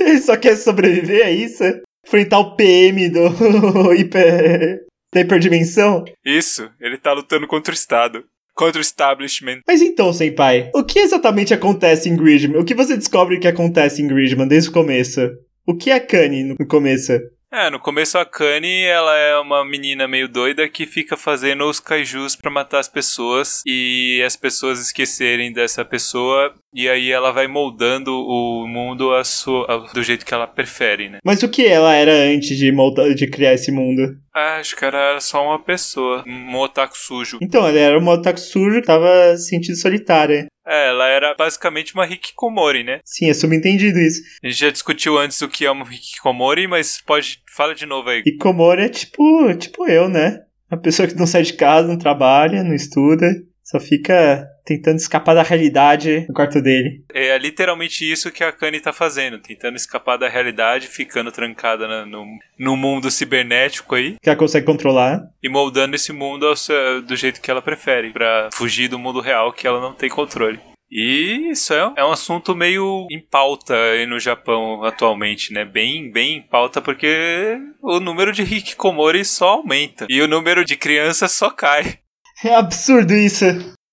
ele 0.00 0.18
só 0.18 0.36
quer 0.36 0.56
sobreviver 0.56 1.26
a 1.26 1.30
isso? 1.30 1.62
Enfrentar 2.06 2.38
o 2.38 2.56
PM 2.56 3.10
do 3.10 3.92
hiper... 3.92 4.80
da 5.12 5.20
hiperdimensão? 5.20 6.04
Isso, 6.24 6.70
ele 6.80 6.96
tá 6.96 7.12
lutando 7.12 7.46
contra 7.46 7.72
o 7.72 7.74
Estado. 7.74 8.24
Contra 8.54 8.78
o 8.78 8.82
establishment. 8.82 9.60
Mas 9.68 9.82
então, 9.82 10.10
Senpai, 10.14 10.70
o 10.74 10.82
que 10.82 10.98
exatamente 10.98 11.52
acontece 11.52 12.08
em 12.08 12.16
Gridman? 12.16 12.58
O 12.58 12.64
que 12.64 12.74
você 12.74 12.96
descobre 12.96 13.38
que 13.38 13.46
acontece 13.46 14.00
em 14.00 14.08
Gridman 14.08 14.48
desde 14.48 14.70
o 14.70 14.72
começo? 14.72 15.20
O 15.66 15.76
que 15.76 15.90
é 15.90 16.00
Kanye 16.00 16.44
no 16.44 16.66
começo? 16.66 17.12
É, 17.52 17.70
no 17.70 17.78
começo 17.78 18.18
a 18.18 18.24
Kanye, 18.26 18.84
ela 18.86 19.16
é 19.16 19.38
uma 19.38 19.64
menina 19.64 20.08
meio 20.08 20.28
doida 20.28 20.68
que 20.68 20.84
fica 20.84 21.16
fazendo 21.16 21.64
os 21.64 21.78
kaijus 21.78 22.34
para 22.34 22.50
matar 22.50 22.80
as 22.80 22.88
pessoas 22.88 23.62
e 23.64 24.20
as 24.26 24.34
pessoas 24.34 24.80
esquecerem 24.80 25.52
dessa 25.52 25.84
pessoa 25.84 26.52
e 26.76 26.90
aí 26.90 27.10
ela 27.10 27.32
vai 27.32 27.48
moldando 27.48 28.12
o 28.12 28.68
mundo 28.68 29.14
a 29.14 29.24
sua, 29.24 29.88
do 29.94 30.02
jeito 30.02 30.26
que 30.26 30.34
ela 30.34 30.46
prefere, 30.46 31.08
né? 31.08 31.18
Mas 31.24 31.42
o 31.42 31.48
que 31.48 31.66
ela 31.66 31.94
era 31.94 32.12
antes 32.12 32.54
de, 32.58 32.70
moldar, 32.70 33.14
de 33.14 33.26
criar 33.26 33.54
esse 33.54 33.72
mundo? 33.72 34.14
Ah, 34.34 34.58
acho 34.58 34.76
que 34.76 34.84
era 34.84 35.18
só 35.18 35.42
uma 35.42 35.58
pessoa, 35.58 36.22
um 36.26 36.54
otaku 36.56 36.98
sujo. 36.98 37.38
Então, 37.40 37.66
ela 37.66 37.78
era 37.78 37.98
um 37.98 38.06
otaku 38.06 38.38
sujo 38.38 38.82
que 38.82 38.86
tava 38.86 39.38
sentindo 39.38 39.78
solitária. 39.78 40.48
É, 40.66 40.88
ela 40.88 41.06
era 41.08 41.34
basicamente 41.34 41.94
uma 41.94 42.06
hikikomori, 42.06 42.84
né? 42.84 43.00
Sim, 43.06 43.30
é 43.30 43.34
subentendido 43.34 43.98
isso. 43.98 44.20
A 44.44 44.46
gente 44.46 44.60
já 44.60 44.70
discutiu 44.70 45.16
antes 45.16 45.40
o 45.40 45.48
que 45.48 45.64
é 45.64 45.70
uma 45.70 45.86
hikikomori, 45.90 46.66
mas 46.66 47.00
pode... 47.00 47.38
Fala 47.56 47.74
de 47.74 47.86
novo 47.86 48.10
aí. 48.10 48.18
Hikikomori 48.18 48.82
é 48.82 48.88
tipo, 48.90 49.54
tipo 49.54 49.88
eu, 49.88 50.10
né? 50.10 50.42
A 50.70 50.76
pessoa 50.76 51.08
que 51.08 51.14
não 51.14 51.26
sai 51.26 51.42
de 51.42 51.54
casa, 51.54 51.88
não 51.88 51.96
trabalha, 51.96 52.62
não 52.62 52.74
estuda, 52.74 53.26
só 53.64 53.80
fica 53.80 54.46
tentando 54.66 54.96
escapar 54.96 55.34
da 55.34 55.44
realidade 55.44 56.26
no 56.28 56.34
quarto 56.34 56.60
dele. 56.60 57.04
É 57.14 57.38
literalmente 57.38 58.10
isso 58.10 58.32
que 58.32 58.42
a 58.42 58.50
Kanye 58.50 58.80
tá 58.80 58.92
fazendo, 58.92 59.38
tentando 59.38 59.76
escapar 59.76 60.16
da 60.16 60.28
realidade, 60.28 60.88
ficando 60.88 61.30
trancada 61.30 61.86
na, 61.86 62.04
no, 62.04 62.26
no 62.58 62.76
mundo 62.76 63.10
cibernético 63.10 63.94
aí. 63.94 64.16
Que 64.20 64.28
ela 64.28 64.38
consegue 64.38 64.66
controlar. 64.66 65.22
E 65.42 65.48
moldando 65.48 65.94
esse 65.94 66.12
mundo 66.12 66.54
seu, 66.56 67.00
do 67.00 67.14
jeito 67.14 67.40
que 67.40 67.50
ela 67.50 67.62
prefere, 67.62 68.10
para 68.10 68.50
fugir 68.52 68.88
do 68.88 68.98
mundo 68.98 69.20
real 69.20 69.52
que 69.52 69.66
ela 69.66 69.80
não 69.80 69.94
tem 69.94 70.10
controle. 70.10 70.58
E 70.90 71.50
isso 71.50 71.72
é, 71.72 71.92
é 71.96 72.04
um 72.04 72.12
assunto 72.12 72.54
meio 72.54 73.06
em 73.10 73.20
pauta 73.20 73.74
aí 73.74 74.06
no 74.06 74.20
Japão 74.20 74.84
atualmente, 74.84 75.52
né? 75.52 75.64
Bem, 75.64 76.10
bem 76.10 76.38
em 76.38 76.42
pauta 76.42 76.80
porque 76.80 77.58
o 77.82 77.98
número 77.98 78.32
de 78.32 78.42
hikikomori 78.42 79.24
só 79.24 79.48
aumenta 79.48 80.06
e 80.08 80.22
o 80.22 80.28
número 80.28 80.64
de 80.64 80.76
crianças 80.76 81.32
só 81.32 81.50
cai. 81.50 81.98
É 82.44 82.54
absurdo 82.54 83.14
isso. 83.14 83.44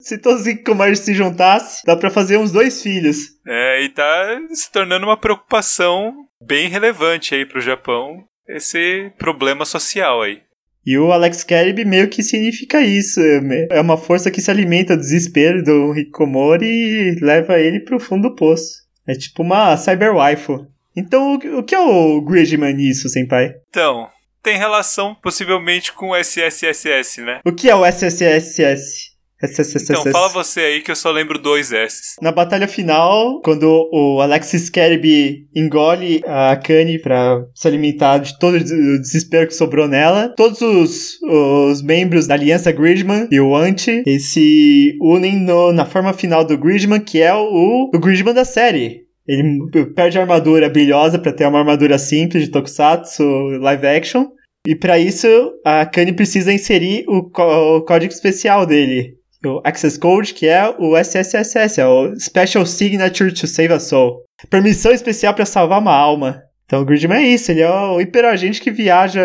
Se 0.04 0.18
todos 0.18 0.42
os 0.42 0.48
hikikomoris 0.48 1.00
se 1.00 1.14
juntassem, 1.14 1.82
dá 1.86 1.96
para 1.96 2.10
fazer 2.10 2.38
uns 2.38 2.52
dois 2.52 2.82
filhos. 2.82 3.18
É, 3.48 3.84
e 3.84 3.90
tá 3.90 4.38
se 4.52 4.70
tornando 4.72 5.06
uma 5.06 5.18
preocupação 5.18 6.14
bem 6.46 6.68
relevante 6.68 7.34
aí 7.34 7.46
pro 7.46 7.62
Japão, 7.62 8.24
esse 8.48 9.12
problema 9.18 9.66
social 9.66 10.22
aí. 10.22 10.42
E 10.86 10.98
o 10.98 11.14
Alex 11.14 11.46
Carib 11.46 11.80
meio 11.86 12.10
que 12.10 12.22
significa 12.22 12.82
isso. 12.82 13.22
É 13.72 13.80
uma 13.80 13.96
força 13.96 14.30
que 14.30 14.42
se 14.42 14.52
alimenta 14.52 14.98
do 14.98 15.02
desespero 15.02 15.64
do 15.64 15.98
Hikikomori 15.98 16.66
e 16.66 17.20
leva 17.22 17.58
ele 17.58 17.80
pro 17.80 18.00
fundo 18.00 18.30
do 18.30 18.36
poço. 18.36 18.84
É 19.08 19.14
tipo 19.14 19.44
uma 19.44 19.78
cyber 19.78 20.14
waifu. 20.14 20.68
Então, 20.96 21.36
o 21.36 21.64
que 21.64 21.74
é 21.74 21.80
o 21.80 22.22
Gridman 22.22 22.74
nisso, 22.74 23.08
senpai? 23.08 23.56
Então, 23.70 24.10
tem 24.44 24.58
relação 24.58 25.16
possivelmente 25.16 25.94
com 25.94 26.10
o 26.10 26.16
SSSS, 26.16 27.22
né? 27.22 27.40
O 27.46 27.54
que 27.54 27.70
é 27.70 27.76
o 27.76 27.86
SSSS? 27.86 29.13
Então, 30.00 30.12
fala 30.12 30.30
você 30.30 30.62
aí 30.62 30.82
que 30.82 30.92
eu 30.92 30.96
só 30.96 31.12
lembro 31.12 31.40
dois 31.40 31.72
S. 31.72 32.16
Na 32.22 32.32
batalha 32.32 32.68
final, 32.68 33.42
quando 33.42 33.90
o 33.92 34.22
Alexis 34.22 34.68
Scarab 34.68 35.06
engole 35.56 36.22
a 36.26 36.56
Kanye 36.56 37.00
pra 37.00 37.44
se 37.54 37.68
alimentar 37.68 38.20
de 38.20 38.38
todo 38.40 38.56
o 38.56 39.02
desespero 39.02 39.48
que 39.48 39.54
sobrou 39.54 39.88
nela, 39.88 40.34
todos 40.36 40.62
os, 40.62 41.22
os 41.22 41.82
membros 41.82 42.28
da 42.28 42.36
Aliança 42.36 42.72
Gridman 42.72 43.28
e 43.32 43.40
o 43.40 43.56
Anti 43.56 44.04
se 44.20 44.98
unem 45.02 45.40
no, 45.40 45.74
na 45.74 45.86
forma 45.86 46.14
final 46.14 46.46
do 46.46 46.58
Gridman, 46.58 47.00
que 47.00 47.22
é 47.22 47.34
o, 47.34 47.90
o 47.94 48.00
Gridman 48.00 48.34
da 48.34 48.46
série. 48.46 49.04
Ele 49.28 49.60
perde 49.96 50.18
a 50.18 50.22
armadura 50.22 50.70
brilhosa 50.70 51.18
para 51.18 51.32
ter 51.32 51.48
uma 51.48 51.60
armadura 51.60 51.98
simples 51.98 52.44
de 52.44 52.52
Tokusatsu 52.52 53.24
live 53.60 53.88
action. 53.88 54.28
E 54.66 54.76
para 54.76 54.98
isso, 54.98 55.28
a 55.66 55.86
Kanye 55.86 56.14
precisa 56.14 56.54
inserir 56.54 57.04
o, 57.08 57.18
o 57.18 57.82
código 57.82 58.14
especial 58.14 58.66
dele, 58.66 59.18
o 59.46 59.62
Access 59.64 60.00
Code, 60.00 60.34
que 60.34 60.48
é 60.48 60.74
o 60.78 60.98
SSSS, 60.98 61.80
é 61.80 61.88
o 61.88 62.16
Special 62.20 62.66
Signature 62.66 63.34
to 63.34 63.48
Save 63.48 63.74
a 63.74 63.80
Soul. 63.80 64.24
Permissão 64.50 64.92
especial 64.92 65.34
para 65.34 65.46
salvar 65.46 65.80
uma 65.80 65.96
alma. 65.96 66.44
Então 66.66 66.82
o 66.82 66.86
Gridman 66.86 67.24
é 67.24 67.28
isso, 67.28 67.52
ele 67.52 67.62
é 67.62 67.70
o 67.70 68.02
hiperagente 68.02 68.62
que 68.62 68.72
viaja 68.72 69.22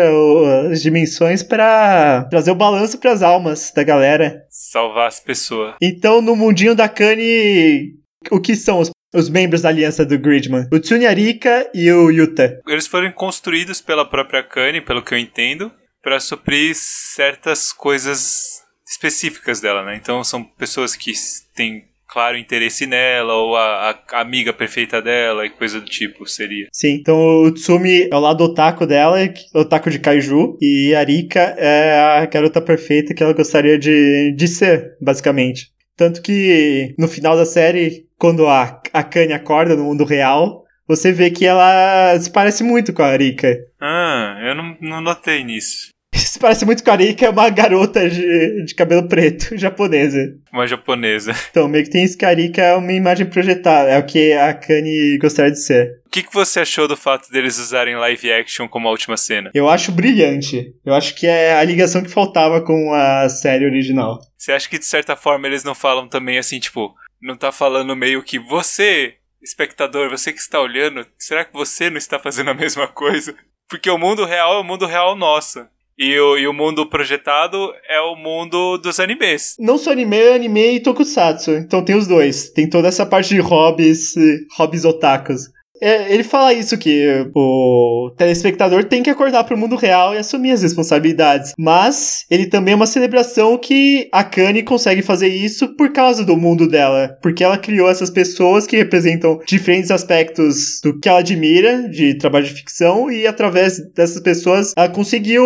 as 0.71 0.81
dimensões 0.81 1.41
para 1.41 2.25
trazer 2.29 2.51
o 2.51 2.55
balanço 2.55 2.99
para 2.99 3.11
as 3.11 3.23
almas 3.23 3.71
da 3.75 3.83
galera. 3.83 4.43
Salvar 4.49 5.07
as 5.07 5.19
pessoas. 5.19 5.75
Então 5.81 6.21
no 6.21 6.35
mundinho 6.35 6.75
da 6.75 6.87
Kanye, 6.87 7.93
o 8.29 8.39
que 8.39 8.55
são 8.55 8.79
os, 8.79 8.91
os 9.13 9.29
membros 9.29 9.61
da 9.61 9.69
aliança 9.69 10.05
do 10.05 10.19
Gridman? 10.19 10.67
O 10.71 10.79
Tsunyarika 10.79 11.71
e 11.73 11.91
o 11.91 12.11
Yuta. 12.11 12.59
Eles 12.67 12.85
foram 12.85 13.11
construídos 13.11 13.81
pela 13.81 14.05
própria 14.05 14.43
Kanye, 14.43 14.81
pelo 14.81 15.01
que 15.01 15.13
eu 15.13 15.17
entendo, 15.17 15.71
para 16.03 16.19
suprir 16.19 16.75
certas 16.75 17.73
coisas 17.73 18.61
específicas 18.89 19.61
dela, 19.61 19.83
né? 19.83 19.95
Então 19.95 20.23
são 20.23 20.43
pessoas 20.43 20.95
que 20.95 21.13
têm 21.53 21.85
claro 22.07 22.37
interesse 22.37 22.87
nela, 22.87 23.35
ou 23.35 23.55
a, 23.55 23.91
a, 23.91 24.21
amiga 24.21 24.51
perfeita 24.51 24.99
dela 24.99 25.45
e 25.45 25.49
coisa 25.51 25.79
do 25.79 25.85
tipo, 25.85 26.27
seria. 26.27 26.67
Sim, 26.73 26.95
então 26.95 27.43
o 27.43 27.51
Tsumi 27.51 28.09
é 28.11 28.15
o 28.15 28.19
lado 28.19 28.43
otaku 28.43 28.87
dela, 28.87 29.17
o 29.53 29.59
otaku 29.59 29.91
de 29.91 29.99
kaiju, 29.99 30.57
e 30.59 30.95
a 30.95 31.03
Rika 31.03 31.55
é 31.57 31.99
a 31.99 32.25
garota 32.25 32.59
perfeita 32.59 33.13
que 33.13 33.21
ela 33.21 33.33
gostaria 33.33 33.77
de, 33.77 34.33
de 34.35 34.47
ser, 34.47 34.97
basicamente. 34.99 35.71
Tanto 35.95 36.21
que 36.21 36.95
no 36.97 37.07
final 37.07 37.35
da 37.35 37.45
série, 37.45 38.07
quando 38.17 38.47
a, 38.47 38.81
a 38.93 39.03
Kanye 39.03 39.33
acorda 39.33 39.75
no 39.75 39.83
mundo 39.83 40.05
real, 40.05 40.63
você 40.87 41.11
vê 41.11 41.29
que 41.29 41.45
ela 41.45 42.17
se 42.19 42.31
parece 42.31 42.63
muito 42.63 42.93
com 42.93 43.03
a 43.03 43.15
Rika. 43.15 43.55
Ah, 43.79 44.39
eu 44.41 44.55
não, 44.55 44.77
não 44.81 45.01
notei 45.01 45.43
nisso. 45.43 45.89
Isso 46.29 46.39
parece 46.39 46.63
muito 46.63 46.83
com 46.83 46.91
a 46.91 46.95
Rika, 46.95 47.25
é 47.25 47.29
uma 47.31 47.49
garota 47.49 48.07
de, 48.07 48.63
de 48.63 48.75
cabelo 48.75 49.07
preto, 49.07 49.49
japonesa. 49.57 50.37
Uma 50.53 50.67
japonesa. 50.67 51.33
Então, 51.49 51.67
meio 51.67 51.83
que 51.83 51.89
tem 51.89 52.03
isso 52.03 52.15
que 52.15 52.23
a 52.23 52.31
Rika 52.31 52.61
é 52.61 52.75
uma 52.75 52.93
imagem 52.93 53.25
projetada, 53.25 53.89
é 53.89 53.97
o 53.97 54.05
que 54.05 54.33
a 54.33 54.53
Kanye 54.53 55.17
gostaria 55.17 55.51
de 55.51 55.59
ser. 55.59 55.99
O 56.05 56.09
que, 56.11 56.21
que 56.21 56.31
você 56.31 56.59
achou 56.59 56.87
do 56.87 56.95
fato 56.95 57.31
deles 57.31 57.57
usarem 57.57 57.95
live 57.95 58.31
action 58.31 58.67
como 58.67 58.87
a 58.87 58.91
última 58.91 59.17
cena? 59.17 59.49
Eu 59.55 59.67
acho 59.67 59.91
brilhante. 59.91 60.71
Eu 60.85 60.93
acho 60.93 61.15
que 61.15 61.25
é 61.25 61.55
a 61.55 61.63
ligação 61.63 62.03
que 62.03 62.11
faltava 62.11 62.61
com 62.61 62.93
a 62.93 63.27
série 63.27 63.65
original. 63.65 64.19
Você 64.37 64.51
acha 64.51 64.69
que 64.69 64.77
de 64.77 64.85
certa 64.85 65.15
forma 65.15 65.47
eles 65.47 65.63
não 65.63 65.73
falam 65.73 66.07
também 66.07 66.37
assim, 66.37 66.59
tipo, 66.59 66.93
não 67.19 67.35
tá 67.35 67.51
falando 67.51 67.95
meio 67.95 68.21
que 68.21 68.37
você, 68.37 69.15
espectador, 69.41 70.11
você 70.11 70.31
que 70.31 70.39
está 70.39 70.61
olhando, 70.61 71.07
será 71.17 71.43
que 71.43 71.53
você 71.53 71.89
não 71.89 71.97
está 71.97 72.19
fazendo 72.19 72.51
a 72.51 72.53
mesma 72.53 72.87
coisa? 72.87 73.35
Porque 73.67 73.89
o 73.89 73.97
mundo 73.97 74.25
real 74.25 74.57
é 74.57 74.59
o 74.59 74.63
mundo 74.63 74.85
real 74.85 75.15
nosso. 75.15 75.65
E 76.01 76.17
o, 76.17 76.37
e 76.37 76.47
o 76.47 76.53
mundo 76.53 76.85
projetado 76.85 77.73
é 77.89 77.99
o 77.99 78.15
mundo 78.15 78.77
dos 78.77 79.01
animes. 79.01 79.57
Não 79.59 79.77
só 79.77 79.91
anime, 79.91 80.15
é 80.15 80.33
anime 80.33 80.75
e 80.75 80.79
tokusatsu. 80.79 81.51
Então 81.51 81.83
tem 81.83 81.93
os 81.93 82.07
dois. 82.07 82.49
Tem 82.51 82.69
toda 82.69 82.87
essa 82.87 83.05
parte 83.05 83.35
de 83.35 83.41
hobbies, 83.41 84.15
hobbies 84.55 84.85
otakus. 84.85 85.49
É, 85.81 86.13
ele 86.13 86.23
fala 86.23 86.53
isso 86.53 86.77
que 86.77 87.29
o 87.33 88.11
telespectador 88.17 88.83
tem 88.83 89.01
que 89.01 89.09
acordar 89.09 89.43
para 89.43 89.55
o 89.55 89.57
mundo 89.57 89.75
real 89.75 90.13
e 90.13 90.17
assumir 90.17 90.51
as 90.51 90.61
responsabilidades. 90.61 91.53
Mas 91.57 92.25
ele 92.29 92.47
também 92.47 92.73
é 92.73 92.75
uma 92.75 92.87
celebração 92.87 93.57
que 93.57 94.09
a 94.11 94.23
Kanye 94.23 94.63
consegue 94.63 95.01
fazer 95.01 95.27
isso 95.27 95.75
por 95.75 95.91
causa 95.91 96.25
do 96.25 96.35
mundo 96.35 96.67
dela, 96.67 97.17
porque 97.21 97.43
ela 97.43 97.57
criou 97.57 97.89
essas 97.89 98.09
pessoas 98.09 98.67
que 98.67 98.77
representam 98.77 99.39
diferentes 99.47 99.91
aspectos 99.91 100.79
do 100.83 100.99
que 100.99 101.07
ela 101.07 101.19
admira 101.19 101.87
de 101.89 102.17
trabalho 102.17 102.45
de 102.45 102.53
ficção 102.53 103.11
e 103.11 103.25
através 103.25 103.79
dessas 103.93 104.21
pessoas 104.21 104.73
ela 104.77 104.89
conseguiu 104.89 105.43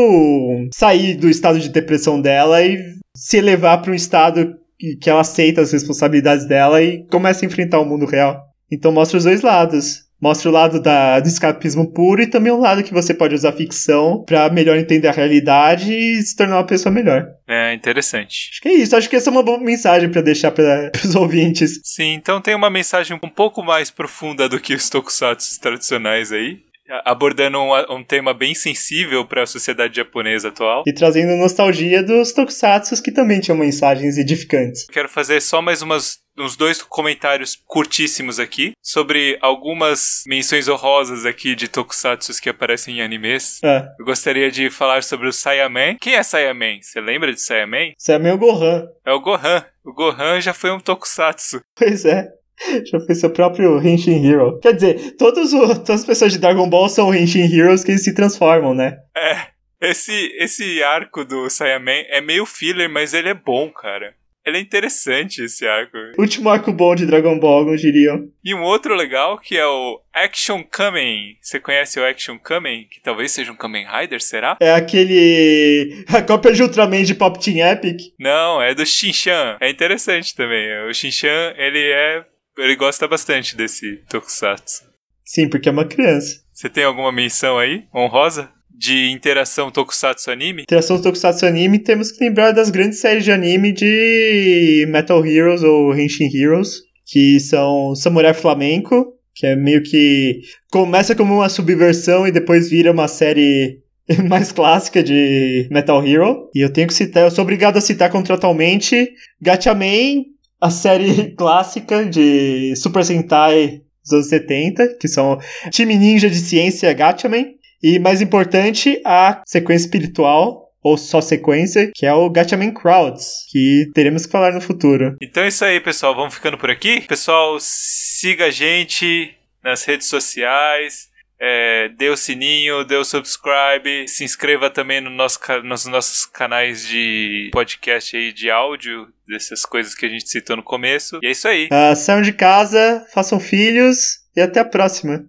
sair 0.73 1.15
do 1.15 1.29
estado 1.29 1.59
de 1.59 1.69
depressão 1.69 2.19
dela 2.19 2.61
e 2.63 2.79
se 3.15 3.38
elevar 3.38 3.81
para 3.81 3.91
um 3.91 3.95
estado 3.95 4.55
que 4.99 5.09
ela 5.09 5.21
aceita 5.21 5.61
as 5.61 5.71
responsabilidades 5.71 6.45
dela 6.45 6.81
e 6.81 7.05
começa 7.07 7.45
a 7.45 7.47
enfrentar 7.47 7.79
o 7.79 7.86
mundo 7.86 8.05
real. 8.05 8.41
Então 8.71 8.91
mostra 8.91 9.17
os 9.17 9.23
dois 9.23 9.41
lados. 9.41 10.03
Mostra 10.24 10.49
o 10.49 10.53
lado 10.53 10.82
da, 10.82 11.19
do 11.19 11.28
escapismo 11.28 11.91
puro 11.91 12.21
e 12.21 12.28
também 12.28 12.49
o 12.49 12.57
lado 12.57 12.82
que 12.82 12.93
você 12.93 13.13
pode 13.13 13.36
usar 13.36 13.51
ficção 13.51 14.24
para 14.26 14.49
melhor 14.49 14.78
entender 14.78 15.09
a 15.09 15.11
realidade 15.11 15.93
e 15.93 16.21
se 16.21 16.34
tornar 16.34 16.55
uma 16.55 16.65
pessoa 16.65 16.95
melhor. 16.95 17.28
É 17.45 17.74
interessante. 17.74 18.51
Acho 18.53 18.61
que 18.61 18.69
é 18.69 18.74
isso. 18.74 18.95
Acho 18.95 19.09
que 19.09 19.17
essa 19.17 19.30
é 19.30 19.32
uma 19.32 19.43
boa 19.43 19.59
mensagem 19.59 20.09
para 20.09 20.21
deixar 20.21 20.51
para 20.51 20.93
os 21.03 21.13
ouvintes. 21.13 21.82
Sim, 21.84 22.13
então 22.13 22.39
tem 22.39 22.55
uma 22.55 22.69
mensagem 22.69 23.19
um 23.21 23.28
pouco 23.28 23.61
mais 23.61 23.91
profunda 23.91 24.47
do 24.47 24.61
que 24.61 24.74
os 24.74 24.89
tokusatsu 24.89 25.59
tradicionais 25.59 26.32
aí. 26.32 26.59
Abordando 27.05 27.59
um, 27.59 27.95
um 27.95 28.03
tema 28.03 28.34
bem 28.34 28.53
sensível 28.53 29.25
para 29.25 29.43
a 29.43 29.47
sociedade 29.47 29.95
japonesa 29.95 30.49
atual. 30.49 30.84
E 30.86 30.93
trazendo 30.93 31.36
nostalgia 31.36 32.03
dos 32.03 32.31
tokusatsu 32.31 33.01
que 33.01 33.11
também 33.11 33.39
tinham 33.39 33.57
mensagens 33.57 34.17
edificantes. 34.17 34.86
Quero 34.91 35.09
fazer 35.09 35.41
só 35.41 35.61
mais 35.61 35.81
umas 35.81 36.23
uns 36.38 36.55
dois 36.55 36.81
comentários 36.81 37.55
curtíssimos 37.67 38.39
aqui 38.39 38.71
sobre 38.81 39.38
algumas 39.41 40.23
menções 40.25 40.67
honrosas 40.67 41.25
aqui 41.25 41.55
de 41.55 41.67
tokusatsu 41.67 42.41
que 42.41 42.49
aparecem 42.49 42.97
em 42.97 43.01
animes. 43.01 43.59
É. 43.63 43.88
Eu 43.99 44.05
gostaria 44.05 44.49
de 44.49 44.69
falar 44.69 45.03
sobre 45.03 45.27
o 45.27 45.34
Saiyaman. 45.34 45.95
Quem 46.01 46.15
é 46.15 46.23
Saiyaman? 46.23 46.79
Você 46.81 46.99
lembra 46.99 47.31
de 47.31 47.41
Saiyaman? 47.41 47.93
Saiyaman 47.97 48.29
é 48.29 48.34
o 48.34 48.38
Gohan. 48.38 48.88
É 49.05 49.11
o 49.13 49.19
Gohan. 49.19 49.65
O 49.86 49.93
Gohan 49.93 50.41
já 50.41 50.53
foi 50.53 50.71
um 50.71 50.79
tokusatsu. 50.79 51.61
Pois 51.75 52.05
é. 52.05 52.31
Já 52.86 52.99
foi 52.99 53.16
seu 53.16 53.30
próprio 53.30 53.82
Henshin 53.82 54.26
Hero. 54.26 54.60
Quer 54.60 54.74
dizer, 54.74 55.16
todos 55.18 55.54
o, 55.54 55.68
todas 55.76 56.01
as 56.01 56.06
pessoas 56.06 56.32
de 56.32 56.39
Dragon 56.39 56.70
Ball 56.70 56.89
são 56.89 57.14
Henshin 57.14 57.51
Heroes 57.54 57.84
que 57.84 57.91
eles 57.91 58.04
se 58.04 58.14
transformam, 58.14 58.74
né? 58.74 58.97
É. 59.16 59.54
Esse, 59.82 60.32
esse 60.38 60.82
arco 60.82 61.26
do 61.26 61.49
Saiyaman 61.49 62.06
é 62.08 62.22
meio 62.22 62.45
filler, 62.45 62.89
mas 62.89 63.14
ele 63.14 63.28
é 63.28 63.34
bom, 63.34 63.70
cara. 63.70 64.16
Ele 64.45 64.58
é 64.58 64.62
interessante 64.62 65.41
esse 65.41 65.66
arco. 65.66 65.97
Último 66.18 66.49
arco 66.49 66.72
bom 66.72 66.93
de 66.95 67.06
Dragon 67.06 67.39
Ball, 67.39 67.66
não 67.66 67.76
diriam. 67.76 68.30
E 68.43 68.54
um 68.54 68.62
outro 68.62 68.93
legal 68.93 69.39
que 69.39 69.58
é 69.58 69.66
o 69.66 70.01
Action 70.14 70.64
Kamen. 70.64 71.38
Você 71.41 71.60
conhece 71.60 71.99
o 71.99 72.06
Action 72.06 72.38
Kamen? 72.38 72.86
Que 72.89 73.01
talvez 73.01 73.32
seja 73.32 73.51
um 73.51 73.56
Kamen 73.56 73.86
Rider, 73.88 74.22
será? 74.22 74.58
É 74.60 74.74
aquele. 74.74 76.04
A 76.14 76.22
cópia 76.22 76.51
de 76.51 76.62
Ultraman 76.62 77.04
de 77.04 77.16
Pop 77.16 77.39
Team 77.39 77.66
Epic? 77.66 78.14
Não, 78.20 78.62
é 78.62 78.76
do 78.76 78.86
Shinchan. 78.86 79.58
É 79.62 79.70
interessante 79.70 80.36
também. 80.36 80.89
O 80.89 80.93
Shinchan, 80.93 81.54
ele 81.58 81.80
é. 81.80 82.26
Ele 82.58 82.76
gosta 82.76 83.08
bastante 83.08 83.56
desse 83.56 83.97
Tokusatsu. 84.10 84.84
Sim, 85.26 85.49
porque 85.49 85.70
é 85.70 85.72
uma 85.72 85.86
criança. 85.86 86.41
Você 86.54 86.70
tem 86.70 86.84
alguma 86.84 87.12
menção 87.12 87.58
aí? 87.58 87.86
Honrosa? 87.93 88.51
de 88.76 89.12
interação 89.12 89.72
tokusatsu 89.72 90.32
anime? 90.32 90.64
Interação 90.64 91.01
tokusatsu 91.01 91.45
anime, 91.45 91.80
temos 91.80 92.12
que 92.12 92.24
lembrar 92.24 92.51
das 92.51 92.70
grandes 92.70 92.99
séries 92.99 93.24
de 93.24 93.32
anime 93.32 93.72
de 93.72 94.86
Metal 94.89 95.26
Heroes 95.26 95.64
ou 95.64 95.95
Henshin 95.95 96.30
Heroes, 96.34 96.82
que 97.06 97.39
são 97.39 97.95
Samurai 97.95 98.34
Flamenco, 98.34 99.14
que 99.34 99.45
é 99.45 99.56
meio 99.56 99.82
que 99.84 100.41
começa 100.72 101.16
como 101.16 101.36
uma 101.36 101.49
subversão 101.49 102.28
e 102.28 102.32
depois 102.32 102.70
vira 102.70 102.91
uma 102.91 103.08
série 103.08 103.80
mais 104.28 104.51
clássica 104.51 105.01
de 105.01 105.68
Metal 105.72 106.06
Hero. 106.06 106.49
E 106.54 106.60
eu 106.60 106.72
tenho 106.72 106.88
que 106.88 106.93
citar, 106.93 107.24
eu 107.24 107.32
sou 107.32 107.43
obrigado 107.43 107.78
a 107.78 107.82
citar 107.82 108.12
contratualmente 108.12 109.12
Gatchaman, 109.41 110.26
a 110.64 110.70
série 110.70 111.32
clássica 111.36 112.05
de 112.05 112.74
Super 112.78 113.03
Sentai 113.03 113.82
dos 114.01 114.14
anos 114.14 114.30
70, 114.30 114.97
que 114.97 115.09
são 115.09 115.38
Time 115.70 115.97
Ninja 115.97 116.30
de 116.30 116.38
Ciência 116.38 116.93
Gatchaman, 116.93 117.45
e 117.82 117.99
mais 117.99 118.22
importante, 118.22 119.01
a 119.05 119.41
sequência 119.45 119.86
espiritual 119.86 120.64
ou 120.82 120.97
só 120.97 121.20
sequência, 121.20 121.91
que 121.93 122.05
é 122.05 122.14
o 122.14 122.30
Gatchaman 122.30 122.72
Crowds, 122.72 123.45
que 123.51 123.89
teremos 123.93 124.26
que 124.26 124.32
falar 124.32 124.53
no 124.53 124.61
futuro. 124.61 125.18
Então 125.22 125.43
é 125.43 125.49
isso 125.49 125.66
aí, 125.66 125.80
pessoal. 125.82 126.16
Vamos 126.16 126.34
ficando 126.34 126.57
por 126.57 126.70
aqui. 126.70 127.01
Pessoal, 127.01 127.57
siga 127.59 128.45
a 128.45 128.51
gente 128.51 129.34
nas 129.61 129.84
redes 129.84 130.07
sociais. 130.07 131.09
É, 131.46 131.89
dê 131.89 132.08
o 132.08 132.16
sininho, 132.16 132.86
dê 132.86 132.96
o 132.96 133.04
subscribe, 133.04 134.08
se 134.08 134.24
inscreva 134.24 134.70
também 134.70 135.02
no 135.02 135.10
nosso, 135.10 135.38
nos 135.62 135.86
nossos 135.86 136.26
canais 136.26 136.88
de 136.88 137.50
podcast 137.52 138.16
aí 138.16 138.32
de 138.32 138.50
áudio, 138.50 139.10
dessas 139.28 139.66
coisas 139.66 139.94
que 139.94 140.06
a 140.06 140.10
gente 140.10 140.30
citou 140.30 140.56
no 140.56 140.64
começo. 140.64 141.20
E 141.22 141.28
é 141.28 141.32
isso 141.32 141.46
aí. 141.46 141.68
Uh, 141.68 141.94
saiam 141.98 142.22
de 142.22 142.32
casa, 142.32 143.06
façam 143.14 143.41
filhos 143.41 144.20
e 144.34 144.39
até 144.39 144.62
a 144.62 144.66
próxima. 144.66 145.26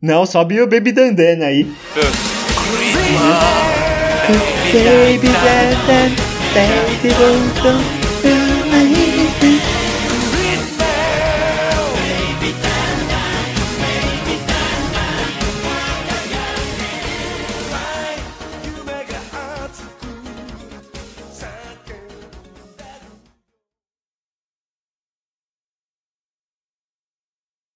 Não, 0.00 0.24
sobe 0.24 0.60
o 0.60 0.68
Baby 0.68 0.92
Dandan 0.92 1.44
aí. 1.44 1.64
Baby 4.72 5.26
Dandan, 5.26 6.14
Baby 6.54 7.08
Dandan. 7.18 8.11